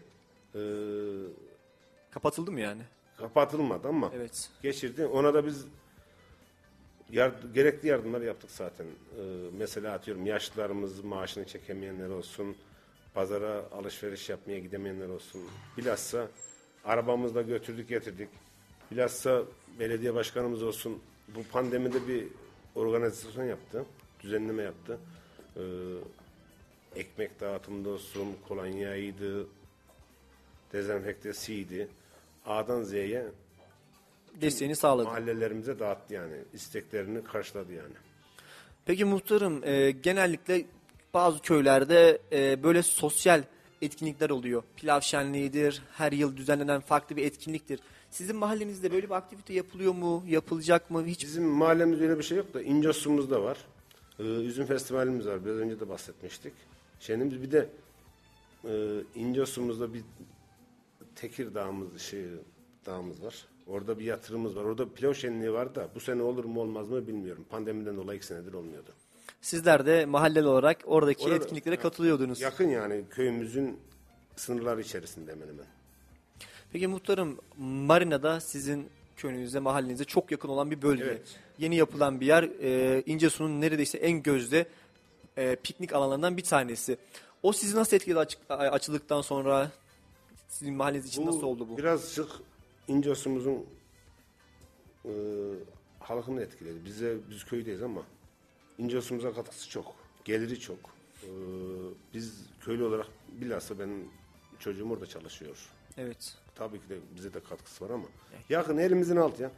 E, 0.55 0.61
Kapatıldı 2.11 2.53
mı 2.53 2.61
yani? 2.61 2.83
kapatılmadı 3.17 3.89
ama 3.89 4.11
Evet. 4.15 4.51
geçirdi. 4.63 5.07
Ona 5.07 5.35
da 5.35 5.47
biz 5.47 5.67
yard- 7.13 7.55
gerekli 7.55 7.89
yardımlar 7.89 8.21
yaptık 8.21 8.51
zaten. 8.51 8.87
Ee, 8.87 9.23
mesela 9.59 9.93
atıyorum 9.95 10.27
yaşlılarımız 10.27 11.05
maaşını 11.05 11.47
çekemeyenler 11.47 12.09
olsun, 12.09 12.57
pazara 13.15 13.65
alışveriş 13.73 14.29
yapmaya 14.29 14.59
gidemeyenler 14.59 15.09
olsun. 15.09 15.43
Bilhassa 15.79 16.29
arabamızla 16.85 17.43
götürdük 17.43 17.89
getirdik. 17.89 18.29
Bilhassa 18.91 19.43
belediye 19.79 20.15
başkanımız 20.15 20.63
olsun 20.63 21.03
bu 21.29 21.43
pandemide 21.53 22.09
bir 22.09 22.29
organizasyon 22.75 23.45
yaptı, 23.45 23.85
düzenleme 24.23 24.63
yaptı. 24.63 24.99
Ee, 25.57 25.61
ekmek 26.97 27.41
dağıtımında 27.41 27.89
olsun, 27.91 28.29
kolonyaydı, 28.49 29.47
dezenfektesiydi. 30.73 31.89
A'dan 32.47 32.83
Z'ye 32.83 33.27
Desteğini 34.41 34.77
sağladı. 34.77 35.07
mahallelerimize 35.07 35.79
dağıttı 35.79 36.15
yani. 36.15 36.37
isteklerini 36.53 37.25
karşıladı 37.25 37.73
yani. 37.73 37.95
Peki 38.85 39.05
muhtarım 39.05 39.65
e, 39.65 39.91
genellikle 39.91 40.65
bazı 41.15 41.43
köylerde 41.43 42.19
e, 42.33 42.63
böyle 42.63 42.83
sosyal 42.83 43.43
etkinlikler 43.83 44.31
oluyor. 44.31 44.63
Pilav 44.77 45.01
şenliğidir, 45.01 45.83
her 45.93 46.13
yıl 46.13 46.37
düzenlenen 46.37 46.81
farklı 46.81 47.17
bir 47.17 47.25
etkinliktir. 47.25 47.81
Sizin 48.11 48.37
mahallenizde 48.37 48.93
böyle 48.93 49.07
bir 49.07 49.15
aktivite 49.15 49.55
yapılıyor 49.55 49.95
mu, 49.95 50.25
yapılacak 50.29 50.91
mı? 50.91 51.07
Hiç 51.07 51.25
Bizim 51.25 51.45
mahallemizde 51.45 52.05
öyle 52.05 52.19
bir 52.19 52.23
şey 52.23 52.39
yok 52.39 52.55
da 52.55 52.63
İncosum'uzda 52.63 53.43
var. 53.43 53.59
Ee, 54.19 54.23
üzüm 54.23 54.67
festivalimiz 54.67 55.27
var. 55.27 55.45
Biraz 55.45 55.57
önce 55.57 55.81
de 55.81 55.89
bahsetmiştik. 55.89 56.53
Şeyimiz 57.01 57.43
bir 57.43 57.53
de 57.53 57.69
e, 58.65 59.01
İncosum'uzda 59.15 59.95
bir 59.95 60.03
Tekir 61.15 61.55
Dağımız, 61.55 62.01
şey, 62.01 62.25
dağımız 62.87 63.23
var. 63.23 63.47
Orada 63.73 63.99
bir 63.99 64.05
yatırımımız 64.05 64.57
var. 64.57 64.65
Orada 64.65 64.93
pilav 64.95 65.13
şenliği 65.15 65.53
var 65.53 65.75
da 65.75 65.89
bu 65.95 66.01
sene 66.01 66.23
olur 66.23 66.45
mu 66.45 66.61
olmaz 66.61 66.89
mı 66.89 67.07
bilmiyorum. 67.07 67.45
Pandemiden 67.51 67.97
dolayı 67.97 68.17
iki 68.17 68.27
senedir 68.27 68.53
olmuyordu. 68.53 68.91
sizler 69.41 69.87
de 69.87 70.05
mahalleli 70.05 70.47
olarak 70.47 70.79
oradaki 70.85 71.25
Orada- 71.25 71.37
etkinliklere 71.37 71.77
katılıyordunuz. 71.77 72.41
Yakın 72.41 72.69
yani 72.69 73.05
köyümüzün 73.11 73.79
sınırları 74.37 74.81
içerisinde 74.81 75.33
hemen 75.33 75.49
hemen. 75.49 75.67
Peki 76.73 76.87
muhtarım 76.87 77.39
Marina'da 77.59 78.41
sizin 78.41 78.89
köyünüze, 79.17 79.59
mahallenize 79.59 80.05
çok 80.05 80.31
yakın 80.31 80.49
olan 80.49 80.71
bir 80.71 80.83
bölge. 80.83 81.05
Evet. 81.05 81.37
Yeni 81.59 81.77
yapılan 81.77 82.21
bir 82.21 82.27
yer. 82.27 82.43
E, 82.63 83.03
İncesu'nun 83.07 83.61
neredeyse 83.61 83.99
en 83.99 84.23
gözde 84.23 84.67
e, 85.37 85.57
piknik 85.57 85.93
alanlarından 85.93 86.37
bir 86.37 86.43
tanesi. 86.45 86.97
O 87.43 87.53
sizi 87.53 87.77
nasıl 87.77 87.97
etkiledi 87.97 88.19
açık, 88.19 88.41
açıldıktan 88.49 89.21
sonra? 89.21 89.71
Sizin 90.49 90.75
mahalleniz 90.75 91.07
için 91.07 91.27
nasıl 91.27 91.43
oldu 91.43 91.69
bu? 91.69 91.79
Birazcık 91.79 92.29
İncosumuzun 92.89 93.67
e, 95.05 95.13
halkını 96.01 96.43
etkiledi. 96.43 96.85
Bize 96.85 97.17
biz 97.31 97.45
köydeyiz 97.45 97.83
ama 97.83 98.03
İncosumuza 98.79 99.35
katkısı 99.35 99.71
çok. 99.71 99.95
Geliri 100.25 100.61
çok. 100.61 100.79
E, 101.23 101.31
biz 102.15 102.47
köylü 102.61 102.85
olarak 102.85 103.07
bilhassa 103.29 103.79
benim 103.79 104.09
çocuğum 104.59 104.91
orada 104.91 105.07
çalışıyor. 105.07 105.71
Evet. 105.99 106.35
Tabii 106.55 106.81
ki 106.81 106.89
de 106.89 106.99
bize 107.17 107.35
de 107.35 107.41
katkısı 107.41 107.85
var 107.85 107.91
ama 107.91 108.05
yakın 108.49 108.79
elimizin 108.79 109.17
altı 109.17 109.43
ya. 109.43 109.51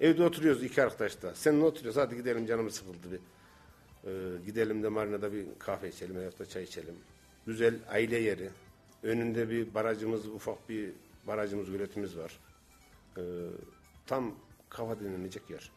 Evde 0.00 0.24
oturuyoruz 0.24 0.64
iki 0.64 0.82
arkadaş 0.82 1.22
da. 1.22 1.34
Seninle 1.34 1.64
oturuyoruz 1.64 1.96
hadi 2.00 2.16
gidelim 2.16 2.46
canımız 2.46 2.74
sıkıldı 2.74 3.12
bir. 3.12 3.20
Ee, 4.04 4.44
gidelim 4.46 4.82
de 4.82 4.88
marinada 4.88 5.32
bir 5.32 5.46
kahve 5.58 5.88
içelim 5.88 6.16
veyahut 6.16 6.38
da 6.38 6.46
çay 6.46 6.62
içelim. 6.62 6.94
Güzel 7.46 7.74
aile 7.88 8.18
yeri. 8.18 8.50
Önünde 9.02 9.50
bir 9.50 9.74
barajımız, 9.74 10.26
ufak 10.26 10.68
bir 10.68 10.90
barajımız, 11.26 11.68
üretimimiz 11.68 12.16
var. 12.16 12.38
Ee, 13.16 13.22
tam 14.06 14.34
kafa 14.68 15.00
dinlenecek 15.00 15.50
yer. 15.50 15.70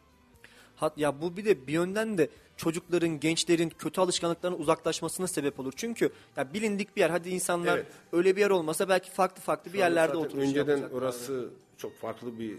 Hat 0.76 0.98
ya 0.98 1.22
bu 1.22 1.36
bir 1.36 1.44
de 1.44 1.66
bir 1.66 1.72
yönden 1.72 2.18
de 2.18 2.28
çocukların, 2.56 3.20
gençlerin 3.20 3.68
kötü 3.68 4.00
alışkanlıklarına 4.00 4.56
uzaklaşmasına 4.56 5.26
sebep 5.26 5.60
olur. 5.60 5.72
Çünkü 5.76 6.10
ya 6.36 6.54
bilindik 6.54 6.96
bir 6.96 7.00
yer. 7.00 7.10
Hadi 7.10 7.30
insanlar 7.30 7.76
Evet. 7.78 7.86
öyle 8.12 8.36
bir 8.36 8.40
yer 8.40 8.50
olmasa 8.50 8.88
belki 8.88 9.10
farklı 9.10 9.42
farklı 9.42 9.72
bir 9.72 9.78
Şu 9.78 9.84
anda 9.84 9.90
yerlerde 10.00 10.14
zaten 10.14 10.26
oturuş 10.28 10.44
Önceden 10.44 10.70
yapacaklar. 10.76 10.98
orası 10.98 11.50
çok 11.78 11.96
farklı 11.96 12.38
bir 12.38 12.58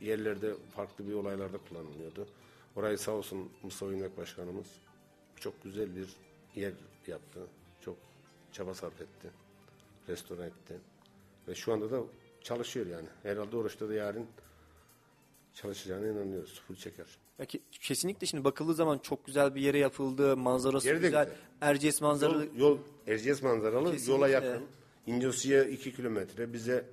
yerlerde, 0.00 0.54
farklı 0.76 1.08
bir 1.08 1.12
olaylarda 1.14 1.58
kullanılıyordu. 1.68 2.26
Orayı 2.76 2.98
sağ 2.98 3.12
olsun 3.12 3.50
Mustafa 3.62 3.92
Ünlek 3.92 4.16
Başkanımız 4.16 4.66
çok 5.40 5.62
güzel 5.62 5.96
bir 5.96 6.08
yer 6.54 6.72
yaptı. 7.06 7.40
Çok 7.80 7.96
çaba 8.52 8.74
sarf 8.74 9.00
etti. 9.00 9.30
Restoran 10.08 10.46
etti. 10.46 10.74
Ve 11.48 11.54
şu 11.54 11.72
anda 11.72 11.90
da 11.90 12.02
çalışıyor 12.50 12.86
yani. 12.86 13.06
Herhalde 13.22 13.56
oruçta 13.56 13.88
da 13.88 13.94
yarın 13.94 14.26
çalışacağına 15.54 16.06
inanıyoruz. 16.06 16.60
Full 16.68 16.76
çeker. 16.76 17.06
Ya 17.38 17.44
ki- 17.44 17.60
kesinlikle 17.70 18.26
şimdi 18.26 18.44
bakıldığı 18.44 18.74
zaman 18.74 18.98
çok 18.98 19.26
güzel 19.26 19.54
bir 19.54 19.60
yere 19.60 19.78
yapıldı. 19.78 20.36
Manzarası 20.36 20.86
Yeri 20.88 21.02
de 21.02 21.06
güzel. 21.06 21.24
güzel. 21.24 21.38
Erciyes 21.60 22.00
manzaralı. 22.00 22.44
Yol, 22.44 22.56
yol 22.56 22.78
Erciyes 23.06 23.42
manzaralı, 23.42 23.92
Kesinlikle. 23.92 24.12
yola 24.12 24.28
yakın. 24.28 24.62
İncosi'ye 25.06 25.64
2 25.70 25.96
kilometre, 25.96 26.52
bize 26.52 26.84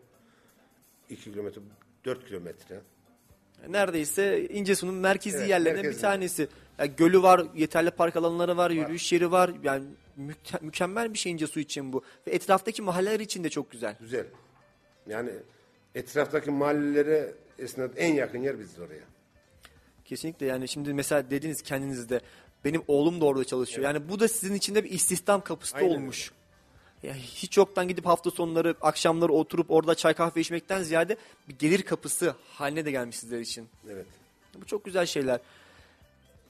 2 1.09 1.23
kilometre, 1.31 1.61
4 2.05 2.27
kilometre. 2.27 2.81
Neredeyse 3.69 4.47
İncesu'nun 4.49 4.95
merkezi 4.95 5.37
Evet, 5.37 5.49
yerlerinden 5.49 5.91
bir 5.91 5.97
tanesi. 5.99 6.47
Ya 6.79 6.85
gölü 6.85 7.21
var, 7.23 7.41
yeterli 7.55 7.91
park 7.91 8.15
alanları 8.15 8.57
var, 8.57 8.71
yürüyüş 8.71 9.13
yeri 9.13 9.31
var. 9.31 9.51
Yani 9.63 9.85
müke- 10.19 10.63
mükemmel 10.65 11.13
bir 11.13 11.17
şey 11.19 11.31
İncesu 11.31 11.59
için 11.59 11.93
bu. 11.93 12.03
Ve 12.27 12.31
etraftaki 12.31 12.81
mahalleler 12.81 13.19
için 13.19 13.43
de 13.43 13.49
çok 13.49 13.71
güzel. 13.71 13.95
Güzel. 13.99 14.25
Yani 15.07 15.31
etraftaki 15.95 16.51
mahallelere 16.51 17.33
esnaf 17.59 17.91
en 17.97 18.13
yakın 18.13 18.39
yer 18.39 18.59
biziz 18.59 18.79
oraya. 18.79 19.03
Kesinlikle 20.05 20.45
yani 20.45 20.67
şimdi 20.67 20.93
mesela 20.93 21.29
dediniz 21.29 21.61
kendinizde 21.61 22.21
Benim 22.65 22.83
oğlum 22.87 23.21
da 23.21 23.25
orada 23.25 23.43
çalışıyor. 23.43 23.83
Yani 23.83 24.09
bu 24.09 24.19
da 24.19 24.27
sizin 24.27 24.55
için 24.55 24.75
de 24.75 24.83
bir 24.83 24.91
istihdam 24.91 25.41
kapısı 25.41 25.73
da 25.73 25.77
Aynen 25.77 25.95
olmuş. 25.95 26.31
Ya 27.03 27.13
hiç 27.13 27.57
yoktan 27.57 27.87
gidip 27.87 28.05
hafta 28.05 28.31
sonları, 28.31 28.75
akşamları 28.81 29.33
oturup 29.33 29.71
orada 29.71 29.95
çay 29.95 30.13
kahve 30.13 30.41
içmekten 30.41 30.83
ziyade 30.83 31.17
bir 31.47 31.55
gelir 31.57 31.81
kapısı 31.81 32.35
haline 32.49 32.85
de 32.85 32.91
gelmiş 32.91 33.19
sizler 33.19 33.39
için. 33.39 33.67
Evet. 33.89 34.05
Bu 34.61 34.65
çok 34.65 34.85
güzel 34.85 35.05
şeyler. 35.05 35.39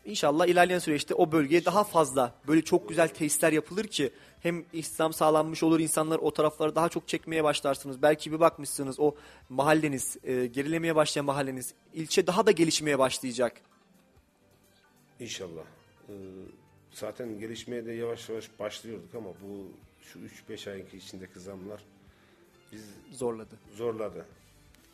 İnşallah 0.06 0.45
ilerleyen 0.47 0.80
süreçte 0.80 1.16
o 1.16 1.32
bölgeye 1.32 1.66
daha 1.66 1.84
fazla 1.84 2.36
böyle 2.47 2.62
çok 2.62 2.89
güzel 2.89 3.08
tesisler 3.08 3.54
yapılır 3.54 3.84
ki 3.88 4.12
hem 4.39 4.66
İslam 4.74 5.14
sağlanmış 5.14 5.64
olur 5.64 5.80
insanlar 5.80 6.20
o 6.20 6.34
tarafları 6.34 6.76
daha 6.76 6.89
çok 6.89 7.08
çekmeye 7.08 7.43
başlarsınız. 7.43 8.01
Belki 8.01 8.32
bir 8.32 8.39
bakmışsınız 8.39 8.99
o 8.99 9.16
mahalleniz 9.49 10.18
e, 10.24 10.45
gerilemeye 10.45 10.95
başlayan 10.95 11.26
mahalleniz 11.26 11.74
ilçe 11.93 12.28
daha 12.28 12.45
da 12.45 12.51
gelişmeye 12.51 12.99
başlayacak. 12.99 13.62
İnşallah. 15.20 15.64
Ee, 16.10 16.14
zaten 16.91 17.39
gelişmeye 17.39 17.86
de 17.86 17.91
yavaş 17.91 18.30
yavaş 18.30 18.49
başlıyorduk 18.60 19.16
ama 19.16 19.30
bu 19.30 19.68
şu 20.01 20.20
3-5 20.49 20.72
ayın 20.72 20.86
içindeki 20.93 21.39
zamlar 21.39 21.84
biz 22.72 22.82
Zorladı. 23.12 23.56
zorladı. 23.76 24.26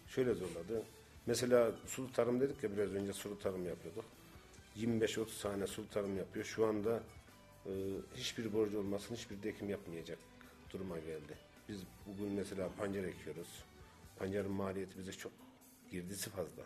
Şöyle 0.08 0.34
zorladı. 0.34 0.84
Mesela 1.26 1.72
sulu 1.88 2.12
tarım 2.12 2.40
dedik 2.42 2.64
ya 2.64 2.78
biraz 2.78 2.94
önce 2.94 3.14
sulu 3.14 3.40
tarım 3.40 3.66
yapıyorduk. 3.66 4.06
25-30 4.80 5.42
tane 5.42 5.68
sulu 5.68 5.90
tarım 5.90 6.18
yapıyor. 6.18 6.46
Şu 6.46 6.66
anda 6.66 7.04
e, 7.66 7.72
hiçbir 8.16 8.54
borcu 8.54 8.80
olmasın, 8.80 9.16
hiçbir 9.16 9.44
de 9.44 9.50
ekim 9.50 9.70
yapmayacak 9.70 10.18
duruma 10.74 11.00
geldi. 11.00 11.38
Biz 11.70 11.80
bugün 12.06 12.34
mesela 12.34 12.70
pancar 12.78 13.04
ekiyoruz. 13.04 13.64
Pancarın 14.20 14.52
maliyeti 14.52 14.98
bize 14.98 15.12
çok 15.12 15.32
girdisi 15.92 16.30
fazla. 16.30 16.64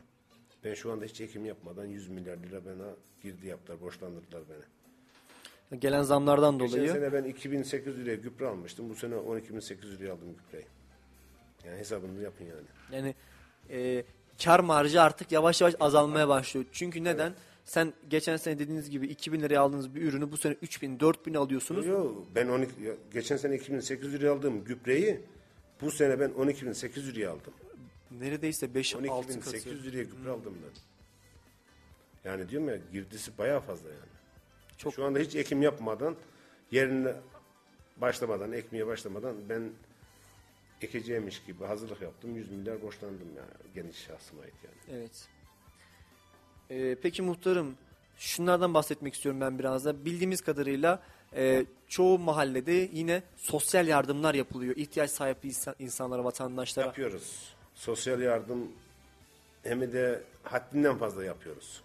Ben 0.64 0.74
şu 0.74 0.92
anda 0.92 1.06
hiç 1.06 1.22
ekim 1.22 1.46
yapmadan 1.46 1.86
100 1.86 2.10
milyar 2.10 2.38
lira 2.38 2.66
bana 2.66 2.90
girdi 3.24 3.48
yaptılar, 3.48 3.82
borçlandırdılar 3.82 4.44
beni. 4.50 5.80
Gelen 5.80 6.04
zamlardan 6.04 6.60
Geçen 6.60 6.78
dolayı 6.78 6.92
sene 6.92 7.14
ben 7.14 7.24
2800 7.24 7.98
liraya 7.98 8.16
gübre 8.16 8.48
almıştım. 8.48 8.90
Bu 8.90 8.96
sene 8.96 9.16
12.800 9.16 10.00
liraya 10.00 10.14
aldım 10.14 10.36
gübreyi. 10.46 10.66
Yani 11.66 11.78
hesabını 11.78 12.24
yapın 12.24 12.46
yani. 12.46 12.68
yani 12.92 13.16
e, 13.70 14.04
kar 14.44 14.60
marjı 14.60 15.02
artık 15.02 15.32
yavaş 15.32 15.62
yavaş 15.62 15.76
azalmaya 15.80 16.28
başlıyor. 16.28 16.66
Çünkü 16.72 17.04
neden? 17.04 17.34
Sen 17.66 17.94
geçen 18.10 18.38
sene 18.38 18.60
dediğiniz 18.60 18.90
gibi 18.90 19.08
2000 19.08 19.42
liraya 19.42 19.60
aldığınız 19.60 19.96
bir 19.96 20.02
ürünü 20.02 20.32
bu 20.32 20.38
sene 20.38 20.56
3000 20.62 21.00
4000 21.00 21.34
alıyorsunuz. 21.34 21.86
Yo, 21.86 22.14
ben 22.36 22.48
12, 22.48 22.84
ya, 22.84 22.94
geçen 23.14 23.38
sene 23.38 23.56
2800 23.56 24.14
liraya 24.14 24.32
aldığım 24.32 24.64
gübreyi 24.64 25.20
bu 25.82 25.92
sene 25.92 26.20
ben 26.20 26.30
12.800 26.30 27.14
liraya 27.14 27.30
aldım. 27.32 27.54
Neredeyse 28.12 28.66
5-6 28.66 29.08
katı. 29.08 29.50
12.800 29.50 29.84
liraya 29.84 30.04
gübre 30.04 30.30
aldım 30.30 30.58
ben. 30.64 32.30
Yani 32.30 32.50
diyorum 32.50 32.70
ya 32.70 32.78
girdisi 32.92 33.38
bayağı 33.38 33.60
fazla 33.62 33.90
yani. 33.90 34.00
Çok- 34.78 34.94
Şu 34.94 35.06
anda 35.06 35.20
hiç 35.20 35.36
ekim 35.36 35.62
yapmadan 35.62 36.16
yerine 36.72 37.14
başlamadan, 37.98 38.52
ekmeye 38.52 38.88
başlamadan 38.88 39.36
ben 39.50 39.72
ekeceğimiş 40.82 41.44
gibi 41.44 41.66
hazırlık 41.66 42.02
yaptım. 42.02 42.36
100 42.36 42.52
milyar 42.52 42.82
borçlandım 42.82 43.36
ya 43.38 43.44
geniş 43.76 43.98
şahsıma 43.98 44.42
ait 44.42 44.54
yani. 44.64 45.00
Evet. 45.00 45.28
Ee, 46.70 46.96
peki 47.02 47.22
muhtarım 47.22 47.76
şunlardan 48.18 48.74
bahsetmek 48.74 49.14
istiyorum 49.14 49.42
ben 49.42 49.60
biraz 49.60 49.86
da. 49.86 50.06
Bildiğimiz 50.06 50.42
kadarıyla 50.42 51.04
e, 51.36 51.66
çoğu 51.88 52.20
mahallede 52.20 52.90
yine 52.94 53.24
sosyal 53.38 53.88
yardımlar 53.88 54.34
yapılıyor. 54.34 54.76
İhtiyaç 54.76 55.12
sahibi 55.12 55.48
insan- 55.48 55.76
insanlara, 55.80 56.24
vatandaşlara. 56.24 56.86
Yapıyoruz. 56.88 57.54
Sosyal 57.76 58.22
yardım 58.22 58.72
hem 59.64 59.82
de 59.94 60.22
haddinden 60.44 60.98
fazla 60.98 61.26
yapıyoruz. 61.26 61.82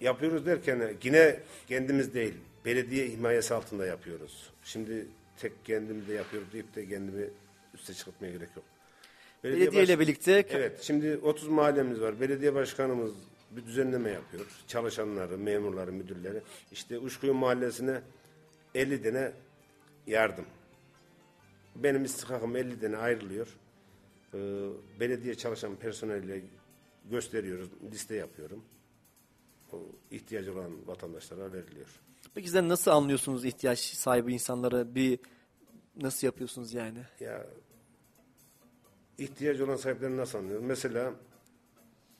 Yapıyoruz 0.00 0.46
derken 0.46 0.94
yine 1.04 1.40
kendimiz 1.68 2.14
değil, 2.14 2.34
belediye 2.64 3.08
himayesi 3.08 3.54
altında 3.54 3.86
yapıyoruz. 3.86 4.50
Şimdi 4.64 5.06
tek 5.36 5.64
kendimde 5.64 6.12
yapıyoruz 6.14 6.52
deyip 6.52 6.74
de 6.76 6.88
kendimi 6.88 7.24
üste 7.74 7.94
çıkartmaya 7.94 8.32
gerek 8.32 8.48
yok. 8.56 8.64
Belediye 9.44 9.84
ile 9.84 10.00
birlikte 10.00 10.46
Evet, 10.50 10.82
şimdi 10.82 11.16
30 11.16 11.48
mahallemiz 11.48 12.00
var. 12.00 12.20
Belediye 12.20 12.54
başkanımız 12.54 13.12
bir 13.50 13.66
düzenleme 13.66 14.10
yapıyor. 14.10 14.46
Çalışanları, 14.66 15.38
memurları, 15.38 15.92
müdürleri. 15.92 16.42
İşte 16.72 16.98
Uşkuyu 16.98 17.34
mahallesine 17.34 18.00
50 18.74 19.02
tane 19.02 19.32
yardım. 20.06 20.44
Benim 21.76 22.04
istihakım 22.04 22.56
50 22.56 22.80
tane 22.80 22.96
ayrılıyor. 22.96 23.48
Ee, 24.34 24.38
belediye 25.00 25.34
çalışan 25.34 25.76
personelle 25.76 26.42
gösteriyoruz, 27.10 27.68
liste 27.92 28.14
yapıyorum. 28.14 28.64
O 29.72 29.82
ihtiyacı 30.10 30.52
olan 30.52 30.86
vatandaşlara 30.86 31.52
veriliyor. 31.52 31.88
Peki 32.34 32.48
siz 32.48 32.62
nasıl 32.62 32.90
anlıyorsunuz 32.90 33.44
ihtiyaç 33.44 33.78
sahibi 33.78 34.32
insanlara 34.32 34.94
bir 34.94 35.18
nasıl 35.96 36.26
yapıyorsunuz 36.26 36.74
yani? 36.74 36.98
Ya 37.20 37.46
ihtiyacı 39.18 39.64
olan 39.64 39.76
sahiplerini 39.76 40.16
nasıl 40.16 40.38
anlıyoruz? 40.38 40.66
Mesela 40.66 41.12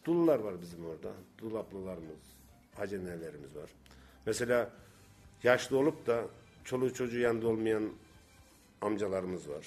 dullar 0.05 0.39
var 0.39 0.61
bizim 0.61 0.87
orada. 0.87 1.13
Dulaplılarımız, 1.39 2.19
hacenelerimiz 2.75 3.57
var. 3.57 3.71
Mesela 4.27 4.71
yaşlı 5.43 5.79
olup 5.79 6.07
da 6.07 6.25
çoluğu 6.65 6.95
çocuğu 6.95 7.19
yanında 7.19 7.49
olmayan 7.49 7.91
amcalarımız 8.81 9.49
var. 9.49 9.67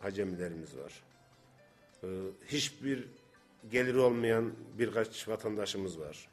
Hacemilerimiz 0.00 0.76
var. 0.76 1.02
Ee, 2.02 2.06
hiçbir 2.46 3.08
geliri 3.70 3.98
olmayan 3.98 4.52
birkaç 4.78 5.28
vatandaşımız 5.28 6.00
var. 6.00 6.28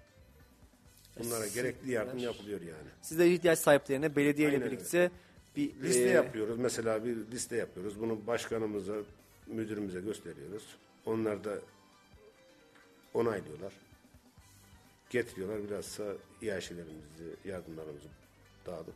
Bunlara 1.20 1.48
gerekli 1.48 1.92
yardım 1.92 2.18
yapılıyor 2.18 2.62
yani. 2.62 2.90
Sizler 3.02 3.26
ihtiyaç 3.26 3.60
sahiplerine 3.60 4.16
belediye 4.16 4.50
ile 4.50 4.66
birlikte 4.66 5.12
bir 5.56 5.76
Liste 5.84 6.04
e, 6.04 6.10
yapıyoruz. 6.10 6.60
Mesela 6.60 7.06
bir 7.06 7.16
liste 7.16 7.56
yapıyoruz. 7.56 8.00
Bunu 8.00 8.28
başkanımıza, 8.28 8.96
müdürümüze 9.52 10.00
gösteriyoruz. 10.02 10.64
Onlar 11.06 11.44
da 11.44 11.60
onaylıyorlar. 13.14 13.74
Getiriyorlar. 15.10 15.64
Bilhassa 15.64 16.04
iaşelerimizi, 16.42 17.36
yardımlarımızı 17.46 18.08
dağıtıp 18.66 18.94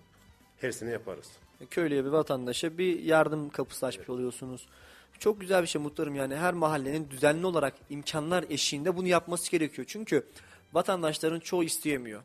her 0.57 0.71
sene 0.71 0.91
yaparız. 0.91 1.31
köylüye 1.69 2.05
bir 2.05 2.09
vatandaşa 2.09 2.77
bir 2.77 2.99
yardım 2.99 3.49
kapısı 3.49 3.85
açmış 3.85 4.09
oluyorsunuz. 4.09 4.67
Çok 5.19 5.41
güzel 5.41 5.61
bir 5.61 5.67
şey 5.67 5.81
muhtarım 5.81 6.15
yani 6.15 6.35
her 6.35 6.53
mahallenin 6.53 7.09
düzenli 7.09 7.45
olarak 7.45 7.73
imkanlar 7.89 8.45
eşiğinde 8.49 8.97
bunu 8.97 9.07
yapması 9.07 9.51
gerekiyor. 9.51 9.85
Çünkü 9.89 10.25
vatandaşların 10.73 11.39
çoğu 11.39 11.63
isteyemiyor. 11.63 12.21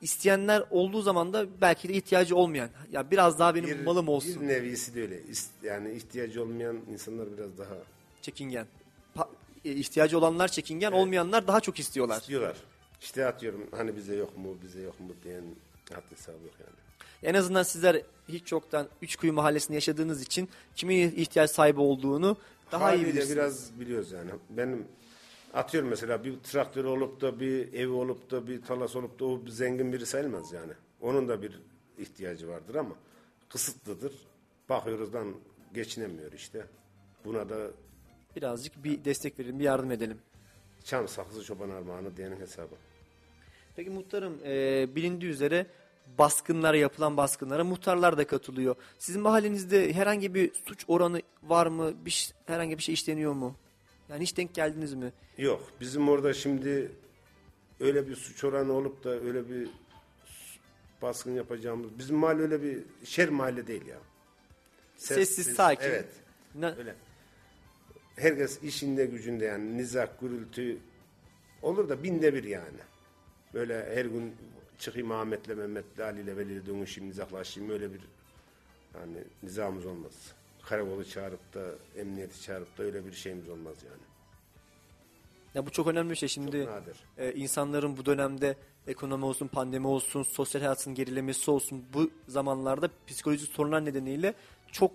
İsteyenler 0.00 0.62
olduğu 0.70 1.02
zaman 1.02 1.32
da 1.32 1.46
belki 1.60 1.88
de 1.88 1.92
ihtiyacı 1.92 2.36
olmayan 2.36 2.70
ya 2.92 3.10
biraz 3.10 3.38
daha 3.38 3.54
benim 3.54 3.84
malım 3.84 4.08
olsun 4.08 4.42
Bir 4.42 4.48
nevisi 4.48 4.94
de 4.94 5.02
öyle. 5.02 5.20
Yani 5.62 5.92
ihtiyacı 5.92 6.42
olmayan 6.42 6.76
insanlar 6.92 7.26
biraz 7.38 7.58
daha 7.58 7.74
çekingen. 8.22 8.66
Pa- 9.16 9.28
e, 9.64 9.72
ihtiyacı 9.72 10.18
olanlar 10.18 10.48
çekingen 10.48 10.92
olmayanlar 10.92 11.46
daha 11.46 11.60
çok 11.60 11.78
istiyorlar. 11.78 12.22
diyorlar. 12.28 12.56
İşte 13.00 13.26
atıyorum 13.26 13.66
hani 13.70 13.96
bize 13.96 14.14
yok 14.16 14.38
mu, 14.38 14.56
bize 14.62 14.80
yok 14.80 15.00
mu 15.00 15.06
diyen 15.24 15.44
hat 15.94 16.04
hesabı 16.10 16.36
yok 16.44 16.54
yani. 16.60 16.70
En 17.22 17.34
azından 17.34 17.62
sizler 17.62 18.02
hiç 18.28 18.52
yoktan 18.52 18.88
Üçkuyu 19.02 19.32
mahallesinde 19.32 19.74
yaşadığınız 19.74 20.22
için 20.22 20.48
kimin 20.76 21.14
ihtiyaç 21.16 21.50
sahibi 21.50 21.80
olduğunu 21.80 22.36
daha 22.72 22.82
iyi 22.84 22.96
Haliyle 22.96 23.08
bilirsiniz. 23.12 23.36
biraz 23.36 23.80
biliyoruz 23.80 24.12
yani. 24.12 24.30
Benim 24.50 24.84
atıyorum 25.54 25.90
mesela 25.90 26.24
bir 26.24 26.38
traktör 26.38 26.84
olup 26.84 27.20
da 27.20 27.40
bir 27.40 27.72
evi 27.72 27.92
olup 27.92 28.30
da 28.30 28.46
bir 28.46 28.62
tarlası 28.62 28.98
olup 28.98 29.20
da 29.20 29.24
o 29.24 29.46
bir 29.46 29.50
zengin 29.50 29.92
biri 29.92 30.06
sayılmaz 30.06 30.52
yani. 30.52 30.72
Onun 31.00 31.28
da 31.28 31.42
bir 31.42 31.60
ihtiyacı 31.98 32.48
vardır 32.48 32.74
ama 32.74 32.94
kısıtlıdır. 33.48 34.12
Bakıyoruzdan 34.68 35.34
geçinemiyor 35.74 36.32
işte. 36.32 36.66
Buna 37.24 37.48
da 37.48 37.56
Birazcık 38.36 38.84
bir 38.84 39.04
destek 39.04 39.38
verelim, 39.38 39.58
bir 39.58 39.64
yardım 39.64 39.90
edelim. 39.90 40.18
çam 40.84 41.08
sakızı 41.08 41.44
çoban 41.44 41.70
armağanı 41.70 42.16
diyenin 42.16 42.40
hesabı. 42.40 42.74
Peki 43.76 43.90
muhtarım 43.90 44.38
e, 44.44 44.86
bilindiği 44.96 45.30
üzere 45.30 45.66
baskınlara 46.18 46.76
yapılan 46.76 47.16
baskınlara 47.16 47.64
muhtarlar 47.64 48.18
da 48.18 48.26
katılıyor. 48.26 48.76
Sizin 48.98 49.22
mahallenizde 49.22 49.92
herhangi 49.92 50.34
bir 50.34 50.50
suç 50.66 50.84
oranı 50.88 51.22
var 51.42 51.66
mı? 51.66 51.92
Bir, 52.04 52.34
herhangi 52.46 52.78
bir 52.78 52.82
şey 52.82 52.92
işleniyor 52.92 53.32
mu? 53.32 53.56
Yani 54.10 54.22
hiç 54.22 54.36
denk 54.36 54.54
geldiniz 54.54 54.94
mi? 54.94 55.12
Yok 55.38 55.72
bizim 55.80 56.08
orada 56.08 56.34
şimdi 56.34 56.92
öyle 57.80 58.08
bir 58.08 58.16
suç 58.16 58.44
oranı 58.44 58.72
olup 58.72 59.04
da 59.04 59.10
öyle 59.10 59.50
bir 59.50 59.68
baskın 61.02 61.34
yapacağımız 61.34 61.98
bizim 61.98 62.16
mahalle 62.16 62.42
öyle 62.42 62.62
bir 62.62 62.78
şer 63.04 63.28
mahalle 63.28 63.66
değil 63.66 63.86
ya. 63.86 63.98
Sessiz, 64.96 65.46
sakin. 65.54 65.84
Evet. 65.88 66.08
Ne- 66.54 66.74
Öyle. 66.78 66.94
Herkes 68.16 68.62
işinde 68.62 69.06
gücünde 69.06 69.44
yani 69.44 69.76
nizak, 69.78 70.20
gürültü 70.20 70.78
olur 71.62 71.88
da 71.88 72.02
binde 72.02 72.34
bir 72.34 72.44
yani. 72.44 72.78
Böyle 73.54 73.94
her 73.96 74.04
gün 74.04 74.34
çıkayım 74.78 75.10
Ahmet'le, 75.12 75.48
Mehmet'le, 75.48 75.98
Ali'yle, 76.00 76.36
Veli'yle 76.36 76.66
dönüşeyim, 76.66 77.10
nizaklaşayım 77.10 77.70
öyle 77.70 77.92
bir 77.92 78.00
yani 78.94 79.16
nizamımız 79.42 79.86
olmaz. 79.86 80.12
Karakolu 80.68 81.04
çağırıp 81.04 81.54
da, 81.54 81.64
emniyeti 81.96 82.42
çağırıp 82.42 82.78
da 82.78 82.82
öyle 82.82 83.06
bir 83.06 83.12
şeyimiz 83.12 83.48
olmaz 83.48 83.76
yani. 83.84 84.02
Ya 85.54 85.66
bu 85.66 85.70
çok 85.70 85.86
önemli 85.86 86.10
bir 86.10 86.16
şey. 86.16 86.28
Şimdi 86.28 86.64
Çok 86.64 86.74
nadir. 86.74 86.96
e, 87.18 87.32
insanların 87.32 87.96
bu 87.96 88.06
dönemde 88.06 88.56
Ekonomi 88.88 89.24
olsun, 89.24 89.48
pandemi 89.48 89.86
olsun, 89.86 90.22
sosyal 90.22 90.62
hayatın 90.62 90.94
gerilemesi 90.94 91.50
olsun 91.50 91.84
bu 91.94 92.10
zamanlarda 92.28 92.90
psikolojik 93.06 93.52
sorunlar 93.52 93.84
nedeniyle 93.84 94.34
çok 94.72 94.90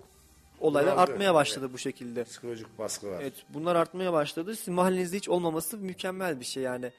olaylar 0.60 0.96
Bunaldı, 0.96 1.12
artmaya 1.12 1.34
başladı 1.34 1.66
evet. 1.66 1.74
bu 1.74 1.78
şekilde. 1.78 2.24
Psikolojik 2.24 2.80
baskı 2.80 3.08
var. 3.08 3.22
Evet 3.22 3.34
bunlar 3.50 3.76
artmaya 3.76 4.14
başladı. 4.14 4.56
Sizin 4.56 4.74
mahallenizde 4.74 5.18
hiç 5.18 5.30
olmaması 5.30 5.78
mükemmel 5.78 6.40
bir 6.40 6.46
şey 6.46 6.64
yani. 6.64 6.92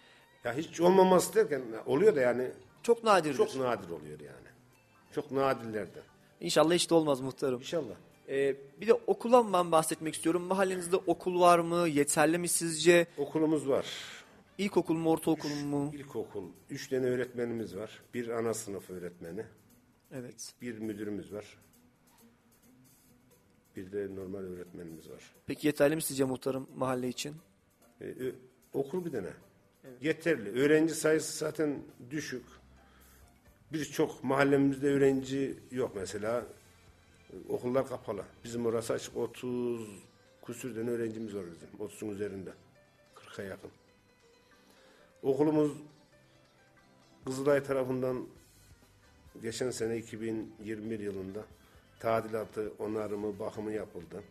Ya 0.44 0.54
hiç 0.54 0.80
olmaması 0.80 1.34
derken 1.34 1.62
oluyor 1.86 2.16
da 2.16 2.20
yani 2.20 2.50
Çok 2.82 3.04
nadirdir. 3.04 3.36
çok 3.36 3.56
nadir 3.56 3.90
oluyor 3.90 4.20
yani. 4.20 4.48
Çok 5.14 5.30
nadirlerden. 5.30 6.02
İnşallah 6.40 6.74
hiç 6.74 6.90
de 6.90 6.94
olmaz 6.94 7.20
muhtarım. 7.20 7.60
İnşallah. 7.60 7.94
Ee, 8.28 8.56
bir 8.80 8.86
de 8.86 8.94
okuldan 8.94 9.52
ben 9.52 9.72
bahsetmek 9.72 10.14
istiyorum. 10.14 10.42
Mahallenizde 10.42 10.96
okul 10.96 11.40
var 11.40 11.58
mı? 11.58 11.88
Yeterli 11.88 12.38
mi 12.38 12.48
sizce? 12.48 13.06
Okulumuz 13.18 13.68
var. 13.68 13.86
İlkokul 14.58 14.94
mu, 14.96 15.10
ortaokul 15.10 15.48
mu? 15.54 15.90
İlkokul. 15.94 16.44
Üç 16.70 16.88
tane 16.88 17.06
öğretmenimiz 17.06 17.76
var. 17.76 18.02
Bir 18.14 18.28
ana 18.28 18.54
sınıf 18.54 18.90
öğretmeni. 18.90 19.44
Evet. 20.12 20.54
Bir 20.62 20.78
müdürümüz 20.78 21.32
var. 21.32 21.44
Bir 23.76 23.92
de 23.92 24.14
normal 24.16 24.38
öğretmenimiz 24.38 25.10
var. 25.10 25.34
Peki 25.46 25.66
yeterli 25.66 25.96
mi 25.96 26.02
sizce 26.02 26.24
muhtarım 26.24 26.68
mahalle 26.76 27.08
için? 27.08 27.34
E, 28.00 28.04
ö- 28.04 28.34
okul 28.72 29.04
bir 29.04 29.12
tane. 29.12 29.30
Yeterli. 30.00 30.50
Öğrenci 30.62 30.94
sayısı 30.94 31.38
zaten 31.38 31.82
düşük. 32.10 32.44
Birçok 33.72 34.24
mahallemizde 34.24 34.88
öğrenci 34.88 35.56
yok 35.70 35.92
mesela. 35.96 36.46
Okullar 37.48 37.88
kapalı. 37.88 38.24
Bizim 38.44 38.66
orası 38.66 38.92
açık. 38.92 39.16
30 39.16 39.88
küsürden 40.46 40.88
öğrencimiz 40.88 41.34
var 41.34 41.44
bizim. 41.54 41.86
30'un 41.88 42.08
üzerinde. 42.08 42.52
40'a 43.16 43.44
yakın. 43.44 43.70
Okulumuz 45.22 45.72
Kızılay 47.24 47.62
tarafından 47.62 48.26
geçen 49.42 49.70
sene 49.70 49.96
2021 49.96 51.00
yılında 51.00 51.44
tadilatı, 52.00 52.72
onarımı, 52.78 53.38
bakımı 53.38 53.72
yapıldı. 53.72 54.22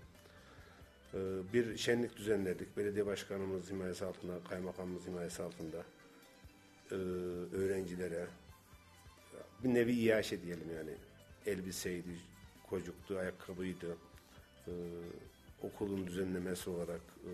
Ee, 1.13 1.17
bir 1.53 1.77
şenlik 1.77 2.17
düzenledik. 2.17 2.77
Belediye 2.77 3.05
başkanımız 3.05 3.71
himayesi 3.71 4.05
altında, 4.05 4.33
kaymakamımız 4.49 5.07
himayesi 5.07 5.43
altında 5.43 5.83
ee, 6.91 6.95
öğrencilere 7.55 8.27
bir 9.63 9.73
nevi 9.73 9.93
iaşe 9.93 10.41
diyelim 10.41 10.71
yani. 10.75 10.91
Elbiseydi, 11.45 12.17
kocuktu, 12.73 13.17
ayakkabıydı. 13.17 13.97
Ee, 14.67 14.71
okulun 15.61 16.07
düzenlemesi 16.07 16.69
olarak, 16.69 17.01
e, 17.25 17.31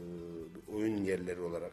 oyun 0.71 0.97
yerleri 0.97 1.41
olarak 1.41 1.71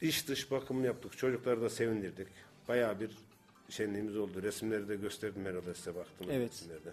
iç 0.00 0.28
dış 0.28 0.50
bakımını 0.50 0.86
yaptık. 0.86 1.18
Çocukları 1.18 1.60
da 1.62 1.70
sevindirdik. 1.70 2.28
Bayağı 2.68 3.00
bir 3.00 3.10
şenliğimiz 3.70 4.16
oldu. 4.16 4.42
Resimleri 4.42 4.88
de 4.88 4.96
gösterdim 4.96 5.44
herhalde 5.44 5.74
size 5.74 5.94
baktım. 5.94 6.26
Evet. 6.30 6.50
resimlerde. 6.50 6.90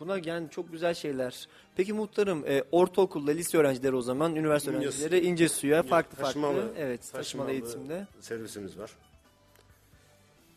Bunlar 0.00 0.24
yani 0.24 0.50
çok 0.50 0.72
güzel 0.72 0.94
şeyler. 0.94 1.48
Peki 1.76 1.92
muhtarım 1.92 2.44
e, 2.46 2.64
ortaokulda 2.72 3.30
lise 3.30 3.58
öğrencileri 3.58 3.94
o 3.96 4.02
zaman, 4.02 4.36
üniversite 4.36 4.70
İnce- 4.72 4.76
öğrencileri 4.78 5.20
ince 5.26 5.48
suya 5.48 5.82
farklı 5.82 6.16
Taşımalı, 6.16 6.60
farklı. 6.60 6.74
Evet, 6.78 7.00
taşımalı, 7.00 7.22
taşımalı 7.22 7.50
eğitimde. 7.50 8.06
servisimiz 8.20 8.78
var. 8.78 8.96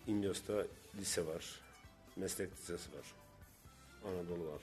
İnyos'ta 0.07 0.53
lise 0.99 1.28
var. 1.28 1.64
Meslek 2.16 2.51
lisesi 2.51 2.89
var. 2.97 3.05
Anadolu 4.05 4.47
var. 4.47 4.61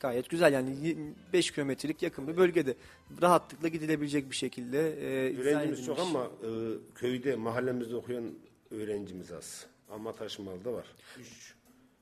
Gayet 0.00 0.30
güzel 0.30 0.52
yani 0.52 0.96
5 1.32 1.50
kilometrelik 1.50 2.02
yakın 2.02 2.28
bir 2.28 2.36
bölgede 2.36 2.74
rahatlıkla 3.22 3.68
gidilebilecek 3.68 4.30
bir 4.30 4.36
şekilde 4.36 4.78
e, 4.78 5.38
Öğrencimiz 5.38 5.86
çok 5.86 5.98
ama 5.98 6.24
e, 6.24 6.50
köyde, 6.94 7.36
mahallemizde 7.36 7.96
okuyan 7.96 8.34
öğrencimiz 8.70 9.32
az. 9.32 9.66
Ama 9.90 10.12
taşımalıda 10.12 10.72
var. 10.72 10.86
Üç 11.20 11.54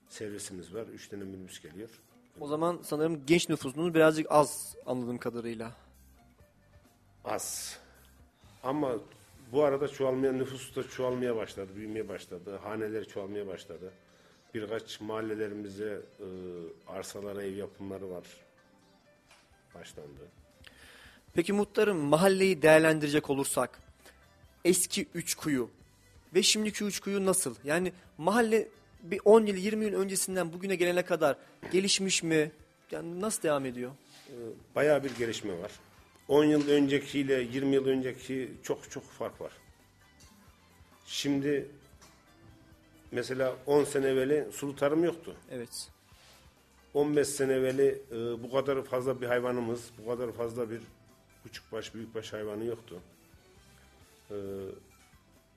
servisimiz 0.09 0.75
var. 0.75 0.87
Üç 0.87 1.09
tane 1.09 1.25
minibüs 1.25 1.63
geliyor. 1.63 1.91
O 2.41 2.47
zaman 2.47 2.79
sanırım 2.83 3.27
genç 3.27 3.49
nüfusunuz 3.49 3.95
birazcık 3.95 4.27
az 4.31 4.77
anladığım 4.87 5.19
kadarıyla. 5.19 5.73
Az. 7.25 7.79
Ama 8.63 8.93
bu 9.53 9.65
arada 9.65 9.89
çoğalmaya, 9.89 10.33
nüfus 10.33 10.77
da 10.77 10.89
çoğalmaya 10.89 11.37
başladı, 11.37 11.69
büyümeye 11.77 12.09
başladı. 12.09 12.57
Haneler 12.63 13.05
çoğalmaya 13.05 13.47
başladı. 13.47 13.93
Birkaç 14.55 15.01
mahallelerimize 15.01 16.01
e, 16.21 16.27
arsalara 16.89 17.43
ev 17.43 17.57
yapımları 17.57 18.11
var. 18.11 18.25
Başlandı. 19.75 20.29
Peki 21.35 21.53
muhtarım 21.53 21.99
mahalleyi 21.99 22.63
değerlendirecek 22.63 23.31
olursak 23.31 23.79
eski 24.65 25.07
üç 25.15 25.35
kuyu 25.35 25.71
ve 26.35 26.43
şimdiki 26.43 26.85
üç 26.85 27.01
kuyu 27.01 27.27
nasıl? 27.27 27.55
Yani 27.65 27.93
mahalle 28.19 28.69
bir 29.03 29.21
10 29.25 29.47
yıl 29.47 29.57
20 29.57 29.85
yıl 29.85 30.01
öncesinden 30.01 30.53
bugüne 30.53 30.77
gelene 30.77 31.05
kadar 31.05 31.37
gelişmiş 31.73 32.23
mi? 32.23 32.53
Yani 32.91 33.21
nasıl 33.21 33.43
devam 33.43 33.67
ediyor? 33.67 33.91
Bayağı 34.75 35.05
bir 35.05 35.17
gelişme 35.17 35.59
var. 35.59 35.73
10 36.29 36.45
yıl 36.45 36.69
öncekiyle 36.69 37.43
20 37.43 37.75
yıl 37.75 37.87
önceki 37.87 38.51
çok 38.63 38.91
çok 38.91 39.05
fark 39.05 39.41
var. 39.41 39.53
Şimdi 41.07 41.69
mesela 43.13 43.57
10 43.67 43.85
sene 43.85 44.07
evveli 44.07 44.53
sulu 44.53 44.77
tarım 44.77 45.05
yoktu. 45.05 45.35
Evet. 45.51 45.89
15 46.95 47.29
sene 47.29 47.53
evveli 47.53 48.03
e, 48.13 48.43
bu 48.43 48.51
kadar 48.51 48.83
fazla 48.83 49.21
bir 49.21 49.27
hayvanımız, 49.27 49.91
bu 49.99 50.11
kadar 50.11 50.33
fazla 50.33 50.71
bir 50.71 50.81
küçük 51.45 51.73
baş, 51.73 51.95
büyük 51.95 52.15
baş 52.15 52.33
hayvanı 52.33 52.65
yoktu. 52.65 53.01
E, 54.31 54.37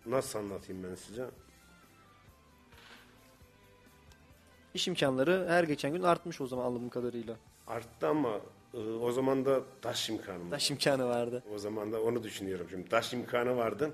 nasıl 0.06 0.40
anlatayım 0.40 0.84
ben 0.84 0.96
size? 0.96 1.26
İş 4.74 4.88
imkanları 4.88 5.46
her 5.50 5.64
geçen 5.64 5.94
gün 5.94 6.04
artmış 6.04 6.42
o 6.42 6.48
zaman 6.48 6.66
anladığım 6.66 6.90
kadarıyla. 6.90 7.36
Arttı 7.68 8.08
ama 8.08 8.40
e, 8.74 8.78
o 8.78 9.12
zaman 9.12 9.46
da 9.46 9.62
taş 9.82 10.10
imkanı 10.10 10.50
Taş 10.50 10.72
imkanı 10.72 11.06
vardı. 11.06 11.44
O 11.54 11.58
zaman 11.58 11.92
da 11.92 12.02
onu 12.02 12.24
düşünüyorum 12.24 12.68
şimdi. 12.70 12.90
Taş 12.90 13.14
imkanı 13.14 13.58
vardı. 13.58 13.92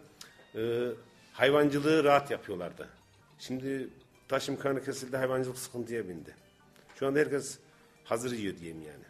E, 0.56 0.88
hayvancılığı 1.34 2.04
rahat 2.04 2.32
yapıyorlardı. 2.32 2.99
Şimdi 3.40 3.90
taş 4.28 4.50
imkanı 4.50 4.84
kesildi, 4.84 5.18
hayvancılık 5.18 5.58
sıkıntıya 5.58 6.10
bindi. 6.10 6.36
Şu 6.96 7.08
anda 7.08 7.20
herkes 7.20 7.60
hazır 8.04 8.32
yiyor 8.32 8.58
diyeyim 8.58 8.82
yani. 8.82 9.04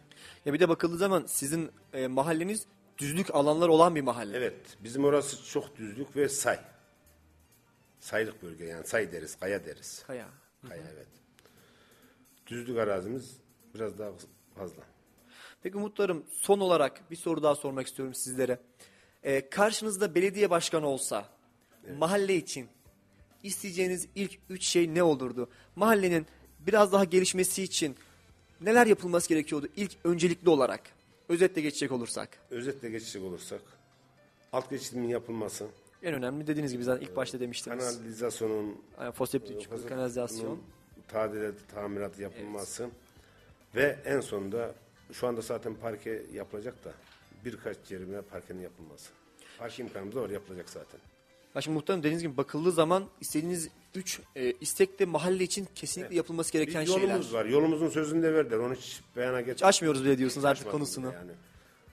Ya 0.44 0.52
bir 0.52 0.60
de 0.60 0.68
bakıldığı 0.68 0.96
zaman 0.96 1.24
sizin 1.26 1.70
e, 1.92 2.06
mahalleniz 2.06 2.66
düzlük 2.98 3.34
alanlar 3.34 3.68
olan 3.68 3.94
bir 3.94 4.00
mahalle. 4.00 4.36
Evet, 4.36 4.54
bizim 4.84 5.04
orası 5.04 5.44
çok 5.44 5.76
düzlük 5.76 6.16
ve 6.16 6.28
say. 6.28 6.58
Saylık 8.00 8.42
bölge 8.42 8.64
yani 8.64 8.86
say 8.86 9.12
deriz, 9.12 9.36
kaya 9.36 9.64
deriz. 9.64 10.02
Kaya. 10.06 10.28
Kaya 10.68 10.82
evet. 10.94 11.06
Düzlük 12.46 12.78
arazimiz 12.78 13.36
biraz 13.74 13.98
daha 13.98 14.10
fazla. 14.54 14.82
Peki 15.62 15.78
muhtarım 15.78 16.24
son 16.30 16.60
olarak 16.60 17.10
bir 17.10 17.16
soru 17.16 17.42
daha 17.42 17.54
sormak 17.54 17.86
istiyorum 17.86 18.14
sizlere. 18.14 18.58
Ee, 19.22 19.50
karşınızda 19.50 20.14
belediye 20.14 20.50
başkanı 20.50 20.86
olsa 20.86 21.28
mahalle 21.98 22.36
için 22.36 22.68
isteyeceğiniz 23.42 24.06
ilk 24.14 24.38
üç 24.50 24.64
şey 24.64 24.94
ne 24.94 25.02
olurdu? 25.02 25.48
Mahallenin 25.76 26.26
biraz 26.66 26.92
daha 26.92 27.04
gelişmesi 27.04 27.62
için 27.62 27.96
neler 28.60 28.86
yapılması 28.86 29.28
gerekiyordu 29.28 29.68
ilk 29.76 29.92
öncelikli 30.04 30.48
olarak? 30.48 30.80
Özetle 31.28 31.60
geçecek 31.60 31.92
olursak. 31.92 32.38
Özetle 32.50 32.90
geçecek 32.90 33.22
olursak, 33.22 33.60
alt 34.52 34.70
geçidimin 34.70 35.08
yapılması, 35.08 35.66
En 36.02 36.14
önemli 36.14 36.46
dediğiniz 36.46 36.72
gibi 36.72 36.84
zaten 36.84 37.06
ilk 37.06 37.16
başta 37.16 37.40
demiştiniz. 37.40 37.78
kanalizasyonun 37.78 38.76
Yani 39.00 39.12
foseptik 39.12 39.62
çukur, 39.62 39.76
Fazla- 39.76 39.88
kanalizasyon. 39.88 40.46
bunun 40.46 40.62
Tadilatı, 41.08 41.66
tamiratı 41.74 42.22
yapılması 42.22 42.88
ve 43.74 43.98
en 44.04 44.20
sonunda 44.20 44.74
şu 45.12 45.26
anda 45.26 45.40
zaten 45.40 45.74
parke 45.74 46.22
yapılacak 46.32 46.84
da 46.84 46.92
birkaç 47.44 47.76
yerine 47.90 48.22
parkenin 48.22 48.60
yapılması. 48.62 49.10
Parke 49.58 49.82
imkanımız 49.82 50.16
var 50.16 50.30
yapılacak 50.30 50.68
zaten. 50.70 51.00
Ya 51.54 51.60
şimdi 51.60 51.74
muhtarım 51.74 52.00
dediğiniz 52.00 52.22
gibi 52.22 52.36
bakıldığı 52.36 52.72
zaman 52.72 53.04
istediğiniz 53.20 53.68
üç 53.94 54.20
e, 54.36 54.52
istek 54.52 54.98
de 54.98 55.04
mahalle 55.04 55.44
için 55.44 55.68
kesinlikle 55.74 56.14
yapılması 56.16 56.52
gereken 56.52 56.82
Bir 56.82 56.86
yolumuz 56.88 57.30
şeyler. 57.30 57.32
var. 57.32 57.44
Yolumuzun 57.44 57.88
sözünü 57.88 58.22
de 58.22 58.34
verdiler. 58.34 58.58
Onu 58.58 58.74
hiç 58.74 59.00
beyana 59.16 59.40
geç. 59.40 59.54
Hiç 59.54 59.62
açmıyoruz 59.62 60.04
bile 60.04 60.18
diyorsunuz 60.18 60.44
artık 60.44 60.62
açmadım 60.62 60.78
konusunu. 60.78 61.06
bile 61.06 61.16
Yani. 61.16 61.32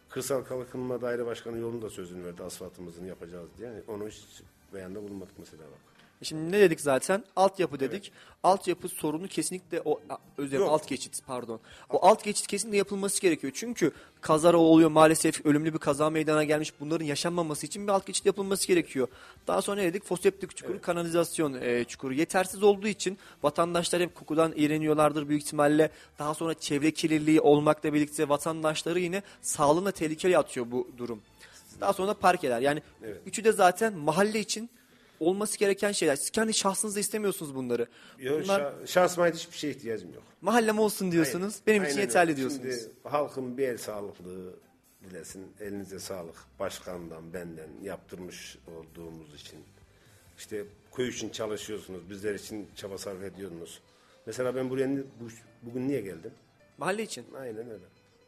Kırsal 0.10 0.44
Kalkınma 0.44 1.02
Daire 1.02 1.26
Başkanı 1.26 1.58
yolunu 1.58 1.82
da 1.82 1.90
sözünü 1.90 2.26
verdi. 2.26 2.44
Asfaltımızın 2.44 3.06
yapacağız 3.06 3.50
diye. 3.58 3.84
Onu 3.88 4.08
hiç 4.08 4.24
beyanda 4.74 5.04
bulunmadık 5.04 5.40
mesela 5.40 5.64
bak. 5.64 5.97
Şimdi 6.24 6.52
ne 6.52 6.60
dedik 6.60 6.82
zaten? 6.82 7.24
Altyapı 7.36 7.80
dedik. 7.80 8.12
Altyapı 8.44 8.88
sorunu 8.88 9.28
kesinlikle 9.28 9.82
o 9.86 10.02
özür 10.38 10.60
alt 10.60 10.88
geçit 10.88 11.22
pardon. 11.28 11.60
O 11.90 12.06
alt 12.06 12.24
geçit 12.24 12.48
kesinlikle 12.48 12.78
yapılması 12.78 13.22
gerekiyor. 13.22 13.54
Çünkü 13.56 13.92
kazara 14.22 14.58
oluyor 14.58 14.90
maalesef 14.90 15.46
ölümlü 15.46 15.74
bir 15.74 15.80
kaza 15.80 16.10
meydana 16.10 16.44
gelmiş. 16.44 16.74
Bunların 16.80 17.06
yaşanmaması 17.06 17.66
için 17.66 17.88
bir 17.88 17.92
alt 17.92 18.06
geçit 18.06 18.26
yapılması 18.26 18.68
gerekiyor. 18.68 19.08
Daha 19.48 19.62
sonra 19.62 19.82
ne 19.82 19.88
dedik? 19.88 20.04
Foseptik 20.04 20.58
çukuru, 20.58 20.82
kanalizasyon 20.82 21.54
e, 21.62 21.84
çukuru. 21.84 22.14
Yetersiz 22.14 22.64
olduğu 22.64 22.88
için 22.88 23.18
vatandaşlar 23.44 24.02
hep 24.02 24.16
kokudan 24.16 24.54
iğreniyorlardır 24.56 25.30
büyük 25.30 25.44
ihtimalle. 25.44 25.92
Daha 26.20 26.34
sonra 26.34 26.54
çevre 26.54 26.92
kirliliği 26.92 27.42
olmakla 27.42 27.94
birlikte 27.94 28.30
vatandaşları 28.30 29.00
yine 29.00 29.22
sağlığına 29.42 29.92
tehlikeye 29.92 30.38
atıyor 30.38 30.72
bu 30.72 30.88
durum. 30.98 31.22
Daha 31.82 31.94
sonra 31.94 32.14
parkeler. 32.14 32.62
Yani 32.62 32.82
Evet. 33.04 33.22
üçü 33.26 33.44
de 33.44 33.52
zaten 33.52 33.94
mahalle 33.94 34.40
için 34.40 34.70
olması 35.20 35.58
gereken 35.60 35.92
şeyler. 35.92 36.16
Siz 36.16 36.30
kendi 36.30 36.54
şahsınızda 36.54 37.00
istemiyorsunuz 37.00 37.56
bunları. 37.56 37.88
Yok, 38.20 38.42
Bunlar 38.44 38.62
şa- 38.62 38.88
şahsıma 38.88 39.28
hiçbir 39.28 39.58
şeye 39.58 39.74
ihtiyacım 39.74 40.14
yok. 40.14 40.24
mahallem 40.42 40.80
olsun 40.80 41.12
diyorsunuz. 41.12 41.54
Aynen. 41.54 41.68
Benim 41.68 41.84
için 41.84 41.92
Aynen 41.92 42.02
yeterli 42.02 42.30
öyle. 42.30 42.38
diyorsunuz. 42.38 42.76
Şimdi 42.76 42.94
halkın 43.04 43.58
bir 43.58 43.68
el 43.68 43.78
sağlıklığı 43.78 44.54
dilesin. 45.10 45.48
Elinize 45.62 46.00
sağlık. 46.00 46.36
Başkandan, 46.60 47.34
benden 47.34 47.70
yaptırmış 47.84 48.58
olduğumuz 48.78 49.36
için. 49.36 49.60
İşte 50.38 50.64
köy 50.96 51.10
için 51.10 51.30
çalışıyorsunuz. 51.30 52.10
Bizler 52.10 52.36
için 52.36 52.68
çaba 52.76 52.98
sarf 52.98 53.24
ediyorsunuz. 53.24 53.82
Mesela 54.26 54.56
ben 54.56 54.70
buraya 54.70 54.90
bu, 54.98 55.28
bugün 55.62 55.88
niye 55.88 56.02
geldim? 56.02 56.32
Mahalle 56.78 57.04
için. 57.04 57.26
Aynen 57.40 57.70
öyle. 57.70 57.84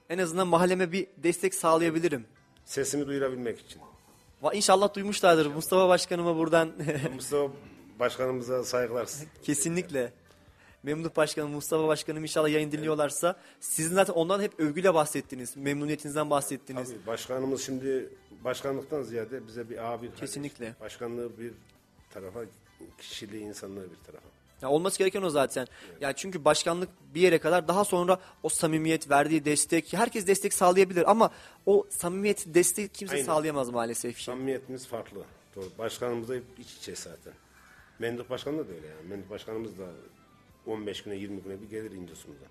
En 0.09 0.17
azından 0.17 0.47
mahalleme 0.47 0.91
bir 0.91 1.07
destek 1.17 1.53
sağlayabilirim. 1.55 2.25
Sesimi 2.65 3.07
duyurabilmek 3.07 3.59
için. 3.59 3.81
Va- 4.43 4.53
İnşallah 4.55 4.93
duymuşlardır. 4.93 5.45
Mustafa 5.45 5.89
Başkanıma 5.89 6.37
buradan 6.37 6.71
Mustafa 7.15 7.53
Başkanımıza 7.99 8.63
saygılar. 8.63 9.09
kesinlikle. 9.43 10.13
Memduh 10.83 11.15
Başkanım, 11.15 11.51
Mustafa 11.51 11.87
Başkanım 11.87 12.23
inşallah 12.23 12.49
yayın 12.49 12.71
dinliyorlarsa 12.71 13.35
sizin 13.59 13.95
zaten 13.95 14.13
ondan 14.13 14.41
hep 14.41 14.59
övgüyle 14.59 14.93
bahsettiniz. 14.93 15.57
Memnuniyetinizden 15.57 16.29
bahsettiniz. 16.29 16.89
Tabii 16.89 17.07
başkanımız 17.07 17.61
şimdi 17.65 18.09
başkanlıktan 18.43 19.01
ziyade 19.03 19.47
bize 19.47 19.69
bir 19.69 19.77
abi. 19.91 20.05
kardeş. 20.05 20.19
Kesinlikle. 20.19 20.75
Başkanlığı 20.81 21.37
bir 21.39 21.51
tarafa, 22.13 22.39
kişiliği 22.97 23.43
insanlığı 23.43 23.83
bir 23.91 24.05
tarafa. 24.05 24.27
Ya 24.61 24.69
olması 24.69 24.97
gereken 24.97 25.21
o 25.21 25.29
zaten. 25.29 25.67
Ya 26.01 26.13
çünkü 26.13 26.45
başkanlık 26.45 26.89
bir 27.15 27.21
yere 27.21 27.39
kadar 27.39 27.67
daha 27.67 27.85
sonra 27.85 28.19
o 28.43 28.49
samimiyet 28.49 29.09
verdiği 29.09 29.45
destek 29.45 29.93
herkes 29.93 30.27
destek 30.27 30.53
sağlayabilir 30.53 31.11
ama 31.11 31.31
o 31.65 31.85
samimiyet 31.89 32.45
destek 32.53 32.93
kimse 32.93 33.13
Aynen. 33.13 33.25
sağlayamaz 33.25 33.69
maalesef 33.69 34.17
ki. 34.17 34.23
Samimiyetimiz 34.23 34.87
farklı. 34.87 35.23
Doğru. 35.55 35.65
Başkanımız 35.77 36.29
da 36.29 36.33
hep 36.35 36.43
iç 36.59 36.73
içe 36.73 36.95
zaten. 36.95 37.33
Menduh 37.99 38.29
Başkan 38.29 38.57
da 38.57 38.61
öyle 38.61 38.87
yani. 38.87 39.07
Menduh 39.09 39.29
Başkanımız 39.29 39.79
da 39.79 39.87
15 40.65 41.03
güne 41.03 41.15
20 41.15 41.41
güne 41.41 41.61
bir 41.61 41.69
gelir 41.69 41.91
İncosum'da 41.91 42.45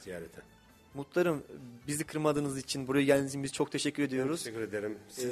ziyarete. 0.00 0.40
Mutlarım 0.94 1.42
bizi 1.86 2.04
kırmadığınız 2.04 2.58
için, 2.58 2.88
buraya 2.88 3.04
geldiğiniz 3.04 3.30
için 3.30 3.42
biz 3.42 3.52
çok 3.52 3.72
teşekkür 3.72 4.02
ediyoruz. 4.02 4.42
Teşekkür 4.44 4.62
ederim. 4.62 4.98
Siz 5.08 5.30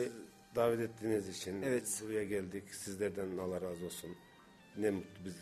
davet 0.55 0.80
ettiğiniz 0.80 1.28
için 1.28 1.62
Evet. 1.62 2.03
buraya 2.05 2.24
geldik. 2.24 2.64
Sizlerden 2.74 3.39
Allah 3.39 3.61
razı 3.61 3.84
olsun. 3.87 4.11
Ne 4.76 4.91
mutlu 4.91 5.24
biz 5.24 5.34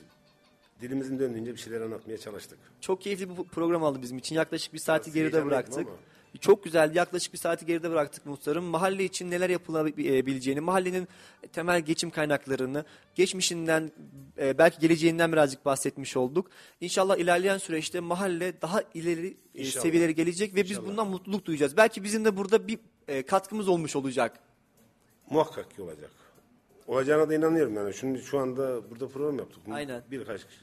dilimizin 0.85 1.19
döndüğünce 1.19 1.53
bir 1.53 1.59
şeyler 1.61 1.81
anlatmaya 1.81 2.19
çalıştık. 2.19 2.59
Çok 2.81 3.01
keyifli 3.01 3.31
bir 3.31 3.35
program 3.45 3.83
oldu 3.83 4.03
bizim 4.03 4.19
için. 4.19 4.35
Yaklaşık 4.37 4.73
bir 4.75 4.79
saati 4.79 5.05
Biraz 5.05 5.15
geride 5.15 5.47
bıraktık. 5.47 5.79
ama. 5.89 5.97
Çok 6.41 6.65
güzeldi. 6.65 6.99
Yaklaşık 6.99 7.33
bir 7.33 7.39
saati 7.39 7.67
geride 7.67 7.91
bıraktık 7.91 8.27
muhtarım. 8.27 8.65
Mahalle 8.65 9.05
için 9.05 9.31
neler 9.31 9.51
yapılabileceğini, 9.51 10.61
mahallenin 10.61 11.09
temel 11.53 11.81
geçim 11.81 12.11
kaynaklarını, 12.11 12.85
geçmişinden, 13.15 13.93
e, 14.39 14.59
belki 14.59 14.79
geleceğinden 14.79 15.33
birazcık 15.33 15.65
bahsetmiş 15.65 16.17
olduk. 16.17 16.51
İnşallah 16.81 17.17
ilerleyen 17.17 17.59
süreçte 17.59 18.01
mahalle 18.01 18.61
daha 18.63 18.83
ileri 18.95 19.37
e, 19.55 19.61
İnşallah. 19.61 19.83
seviyelere 19.83 20.13
gelecek 20.13 20.55
ve 20.55 20.63
biz 20.65 20.71
İnşallah. 20.71 20.87
bundan 20.89 21.09
mutluluk 21.09 21.45
duyacağız. 21.45 21.77
Belki 21.77 22.05
bizim 22.05 22.25
de 22.25 22.37
burada 22.37 22.69
bir 22.69 22.79
e, 23.09 23.23
katkımız 23.23 23.69
olmuş 23.69 23.97
olacak. 23.97 24.39
Muhakkak 25.31 25.75
ki 25.77 25.83
olacak. 25.83 26.11
Olacağına 26.87 27.29
da 27.29 27.35
inanıyorum 27.35 27.75
yani. 27.75 27.95
Şimdi 27.95 28.19
şu 28.19 28.39
anda 28.39 28.91
burada 28.91 29.09
program 29.09 29.39
yaptık. 29.39 29.63
Aynen. 29.71 30.03
Birkaç 30.11 30.47
kişi. 30.47 30.61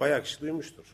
Bayağı 0.00 0.22
kişi 0.22 0.40
duymuştur. 0.40 0.84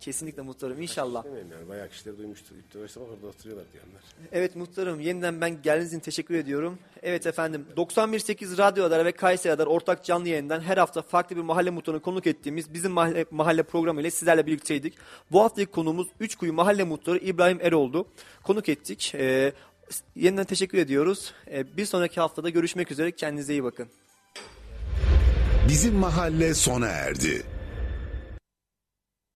Kesinlikle 0.00 0.42
muhtarım 0.42 0.82
inşallah. 0.82 1.24
Demeyeyim 1.24 1.52
yani. 1.52 1.68
Bayağı 1.68 1.88
kişiler 1.88 2.18
duymuştur. 2.18 2.56
İptivarsa 2.56 3.00
bak 3.00 3.08
orada 3.14 3.26
oturuyorlar 3.26 3.66
diyenler. 3.72 4.02
Evet 4.32 4.56
muhtarım 4.56 5.00
yeniden 5.00 5.40
ben 5.40 5.62
geldiğiniz 5.62 5.92
için 5.92 6.00
teşekkür 6.00 6.34
ediyorum. 6.34 6.78
Evet 7.02 7.26
efendim 7.26 7.66
91.8 7.76 8.58
Radyo 8.58 8.84
Adar 8.84 9.04
ve 9.04 9.12
Kayseri 9.12 9.52
Adar 9.52 9.66
ortak 9.66 10.04
canlı 10.04 10.28
yayından 10.28 10.60
her 10.60 10.76
hafta 10.76 11.02
farklı 11.02 11.36
bir 11.36 11.40
mahalle 11.40 11.70
muhtarını 11.70 12.02
konuk 12.02 12.26
ettiğimiz 12.26 12.74
bizim 12.74 12.92
mahalle, 12.92 13.24
mahalle 13.30 13.62
programı 13.62 14.00
ile 14.00 14.10
sizlerle 14.10 14.46
birlikteydik. 14.46 14.94
Bu 15.32 15.40
haftaki 15.40 15.70
konuğumuz 15.70 16.08
Üçkuyu 16.20 16.52
Mahalle 16.52 16.84
Muhtarı 16.84 17.18
İbrahim 17.18 17.58
Erol'du. 17.60 18.06
Konuk 18.42 18.68
ettik. 18.68 19.12
Ee, 19.14 19.52
yeniden 20.16 20.44
teşekkür 20.44 20.78
ediyoruz. 20.78 21.34
Ee, 21.50 21.76
bir 21.76 21.86
sonraki 21.86 22.20
haftada 22.20 22.50
görüşmek 22.50 22.90
üzere 22.90 23.12
kendinize 23.12 23.52
iyi 23.52 23.64
bakın. 23.64 23.88
Bizim 25.68 25.94
mahalle 25.94 26.54
sona 26.54 26.86
erdi. 26.86 27.42